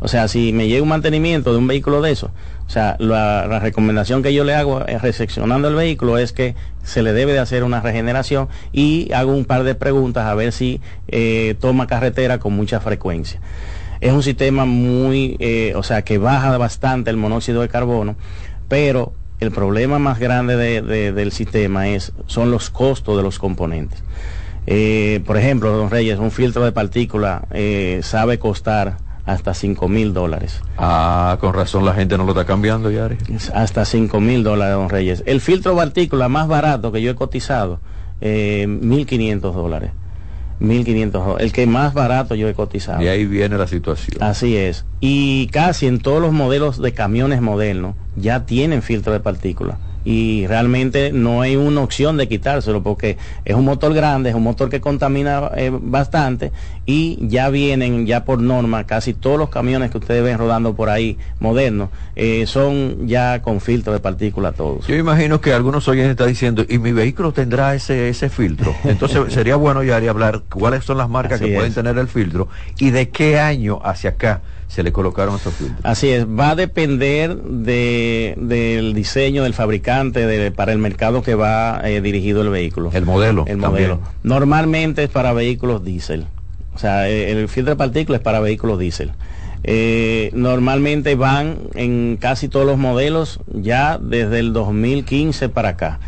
O 0.00 0.08
sea, 0.08 0.28
si 0.28 0.52
me 0.52 0.68
llega 0.68 0.82
un 0.82 0.88
mantenimiento 0.88 1.52
de 1.52 1.58
un 1.58 1.66
vehículo 1.66 2.00
de 2.00 2.12
eso, 2.12 2.30
o 2.66 2.70
sea, 2.70 2.96
la, 3.00 3.58
recomendación 3.58 4.22
que 4.22 4.32
yo 4.32 4.44
le 4.44 4.54
hago 4.54 4.86
eh, 4.86 4.96
recepcionando 4.98 5.66
el 5.66 5.74
vehículo 5.74 6.16
es 6.16 6.32
que 6.32 6.54
se 6.84 7.02
le 7.02 7.12
debe 7.12 7.32
de 7.32 7.40
hacer 7.40 7.64
una 7.64 7.80
regeneración 7.80 8.48
y 8.72 9.12
hago 9.12 9.32
un 9.32 9.44
par 9.44 9.64
de 9.64 9.74
preguntas 9.74 10.26
a 10.26 10.34
ver 10.34 10.52
si 10.52 10.80
eh, 11.08 11.56
toma 11.60 11.86
carretera 11.88 12.38
con 12.38 12.54
mucha 12.54 12.78
frecuencia. 12.78 13.40
Es 14.00 14.12
un 14.12 14.22
sistema 14.22 14.64
muy, 14.64 15.36
eh, 15.40 15.74
o 15.76 15.82
sea, 15.82 16.02
que 16.02 16.18
baja 16.18 16.56
bastante 16.56 17.10
el 17.10 17.16
monóxido 17.16 17.60
de 17.60 17.68
carbono, 17.68 18.16
pero 18.68 19.12
el 19.40 19.50
problema 19.50 19.98
más 19.98 20.18
grande 20.18 20.56
de, 20.56 20.82
de, 20.82 21.12
del 21.12 21.32
sistema 21.32 21.88
es, 21.88 22.12
son 22.26 22.50
los 22.50 22.70
costos 22.70 23.16
de 23.16 23.22
los 23.22 23.38
componentes. 23.38 24.02
Eh, 24.66 25.22
por 25.26 25.36
ejemplo, 25.36 25.76
don 25.76 25.90
Reyes, 25.90 26.18
un 26.18 26.30
filtro 26.30 26.64
de 26.64 26.72
partícula 26.72 27.42
eh, 27.50 28.00
sabe 28.02 28.38
costar 28.38 28.98
hasta 29.26 29.54
5 29.54 29.88
mil 29.88 30.12
dólares. 30.12 30.60
Ah, 30.76 31.38
con 31.40 31.54
razón 31.54 31.84
la 31.84 31.94
gente 31.94 32.16
no 32.18 32.24
lo 32.24 32.32
está 32.32 32.44
cambiando, 32.44 32.90
Yari. 32.90 33.16
Hasta 33.54 33.84
5 33.84 34.20
mil 34.20 34.42
dólares, 34.42 34.74
don 34.74 34.88
Reyes. 34.88 35.22
El 35.26 35.40
filtro 35.40 35.72
de 35.72 35.78
partícula 35.78 36.28
más 36.28 36.48
barato 36.48 36.92
que 36.92 37.00
yo 37.00 37.10
he 37.10 37.14
cotizado, 37.14 37.80
eh, 38.20 38.66
1.500 38.68 39.40
dólares. 39.52 39.92
1.500 40.60 41.40
el 41.40 41.52
que 41.52 41.66
más 41.66 41.94
barato 41.94 42.34
yo 42.34 42.48
he 42.48 42.54
cotizado. 42.54 43.02
Y 43.02 43.08
ahí 43.08 43.26
viene 43.26 43.56
la 43.56 43.66
situación. 43.66 44.22
Así 44.22 44.56
es. 44.56 44.84
Y 45.00 45.48
casi 45.48 45.86
en 45.86 46.00
todos 46.00 46.20
los 46.20 46.32
modelos 46.32 46.80
de 46.80 46.92
camiones 46.92 47.40
modernos 47.40 47.94
ya 48.16 48.44
tienen 48.46 48.82
filtro 48.82 49.12
de 49.12 49.20
partículas 49.20 49.78
y 50.04 50.46
realmente 50.46 51.12
no 51.12 51.42
hay 51.42 51.56
una 51.56 51.82
opción 51.82 52.16
de 52.16 52.28
quitárselo 52.28 52.82
porque 52.82 53.18
es 53.44 53.54
un 53.54 53.64
motor 53.64 53.92
grande, 53.92 54.30
es 54.30 54.34
un 54.34 54.42
motor 54.42 54.70
que 54.70 54.80
contamina 54.80 55.50
eh, 55.56 55.70
bastante 55.72 56.52
y 56.90 57.16
ya 57.20 57.50
vienen 57.50 58.04
ya 58.04 58.24
por 58.24 58.42
norma 58.42 58.84
casi 58.84 59.14
todos 59.14 59.38
los 59.38 59.48
camiones 59.48 59.92
que 59.92 59.98
ustedes 59.98 60.24
ven 60.24 60.38
rodando 60.38 60.74
por 60.74 60.88
ahí 60.88 61.18
modernos 61.38 61.90
eh, 62.16 62.48
son 62.48 63.06
ya 63.06 63.42
con 63.42 63.60
filtro 63.60 63.92
de 63.92 64.00
partículas 64.00 64.56
todos. 64.56 64.88
Yo 64.88 64.96
imagino 64.96 65.40
que 65.40 65.52
algunos 65.52 65.86
oyentes 65.86 66.10
están 66.10 66.26
diciendo 66.26 66.64
y 66.68 66.78
mi 66.78 66.90
vehículo 66.90 67.30
tendrá 67.30 67.76
ese 67.76 68.08
ese 68.08 68.28
filtro. 68.28 68.74
Entonces 68.82 69.20
sería 69.32 69.54
bueno 69.54 69.84
ya 69.84 69.98
hablar 69.98 70.42
cuáles 70.50 70.84
son 70.84 70.98
las 70.98 71.08
marcas 71.08 71.40
Así 71.40 71.50
que 71.50 71.54
pueden 71.54 71.72
tener 71.72 71.96
el 71.96 72.08
filtro 72.08 72.48
y 72.80 72.90
de 72.90 73.08
qué 73.10 73.38
año 73.38 73.78
hacia 73.84 74.10
acá 74.10 74.40
se 74.66 74.82
le 74.82 74.90
colocaron 74.90 75.36
esos 75.36 75.54
filtros. 75.54 75.78
Así 75.84 76.08
es, 76.08 76.26
va 76.26 76.50
a 76.50 76.54
depender 76.56 77.36
de, 77.36 78.34
del 78.36 78.94
diseño 78.94 79.44
del 79.44 79.54
fabricante 79.54 80.26
de, 80.26 80.50
para 80.50 80.72
el 80.72 80.78
mercado 80.78 81.22
que 81.22 81.36
va 81.36 81.80
eh, 81.84 82.00
dirigido 82.00 82.42
el 82.42 82.48
vehículo. 82.48 82.90
El 82.92 83.04
modelo. 83.04 83.44
El 83.46 83.58
modelo. 83.58 83.98
También. 83.98 84.14
Normalmente 84.24 85.04
es 85.04 85.10
para 85.10 85.32
vehículos 85.32 85.84
diésel. 85.84 86.26
O 86.74 86.78
sea, 86.78 87.08
el, 87.08 87.38
el 87.38 87.48
filtro 87.48 87.72
de 87.72 87.76
partículas 87.76 88.20
para 88.20 88.40
vehículos 88.40 88.78
diésel. 88.78 89.12
Eh, 89.62 90.30
normalmente 90.32 91.14
van 91.16 91.58
en 91.74 92.16
casi 92.18 92.48
todos 92.48 92.64
los 92.64 92.78
modelos 92.78 93.40
ya 93.52 93.98
desde 93.98 94.38
el 94.38 94.52
2015 94.52 95.48
para 95.48 95.70
acá. 95.70 96.00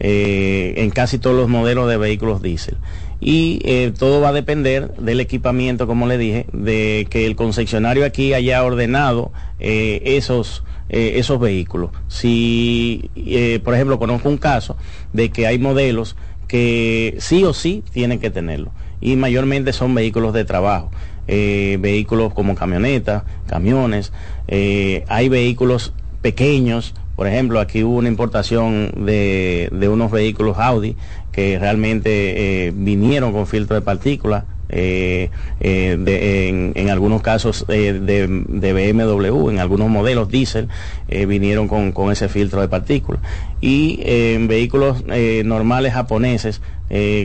Eh, 0.00 0.74
en 0.78 0.90
casi 0.90 1.18
todos 1.18 1.36
los 1.36 1.48
modelos 1.48 1.88
de 1.88 1.96
vehículos 1.96 2.42
diésel 2.42 2.76
y 3.24 3.58
eh, 3.64 3.90
todo 3.98 4.20
va 4.20 4.28
a 4.28 4.32
depender 4.32 4.94
del 4.96 5.18
equipamiento, 5.18 5.86
como 5.86 6.06
le 6.06 6.18
dije, 6.18 6.46
de 6.52 7.06
que 7.08 7.24
el 7.24 7.36
concesionario 7.36 8.04
aquí 8.04 8.34
haya 8.34 8.62
ordenado 8.62 9.32
eh, 9.58 10.02
esos, 10.04 10.62
eh, 10.90 11.14
esos 11.16 11.40
vehículos. 11.40 11.90
Si, 12.06 13.10
eh, 13.16 13.60
por 13.64 13.72
ejemplo, 13.72 13.98
conozco 13.98 14.28
un 14.28 14.36
caso 14.36 14.76
de 15.14 15.30
que 15.30 15.46
hay 15.46 15.58
modelos 15.58 16.16
que 16.48 17.16
sí 17.18 17.44
o 17.44 17.54
sí 17.54 17.82
tienen 17.94 18.18
que 18.18 18.28
tenerlo 18.28 18.72
y 19.00 19.16
mayormente 19.16 19.72
son 19.72 19.94
vehículos 19.94 20.34
de 20.34 20.44
trabajo. 20.44 20.90
Eh, 21.26 21.78
vehículos 21.80 22.34
como 22.34 22.54
camionetas, 22.54 23.22
camiones, 23.46 24.12
hay 24.46 25.28
vehículos 25.30 25.94
pequeños, 26.20 26.94
por 27.16 27.26
ejemplo, 27.26 27.60
aquí 27.60 27.84
hubo 27.84 27.96
una 27.96 28.08
importación 28.08 28.92
de, 28.96 29.68
de 29.72 29.88
unos 29.88 30.10
vehículos 30.10 30.58
Audi 30.58 30.96
que 31.30 31.58
realmente 31.58 32.66
eh, 32.66 32.72
vinieron 32.74 33.32
con 33.32 33.46
filtro 33.46 33.76
de 33.76 33.82
partículas. 33.82 34.44
Eh, 34.70 35.30
eh, 35.60 36.72
en, 36.74 36.90
algunos 36.90 37.22
casos 37.22 37.64
de, 37.68 38.00
de, 38.00 38.72
BMW, 38.72 39.50
en 39.50 39.58
algunos 39.60 39.88
modelos 39.88 40.28
diésel, 40.28 40.68
vinieron 41.08 41.68
con, 41.68 41.92
con, 41.92 42.10
ese 42.10 42.28
filtro 42.28 42.60
de 42.60 42.68
partículas. 42.68 43.20
Y 43.60 44.00
en 44.04 44.48
vehículos 44.48 45.04
normales 45.44 45.92
japoneses, 45.92 46.60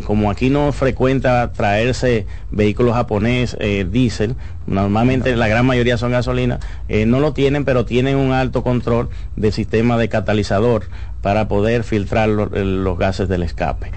como 0.06 0.32
aquí 0.32 0.50
no 0.50 0.72
frecuenta 0.72 1.52
traerse 1.52 2.26
vehículos 2.52 2.96
japonés 2.96 3.58
diésel, 3.92 4.36
normalmente 4.68 5.36
la 5.36 5.48
gran 5.48 5.66
mayoría 5.66 5.98
son 5.98 6.12
gasolina, 6.12 6.60
no 7.08 7.20
lo 7.20 7.34
tienen, 7.34 7.66
pero 7.66 7.86
tienen 7.86 8.16
un 8.16 8.32
alto 8.32 8.64
control 8.64 9.10
del 9.36 9.54
sistema 9.54 9.98
de 9.98 10.10
catalizador 10.10 10.84
para 11.22 11.48
poder 11.48 11.84
filtrar 11.84 12.30
lo, 12.30 12.46
los 12.48 12.98
gases 12.98 13.28
del 13.30 13.44
escape 13.44 13.92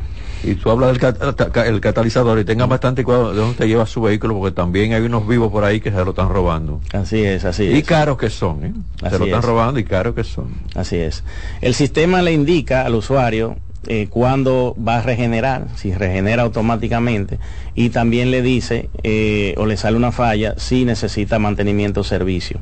y 0.45 0.55
tú 0.57 0.71
hablas 0.71 0.91
del 0.91 0.99
cat 0.99 1.57
el 1.67 1.81
catalizador 1.81 2.39
y 2.39 2.45
tenga 2.45 2.67
bastante 2.67 3.05
cuidado 3.05 3.33
de 3.33 3.41
dónde 3.41 3.57
te 3.57 3.69
lleva 3.69 3.87
su 3.87 4.03
vehículo 4.03 4.39
porque 4.39 4.55
también 4.55 4.93
hay 4.93 5.03
unos 5.03 5.27
vivos 5.27 5.53
por 5.53 5.65
ahí 5.65 5.81
que 5.81 5.91
se 5.91 6.05
lo 6.05 6.11
están 6.11 6.29
robando. 6.29 6.81
Así 6.93 7.23
es, 7.23 7.45
así 7.45 7.65
y 7.65 7.79
es. 7.79 7.85
caros 7.85 8.19
que 8.19 8.31
son, 8.31 8.65
¿eh? 8.65 8.73
Así 9.03 9.11
se 9.13 9.19
lo 9.19 9.25
están 9.27 9.41
es. 9.41 9.47
robando 9.47 9.79
y 9.81 9.85
caros 9.85 10.15
que 10.15 10.25
son. 10.25 10.49
Así 10.75 10.97
es. 10.97 11.23
El 11.61 11.75
sistema 11.75 12.23
le 12.23 12.33
indica 12.33 12.85
al 12.85 12.95
usuario 12.95 13.57
eh, 13.87 14.07
cuándo 14.09 14.77
va 14.77 14.99
a 14.99 15.03
regenerar, 15.03 15.67
si 15.77 15.93
regenera 15.93 16.43
automáticamente, 16.43 17.39
y 17.75 17.91
también 17.91 18.31
le 18.31 18.43
dice 18.43 18.89
eh, 19.03 19.55
o 19.59 19.67
le 19.67 19.77
sale 19.77 19.97
una 19.97 20.13
falla 20.13 20.55
si 20.57 20.85
necesita 20.85 21.39
mantenimiento 21.39 22.01
o 22.01 22.05
servicio. 22.05 22.61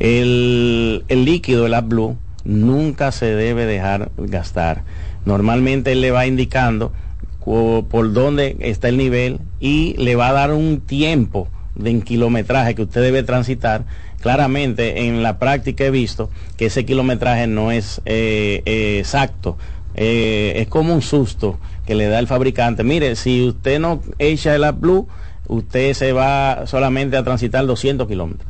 El, 0.00 1.04
líquido, 1.08 1.66
el 1.66 1.74
AdBlue, 1.74 2.16
nunca 2.44 3.12
se 3.12 3.26
debe 3.26 3.66
dejar 3.66 4.10
gastar. 4.16 4.84
Normalmente 5.24 5.92
él 5.92 6.00
le 6.00 6.10
va 6.10 6.26
indicando 6.26 6.92
por 7.44 8.12
dónde 8.12 8.56
está 8.60 8.88
el 8.88 8.96
nivel 8.96 9.38
y 9.60 9.94
le 9.98 10.16
va 10.16 10.28
a 10.28 10.32
dar 10.32 10.52
un 10.52 10.80
tiempo 10.80 11.48
de 11.74 12.00
kilometraje 12.00 12.74
que 12.74 12.82
usted 12.82 13.02
debe 13.02 13.22
transitar. 13.22 13.84
Claramente 14.20 15.06
en 15.06 15.22
la 15.22 15.38
práctica 15.38 15.84
he 15.84 15.90
visto 15.90 16.30
que 16.56 16.66
ese 16.66 16.86
kilometraje 16.86 17.46
no 17.46 17.70
es 17.70 18.00
eh, 18.06 18.62
eh, 18.64 18.98
exacto. 18.98 19.58
Eh, 19.94 20.54
es 20.56 20.68
como 20.68 20.94
un 20.94 21.02
susto 21.02 21.58
que 21.86 21.94
le 21.94 22.06
da 22.08 22.18
el 22.18 22.26
fabricante. 22.26 22.82
Mire, 22.84 23.16
si 23.16 23.48
usted 23.48 23.78
no 23.78 24.02
echa 24.18 24.54
el 24.54 24.72
blue 24.72 25.08
usted 25.48 25.92
se 25.94 26.12
va 26.12 26.66
solamente 26.66 27.16
a 27.16 27.22
transitar 27.22 27.66
200 27.66 28.08
kilómetros. 28.08 28.48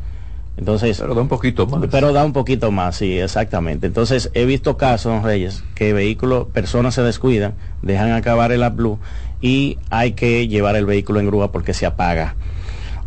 Entonces, 0.56 0.98
pero 1.00 1.14
da 1.14 1.22
un 1.22 1.28
poquito 1.28 1.66
más. 1.66 1.88
Pero 1.90 2.12
da 2.12 2.24
un 2.24 2.32
poquito 2.32 2.70
más, 2.70 2.96
sí, 2.96 3.18
exactamente. 3.18 3.88
Entonces, 3.88 4.30
he 4.34 4.44
visto 4.44 4.76
casos, 4.76 5.22
Reyes, 5.24 5.64
que 5.74 5.92
vehículos, 5.92 6.46
personas 6.46 6.94
se 6.94 7.02
descuidan, 7.02 7.54
dejan 7.82 8.12
acabar 8.12 8.52
el 8.52 8.68
blue 8.70 9.00
y 9.40 9.78
hay 9.90 10.12
que 10.12 10.46
llevar 10.46 10.76
el 10.76 10.86
vehículo 10.86 11.18
en 11.18 11.26
grúa 11.26 11.50
porque 11.50 11.74
se 11.74 11.86
apaga. 11.86 12.36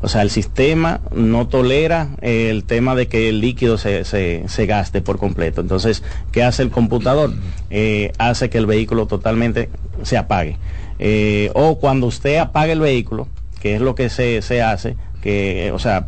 O 0.07 0.09
sea, 0.09 0.21
el 0.21 0.29
sistema 0.29 1.01
no 1.13 1.49
tolera 1.49 2.11
el 2.21 2.63
tema 2.63 2.95
de 2.95 3.09
que 3.09 3.27
el 3.27 3.41
líquido 3.41 3.77
se, 3.77 4.05
se, 4.05 4.65
gaste 4.65 5.01
por 5.01 5.17
completo. 5.17 5.59
Entonces, 5.59 6.01
¿qué 6.31 6.43
hace 6.43 6.63
el 6.63 6.69
computador? 6.69 7.33
Eh, 7.69 8.13
hace 8.17 8.49
que 8.49 8.57
el 8.57 8.67
vehículo 8.67 9.07
totalmente 9.07 9.67
se 10.03 10.15
apague. 10.15 10.55
Eh, 10.97 11.51
o 11.55 11.77
cuando 11.77 12.07
usted 12.07 12.37
apaga 12.37 12.71
el 12.71 12.79
vehículo, 12.79 13.27
que 13.59 13.75
es 13.75 13.81
lo 13.81 13.95
que 13.95 14.07
se, 14.07 14.41
se 14.41 14.61
hace, 14.61 14.95
que, 15.21 15.73
o 15.73 15.79
sea, 15.79 16.07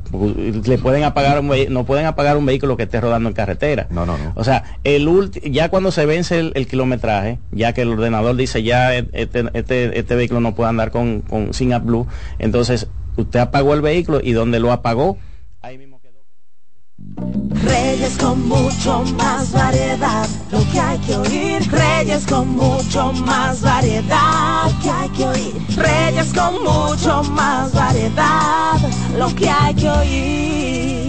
le 0.63 0.77
pueden 0.77 1.03
apagar 1.03 1.37
un 1.41 1.51
no 1.67 1.83
pueden 1.83 2.05
apagar 2.05 2.37
un 2.37 2.45
vehículo 2.45 2.77
que 2.77 2.83
esté 2.83 3.01
rodando 3.01 3.27
en 3.27 3.35
carretera. 3.35 3.87
No, 3.89 4.05
no, 4.05 4.17
no. 4.17 4.31
O 4.35 4.45
sea, 4.45 4.63
el 4.85 5.29
ya 5.43 5.67
cuando 5.67 5.91
se 5.91 6.05
vence 6.05 6.39
el, 6.39 6.67
kilometraje, 6.67 7.37
ya 7.51 7.73
que 7.73 7.81
el 7.81 7.89
ordenador 7.89 8.37
dice 8.37 8.63
ya 8.63 8.95
este, 8.95 9.43
este, 9.55 9.99
este 9.99 10.15
vehículo 10.15 10.39
no 10.39 10.55
puede 10.55 10.69
andar 10.69 10.89
con, 10.89 11.19
con 11.19 11.53
sin 11.53 11.73
AdBlue, 11.73 12.07
entonces 12.37 12.87
usted 13.21 13.39
apagó 13.39 13.73
el 13.73 13.81
vehículo 13.81 14.19
y 14.21 14.31
donde 14.31 14.59
lo 14.59 14.71
apagó, 14.71 15.17
ahí 15.61 15.77
mismo 15.77 15.99
quedó. 15.99 16.19
Reyes 17.63 18.17
con 18.17 18.47
mucho 18.47 19.03
más 19.17 19.51
variedad, 19.51 20.27
lo 20.51 20.59
que 20.71 20.79
hay 20.79 20.97
que 20.99 21.15
oír. 21.15 21.71
Reyes 21.71 22.25
con 22.25 22.49
mucho 22.49 23.11
más 23.25 23.61
variedad, 23.61 24.65
lo 24.65 24.81
que 24.81 24.89
hay 24.89 25.09
que 25.09 25.25
oír. 25.25 25.53
Reyes 25.75 26.33
con 26.33 26.63
mucho 26.63 27.23
más 27.31 27.73
variedad, 27.73 28.77
lo 29.17 29.35
que 29.35 29.49
hay 29.49 29.73
que 29.75 29.89
oír. 29.89 31.08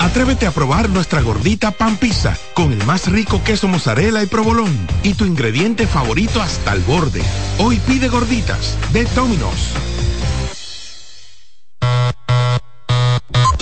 Atrévete 0.00 0.46
a 0.46 0.50
probar 0.50 0.88
nuestra 0.88 1.20
gordita 1.20 1.72
pan 1.72 1.98
pizza 1.98 2.34
con 2.54 2.72
el 2.72 2.82
más 2.86 3.06
rico 3.12 3.42
queso 3.44 3.68
mozzarella 3.68 4.22
y 4.22 4.26
provolón 4.26 4.74
y 5.02 5.12
tu 5.12 5.26
ingrediente 5.26 5.86
favorito 5.86 6.40
hasta 6.40 6.72
el 6.72 6.80
borde. 6.80 7.20
Hoy 7.58 7.78
pide 7.86 8.08
gorditas 8.08 8.78
de 8.94 9.04
Domino's. 9.04 9.74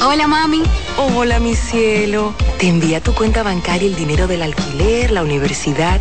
Hola 0.07 0.29
mami. 0.29 0.63
Hola 0.97 1.41
mi 1.41 1.57
cielo. 1.57 2.33
Te 2.61 2.69
envía 2.69 3.01
tu 3.01 3.15
cuenta 3.15 3.43
bancaria 3.43 3.89
el 3.89 3.97
dinero 3.97 4.29
del 4.29 4.43
alquiler, 4.43 5.11
la 5.11 5.25
universidad 5.25 6.01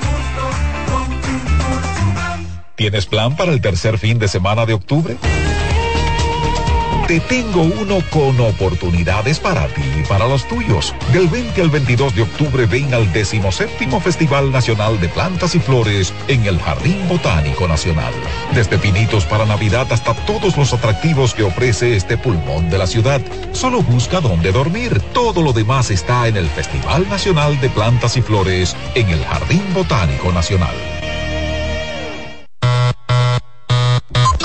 ¿Tienes 2.81 3.05
plan 3.05 3.35
para 3.35 3.51
el 3.51 3.61
tercer 3.61 3.99
fin 3.99 4.17
de 4.17 4.27
semana 4.27 4.65
de 4.65 4.73
octubre? 4.73 5.15
Te 7.07 7.19
tengo 7.19 7.61
uno 7.61 7.99
con 8.09 8.39
oportunidades 8.39 9.39
para 9.39 9.67
ti 9.67 9.83
y 9.99 10.03
para 10.07 10.27
los 10.27 10.47
tuyos. 10.47 10.95
Del 11.13 11.27
20 11.27 11.61
al 11.61 11.69
22 11.69 12.15
de 12.15 12.23
octubre 12.23 12.65
ven 12.65 12.91
al 12.91 13.13
17 13.13 13.99
Festival 13.99 14.51
Nacional 14.51 14.99
de 14.99 15.09
Plantas 15.09 15.53
y 15.53 15.59
Flores 15.59 16.11
en 16.27 16.43
el 16.47 16.59
Jardín 16.59 17.07
Botánico 17.07 17.67
Nacional. 17.67 18.13
Desde 18.55 18.79
pinitos 18.79 19.25
para 19.25 19.45
Navidad 19.45 19.85
hasta 19.91 20.15
todos 20.25 20.57
los 20.57 20.73
atractivos 20.73 21.35
que 21.35 21.43
ofrece 21.43 21.95
este 21.95 22.17
pulmón 22.17 22.71
de 22.71 22.79
la 22.79 22.87
ciudad. 22.87 23.21
Solo 23.51 23.83
busca 23.83 24.21
dónde 24.21 24.51
dormir. 24.51 24.99
Todo 25.13 25.43
lo 25.43 25.53
demás 25.53 25.91
está 25.91 26.27
en 26.27 26.35
el 26.35 26.47
Festival 26.47 27.07
Nacional 27.09 27.61
de 27.61 27.69
Plantas 27.69 28.17
y 28.17 28.23
Flores 28.23 28.75
en 28.95 29.07
el 29.09 29.23
Jardín 29.23 29.61
Botánico 29.75 30.31
Nacional. 30.31 31.00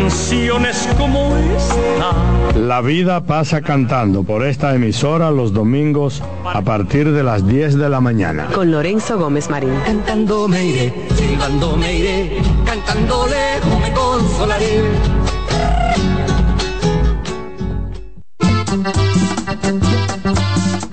canciones 0.00 0.88
como 0.96 1.36
esta. 1.36 2.58
La 2.58 2.80
vida 2.80 3.22
pasa 3.22 3.60
cantando 3.60 4.22
por 4.22 4.46
esta 4.46 4.74
emisora 4.74 5.30
los 5.30 5.52
domingos 5.52 6.22
a 6.44 6.62
partir 6.62 7.12
de 7.12 7.22
las 7.22 7.46
10 7.46 7.76
de 7.76 7.88
la 7.88 8.00
mañana. 8.00 8.46
Con 8.54 8.70
Lorenzo 8.70 9.18
Gómez 9.18 9.50
Marín. 9.50 9.74
Cantando 9.84 10.48
me 10.48 10.64
iré, 10.64 10.94
silbando 11.14 11.76
me 11.76 11.94
iré, 11.94 12.38
cantando 12.64 13.26
lejos 13.26 13.80
me 13.80 13.92
consolaré. 13.92 14.82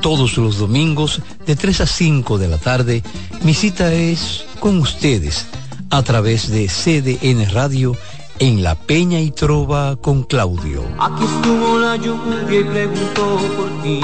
Todos 0.02 0.38
los 0.38 0.58
domingos 0.58 1.22
de 1.46 1.56
3 1.56 1.82
a 1.82 1.86
5 1.86 2.38
de 2.38 2.48
la 2.48 2.58
tarde, 2.58 3.04
mi 3.44 3.54
cita 3.54 3.94
es 3.94 4.46
con 4.60 4.80
ustedes 4.80 5.48
a 5.90 6.04
través 6.04 6.50
de 6.50 6.68
CDN 6.68 7.50
Radio 7.54 7.96
en 8.40 8.64
La 8.64 8.76
Peña 8.76 9.20
y 9.20 9.32
Trova 9.32 9.96
con 9.96 10.24
Claudio. 10.24 10.84
Aquí 11.00 11.24
estuvo 11.24 11.80
la 11.80 11.96
lluvia 11.96 12.44
y 12.44 12.64
preguntó 12.64 13.38
por 13.56 13.82
ti. 13.84 14.02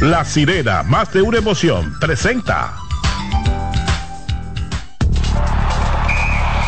La 0.00 0.24
sirena, 0.24 0.82
más 0.82 1.12
de 1.12 1.22
una 1.22 1.38
emoción, 1.38 1.94
presenta. 2.00 2.76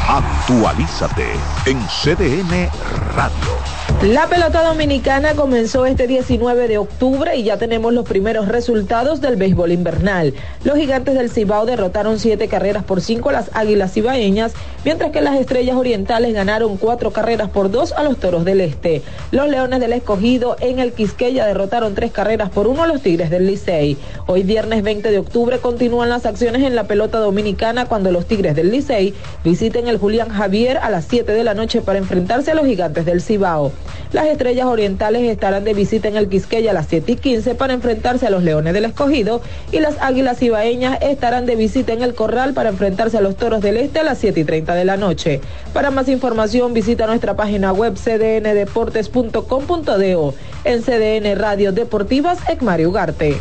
Actualízate 0.09 1.33
en 1.67 1.79
CDN 1.87 2.71
Radio. 3.15 3.76
La 4.03 4.29
pelota 4.29 4.63
dominicana 4.63 5.33
comenzó 5.35 5.87
este 5.87 6.07
19 6.07 6.69
de 6.69 6.77
octubre 6.77 7.35
y 7.35 7.45
ya 7.45 7.57
tenemos 7.57 7.95
los 7.95 8.07
primeros 8.07 8.47
resultados 8.47 9.23
del 9.23 9.37
béisbol 9.37 9.73
invernal. 9.73 10.35
Los 10.65 10.77
gigantes 10.77 11.15
del 11.15 11.31
Cibao 11.31 11.65
derrotaron 11.65 12.19
siete 12.19 12.47
carreras 12.47 12.85
por 12.85 13.01
cinco 13.01 13.31
a 13.31 13.33
las 13.33 13.51
Águilas 13.55 13.95
Cibaeñas, 13.95 14.53
mientras 14.85 15.11
que 15.11 15.23
las 15.23 15.41
Estrellas 15.41 15.77
Orientales 15.77 16.35
ganaron 16.35 16.77
cuatro 16.77 17.11
carreras 17.11 17.49
por 17.49 17.71
dos 17.71 17.93
a 17.93 18.05
los 18.05 18.19
Toros 18.19 18.45
del 18.45 18.61
Este. 18.61 19.03
Los 19.33 19.49
Leones 19.49 19.81
del 19.81 19.95
Escogido 19.95 20.57
en 20.61 20.79
el 20.79 20.93
Quisqueya 20.93 21.47
derrotaron 21.47 21.95
tres 21.95 22.13
carreras 22.13 22.51
por 22.51 22.69
uno 22.69 22.83
a 22.83 22.87
los 22.87 23.01
Tigres 23.01 23.31
del 23.31 23.47
Licey. 23.47 23.97
Hoy 24.27 24.43
viernes 24.43 24.83
20 24.83 25.11
de 25.11 25.19
octubre 25.19 25.59
continúan 25.59 26.11
las 26.11 26.27
acciones 26.27 26.63
en 26.63 26.77
la 26.77 26.85
pelota 26.85 27.19
dominicana 27.19 27.87
cuando 27.87 28.13
los 28.13 28.27
Tigres 28.27 28.55
del 28.55 28.71
Licey 28.71 29.15
visiten 29.43 29.89
el 29.89 29.99
Julián 29.99 30.29
Javier 30.29 30.77
a 30.77 30.91
las 30.91 31.07
7 31.07 31.33
de 31.33 31.45
la 31.45 31.55
noche 31.55 31.81
para 31.81 31.99
enfrentarse 31.99 32.53
a 32.53 32.55
los 32.55 32.67
gigantes 32.67 33.07
del 33.07 33.23
Cibao. 33.23 33.73
Las 34.13 34.27
estrellas 34.27 34.67
orientales 34.67 35.23
estarán 35.23 35.65
de 35.65 35.75
visita 35.75 36.09
en 36.09 36.17
el 36.17 36.29
Quisqueya 36.29 36.71
a 36.71 36.75
las 36.75 36.87
7 36.89 37.13
y 37.13 37.17
15 37.17 37.55
para 37.55 37.75
enfrentarse 37.75 38.27
a 38.27 38.31
los 38.31 38.43
Leones 38.43 38.75
del 38.75 38.85
Escogido 38.85 39.41
y 39.73 39.81
las 39.81 39.97
Águilas 40.01 40.43
Ibaeñas 40.43 40.99
estarán 41.03 41.47
de 41.47 41.57
visita 41.57 41.93
en 41.93 42.03
el 42.03 42.15
Corral 42.15 42.55
para 42.55 42.69
enfrentarse 42.71 43.19
a 43.19 43.21
los 43.21 43.37
Toros 43.37 43.61
del 43.61 43.77
Este 43.77 43.99
a 44.01 44.05
las 44.05 44.19
7 44.19 44.41
y 44.41 44.45
30 44.45 44.75
de 44.75 44.85
la 44.85 44.97
noche. 44.97 45.41
Para 45.73 45.91
más 45.91 46.09
información 46.09 46.75
visita 46.75 47.07
nuestra 47.07 47.35
página 47.35 47.73
web 47.73 47.95
cdndeportes.com.do 47.97 50.35
en 50.65 50.83
CDN 50.83 51.39
Radio 51.39 51.71
Deportivas 51.73 52.39
Ecmario 52.49 52.91
Ugarte. 52.91 53.37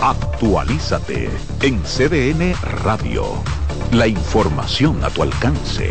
Actualízate 0.00 1.28
en 1.62 1.82
CDN 1.82 2.54
Radio. 2.84 3.24
La 3.92 4.06
información 4.06 5.02
a 5.02 5.10
tu 5.10 5.22
alcance. 5.22 5.90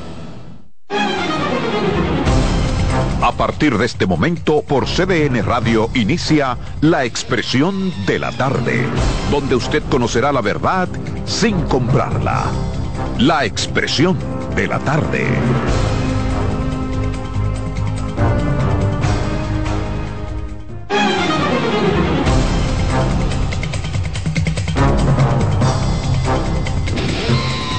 A 3.21 3.31
partir 3.33 3.77
de 3.77 3.85
este 3.85 4.07
momento, 4.07 4.63
por 4.63 4.87
CDN 4.87 5.43
Radio 5.45 5.91
inicia 5.93 6.57
La 6.81 7.05
Expresión 7.05 7.93
de 8.07 8.17
la 8.17 8.31
Tarde, 8.31 8.83
donde 9.29 9.53
usted 9.53 9.83
conocerá 9.91 10.31
la 10.31 10.41
verdad 10.41 10.89
sin 11.25 11.61
comprarla. 11.65 12.45
La 13.19 13.45
Expresión 13.45 14.17
de 14.55 14.67
la 14.67 14.79
Tarde. 14.79 15.27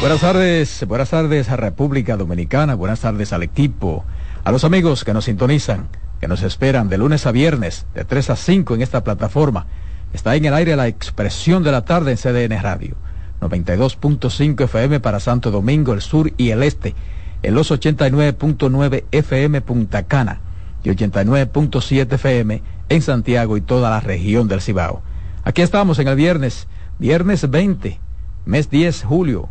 Buenas 0.00 0.20
tardes, 0.20 0.84
buenas 0.86 1.10
tardes 1.10 1.48
a 1.48 1.56
República 1.56 2.16
Dominicana, 2.16 2.74
buenas 2.74 3.00
tardes 3.00 3.32
al 3.32 3.42
equipo, 3.42 4.04
a 4.44 4.50
los 4.50 4.64
amigos 4.64 5.04
que 5.04 5.14
nos 5.14 5.26
sintonizan, 5.26 5.88
que 6.20 6.28
nos 6.28 6.42
esperan 6.42 6.88
de 6.88 6.98
lunes 6.98 7.26
a 7.26 7.32
viernes, 7.32 7.86
de 7.94 8.04
3 8.04 8.30
a 8.30 8.36
5 8.36 8.74
en 8.74 8.82
esta 8.82 9.04
plataforma. 9.04 9.66
Está 10.12 10.34
en 10.34 10.44
el 10.44 10.54
aire 10.54 10.76
la 10.76 10.88
expresión 10.88 11.62
de 11.62 11.72
la 11.72 11.84
tarde 11.84 12.12
en 12.12 12.16
CDN 12.16 12.60
Radio, 12.60 12.96
92.5 13.40 14.64
FM 14.64 15.00
para 15.00 15.20
Santo 15.20 15.50
Domingo, 15.50 15.92
el 15.92 16.00
sur 16.00 16.32
y 16.36 16.50
el 16.50 16.62
este, 16.62 16.94
en 17.42 17.54
los 17.54 17.70
89.9 17.70 19.04
FM 19.12 19.60
Punta 19.62 20.02
Cana 20.04 20.40
y 20.82 20.90
89.7 20.90 22.12
FM 22.14 22.62
en 22.88 23.02
Santiago 23.02 23.56
y 23.56 23.60
toda 23.60 23.90
la 23.90 24.00
región 24.00 24.48
del 24.48 24.60
Cibao. 24.60 25.02
Aquí 25.44 25.62
estamos 25.62 25.98
en 25.98 26.08
el 26.08 26.16
viernes, 26.16 26.66
viernes 26.98 27.48
20, 27.48 28.00
mes 28.44 28.70
10 28.70 29.04
julio 29.04 29.48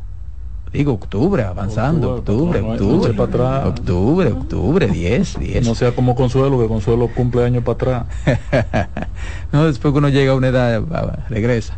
Digo, 0.74 0.94
octubre, 0.94 1.44
avanzando, 1.44 2.16
octubre, 2.16 2.62
octubre, 2.62 3.12
octubre, 3.12 3.46
octubre, 3.66 4.32
octubre, 4.32 4.88
10, 4.88 5.40
10. 5.40 5.68
No 5.68 5.76
sea 5.76 5.94
como 5.94 6.16
Consuelo, 6.16 6.60
que 6.62 6.68
Consuelo 6.68 7.10
cumple 7.14 7.44
años 7.44 7.64
para 7.66 7.74
atrás. 7.74 8.06
no, 9.52 9.66
después 9.66 9.92
que 9.92 9.98
uno 9.98 10.08
llega 10.08 10.32
a 10.32 10.36
una 10.36 10.48
edad, 10.48 10.82
regresa. 11.28 11.76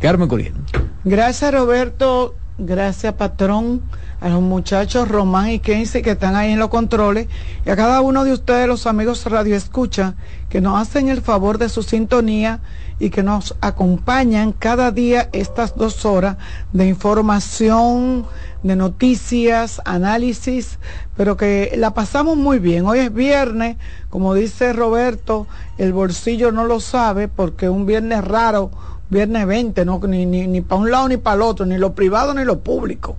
Carmen 0.00 0.28
Corriendo. 0.28 0.60
Gracias, 1.04 1.52
Roberto. 1.52 2.36
Gracias, 2.58 3.12
patrón. 3.14 3.82
A 4.20 4.28
los 4.28 4.42
muchachos 4.42 5.08
Román 5.08 5.48
y 5.48 5.60
Kenzie 5.60 6.02
que 6.02 6.10
están 6.10 6.36
ahí 6.36 6.52
en 6.52 6.58
los 6.58 6.68
controles. 6.68 7.26
Y 7.64 7.70
a 7.70 7.76
cada 7.76 8.02
uno 8.02 8.24
de 8.24 8.32
ustedes, 8.32 8.68
los 8.68 8.86
amigos 8.86 9.24
Radio 9.24 9.56
Escucha, 9.56 10.14
que 10.50 10.60
nos 10.60 10.80
hacen 10.80 11.08
el 11.08 11.22
favor 11.22 11.56
de 11.56 11.70
su 11.70 11.82
sintonía 11.82 12.60
y 12.98 13.08
que 13.08 13.22
nos 13.22 13.56
acompañan 13.62 14.52
cada 14.52 14.90
día 14.90 15.30
estas 15.32 15.74
dos 15.74 16.04
horas 16.04 16.36
de 16.74 16.86
información, 16.86 18.26
de 18.62 18.76
noticias, 18.76 19.80
análisis, 19.86 20.78
pero 21.16 21.38
que 21.38 21.72
la 21.78 21.94
pasamos 21.94 22.36
muy 22.36 22.58
bien. 22.58 22.84
Hoy 22.84 22.98
es 22.98 23.14
viernes, 23.14 23.78
como 24.10 24.34
dice 24.34 24.74
Roberto, 24.74 25.46
el 25.78 25.94
bolsillo 25.94 26.52
no 26.52 26.66
lo 26.66 26.78
sabe 26.78 27.28
porque 27.28 27.70
un 27.70 27.86
viernes 27.86 28.22
raro, 28.22 28.70
viernes 29.08 29.46
20, 29.46 29.84
no, 29.86 29.98
ni, 30.06 30.26
ni, 30.26 30.46
ni 30.46 30.60
para 30.60 30.82
un 30.82 30.90
lado 30.90 31.08
ni 31.08 31.16
para 31.16 31.36
el 31.36 31.42
otro, 31.42 31.64
ni 31.64 31.78
lo 31.78 31.94
privado 31.94 32.34
ni 32.34 32.44
lo 32.44 32.60
público. 32.60 33.16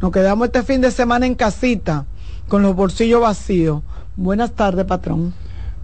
Nos 0.00 0.12
quedamos 0.12 0.46
este 0.46 0.62
fin 0.62 0.80
de 0.80 0.90
semana 0.90 1.26
en 1.26 1.34
casita 1.34 2.04
con 2.48 2.62
los 2.62 2.76
bolsillos 2.76 3.20
vacíos. 3.20 3.82
Buenas 4.14 4.52
tardes, 4.52 4.84
patrón. 4.84 5.32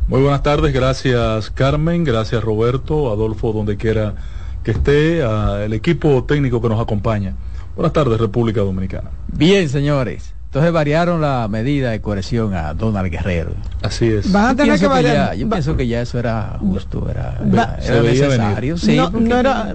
Muy 0.09 0.21
buenas 0.21 0.43
tardes, 0.43 0.75
gracias 0.75 1.51
Carmen, 1.51 2.05
gracias 2.05 2.43
Roberto, 2.43 3.11
Adolfo, 3.11 3.53
donde 3.53 3.77
quiera 3.77 4.15
que 4.63 4.73
esté, 4.73 5.23
al 5.23 5.73
equipo 5.73 6.25
técnico 6.25 6.61
que 6.61 6.69
nos 6.69 6.81
acompaña. 6.81 7.35
Buenas 7.75 7.93
tardes, 7.93 8.21
República 8.21 8.61
Dominicana. 8.61 9.11
Bien, 9.29 9.69
señores. 9.69 10.35
Entonces 10.47 10.71
variaron 10.71 11.23
la 11.23 11.49
medida 11.49 11.93
de 11.93 12.03
coerción 12.03 12.53
a 12.53 12.75
Donald 12.75 13.11
Guerrero. 13.11 13.53
Así 13.83 14.09
es. 14.09 14.31
Van 14.31 14.49
a 14.49 14.57
tener 14.57 14.79
que 14.79 14.87
variar. 14.87 15.35
yo 15.35 15.49
pienso 15.49 15.75
que 15.77 15.87
ya 15.87 16.03
eso 16.03 16.19
era 16.19 16.59
justo, 16.61 17.09
era, 17.09 17.39
era, 17.83 18.03
necesario. 18.03 18.77
Sí, 18.77 18.97
no, 18.97 19.09
no 19.09 19.39
era, 19.39 19.75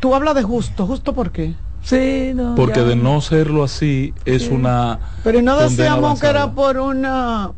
tú 0.00 0.14
hablas 0.14 0.34
de 0.34 0.42
justo, 0.42 0.86
¿justo 0.86 1.14
por 1.14 1.30
qué? 1.30 1.54
Sí, 1.82 2.32
no. 2.34 2.54
Porque 2.54 2.80
de 2.80 2.96
no 2.96 3.20
serlo 3.20 3.64
así 3.64 4.14
es 4.24 4.42
sí. 4.42 4.48
una. 4.50 5.00
Pero 5.24 5.42
no 5.42 5.56
decíamos 5.56 6.20
que 6.20 6.26
era 6.28 6.52
por 6.52 6.78
una 6.78 7.52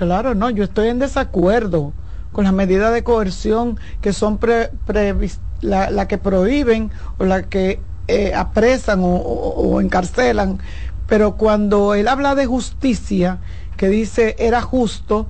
Claro, 0.00 0.34
no, 0.34 0.48
yo 0.48 0.64
estoy 0.64 0.88
en 0.88 0.98
desacuerdo 0.98 1.92
con 2.32 2.44
las 2.44 2.54
medidas 2.54 2.90
de 2.92 3.04
coerción 3.04 3.78
que 4.00 4.14
son 4.14 4.38
pre, 4.38 4.70
pre, 4.86 5.14
la, 5.60 5.90
la, 5.90 6.08
que 6.08 6.16
prohíben 6.16 6.90
o 7.18 7.24
la 7.24 7.42
que 7.42 7.80
eh, 8.08 8.32
apresan 8.34 9.00
o, 9.00 9.16
o, 9.16 9.74
o, 9.74 9.80
encarcelan. 9.80 10.58
Pero 11.06 11.36
cuando 11.36 11.94
él 11.94 12.08
habla 12.08 12.34
de 12.34 12.46
justicia, 12.46 13.40
que 13.76 13.88
dice 13.88 14.36
era 14.38 14.62
justo, 14.62 15.26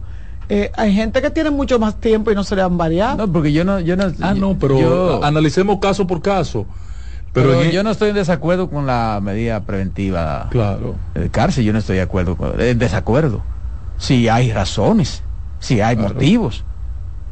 eh, 0.48 0.70
hay 0.76 0.94
gente 0.94 1.20
que 1.22 1.30
tiene 1.30 1.50
mucho 1.50 1.78
más 1.80 1.96
tiempo 1.96 2.30
y 2.30 2.36
no 2.36 2.44
se 2.44 2.54
le 2.54 2.62
han 2.62 2.78
variado. 2.78 3.26
No, 3.26 3.32
porque 3.32 3.52
yo 3.52 3.64
no, 3.64 3.80
yo 3.80 3.96
no. 3.96 4.12
Ah, 4.20 4.34
no, 4.34 4.56
pero 4.56 4.78
yo- 4.78 5.24
analicemos 5.24 5.78
caso 5.80 6.06
por 6.06 6.22
caso. 6.22 6.66
Pero, 7.32 7.62
yo 7.64 7.82
no 7.84 7.90
estoy 7.90 8.08
en 8.10 8.16
desacuerdo 8.16 8.68
con 8.68 8.86
la 8.86 9.20
medida 9.22 9.60
preventiva 9.64 10.48
Claro. 10.50 10.96
de 11.14 11.30
cárcel, 11.30 11.64
yo 11.64 11.72
no 11.72 11.78
estoy 11.78 11.96
de 11.96 12.02
acuerdo 12.02 12.36
con, 12.36 12.60
en 12.60 12.78
desacuerdo. 12.78 13.42
Si 13.98 14.28
hay 14.28 14.52
razones, 14.52 15.22
si 15.60 15.80
hay 15.80 15.96
motivos. 15.96 16.64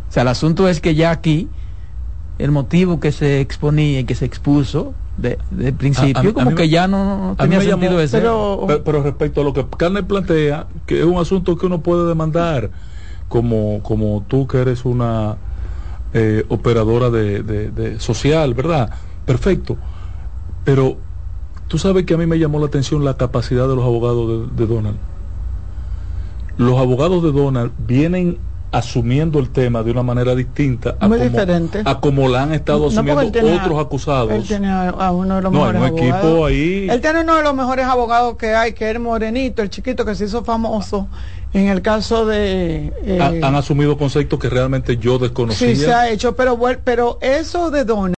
O 0.09 0.13
sea, 0.13 0.23
el 0.23 0.29
asunto 0.29 0.69
es 0.69 0.81
que 0.81 0.95
ya 0.95 1.11
aquí 1.11 1.49
el 2.39 2.53
motivo 2.53 3.01
que 3.01 3.11
se 3.11 3.41
exponía 3.41 4.01
y 4.01 4.05
que 4.05 4.15
se 4.15 4.25
expuso 4.25 4.95
de, 5.17 5.37
de 5.51 5.73
principio, 5.73 6.17
A- 6.17 6.21
a 6.21 6.23
mí- 6.23 6.31
a 6.31 6.33
como 6.35 6.51
mí 6.51 6.57
que 6.57 6.63
me- 6.63 6.69
ya 6.69 6.87
no, 6.87 7.35
tenía 7.37 7.59
me 7.59 7.65
llamó- 7.67 7.81
sentido 7.83 8.01
ese. 8.01 8.19
Pero- 8.19 8.65
Pero, 8.69 8.85
pero 8.85 9.03
respecto 9.03 9.41
a 9.41 9.45
lo 9.45 9.53
que 9.53 9.67
Carne 9.77 10.05
plantea, 10.05 10.67
que 10.87 11.01
es 11.01 11.05
un 11.05 11.19
asunto 11.19 11.57
que 11.57 11.67
uno 11.67 11.81
puede 11.81 12.07
demandar, 12.07 12.71
como, 13.29 13.83
como 13.83 14.25
tú 14.29 14.47
que 14.47 14.59
eres 14.59 14.85
una 14.85 15.37
eh, 16.15 16.45
operadora 16.49 17.11
de, 17.11 17.43
de- 17.43 17.71
de 17.71 17.99
social, 18.01 18.55
¿verdad? 18.55 18.91
Perfecto. 19.29 19.77
Pero 20.65 20.97
tú 21.69 21.79
sabes 21.79 22.05
que 22.05 22.15
a 22.15 22.17
mí 22.17 22.27
me 22.27 22.39
llamó 22.39 22.59
la 22.59 22.67
atención 22.67 23.05
la 23.05 23.17
capacidad 23.17 23.69
de 23.69 23.77
los 23.77 23.85
abogados 23.85 24.51
de, 24.57 24.67
de 24.67 24.75
Donald. 24.75 24.97
Los 26.57 26.77
abogados 26.79 27.23
de 27.23 27.31
Donald 27.31 27.71
vienen 27.87 28.39
asumiendo 28.71 29.39
el 29.39 29.49
tema 29.49 29.83
de 29.83 29.91
una 29.93 30.03
manera 30.03 30.35
distinta 30.35 30.97
a, 31.01 31.09
Muy 31.09 31.17
como, 31.19 31.31
diferente. 31.31 31.83
a 31.87 32.01
como 32.01 32.29
la 32.29 32.43
han 32.43 32.53
estado 32.53 32.89
asumiendo 32.89 33.31
tiene 33.31 33.57
otros 33.57 33.79
acusados. 33.81 34.31
Él 34.33 34.43
tiene 34.47 34.69
a, 34.71 35.11
uno 35.13 35.37
de 35.37 35.43
los 35.43 35.53
No, 35.53 35.65
hay 35.65 35.73
mejores 35.73 35.93
equipo 35.99 36.17
abogados. 36.17 36.47
ahí. 36.49 36.87
Él 36.91 37.01
tiene 37.01 37.21
uno 37.23 37.37
de 37.37 37.43
los 37.45 37.55
mejores 37.55 37.87
abogados 37.87 38.37
que 38.37 38.55
hay, 38.55 38.73
que 38.75 38.91
es 38.91 38.97
el 38.97 39.01
morenito, 39.01 39.63
el 39.63 39.71
chiquito 39.71 40.05
que 40.05 40.15
se 40.15 40.25
hizo 40.27 40.45
famoso 40.45 41.07
en 41.55 41.69
el 41.69 41.81
caso 41.81 42.27
de... 42.27 42.93
eh, 43.05 43.19
Ha- 43.43 43.47
han 43.47 43.55
asumido 43.55 43.97
conceptos 43.97 44.39
que 44.39 44.51
realmente 44.51 44.99
yo 44.99 45.19
desconocía. 45.19 45.69
sí, 45.69 45.77
se 45.77 45.95
ha 45.95 46.11
hecho, 46.11 46.37
pero, 46.37 46.59
pero 46.85 47.19
eso 47.23 47.71
de 47.71 47.85
Dona, 47.87 48.15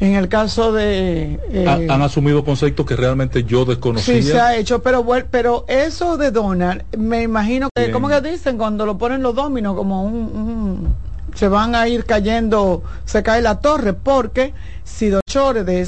en 0.00 0.14
el 0.14 0.28
caso 0.28 0.72
de... 0.72 1.38
eh, 1.50 1.64
Ha- 1.88 1.94
han 1.94 2.02
asumido 2.02 2.44
conceptos 2.44 2.84
que 2.86 2.96
realmente 2.96 3.44
yo 3.44 3.64
desconocía. 3.64 4.14
Sí, 4.16 4.22
se 4.22 4.40
ha 4.40 4.56
hecho, 4.56 4.82
pero 4.82 5.06
pero 5.30 5.64
eso 5.68 6.16
de 6.16 6.30
Donald, 6.30 6.82
me 6.98 7.22
imagino 7.22 7.68
que, 7.74 7.82
Bien. 7.82 7.92
¿cómo 7.92 8.08
que 8.08 8.20
dicen? 8.20 8.58
Cuando 8.58 8.84
lo 8.86 8.98
ponen 8.98 9.22
los 9.22 9.34
dominos, 9.34 9.74
como 9.76 10.04
un, 10.04 10.14
un- 10.14 10.94
se 11.34 11.48
van 11.48 11.74
a 11.74 11.88
ir 11.88 12.04
cayendo, 12.04 12.82
se 13.04 13.22
cae 13.22 13.42
la 13.42 13.60
torre, 13.60 13.92
porque 13.92 14.52
si 14.84 15.08
dos 15.08 15.22
chores 15.28 15.66
de 15.66 15.80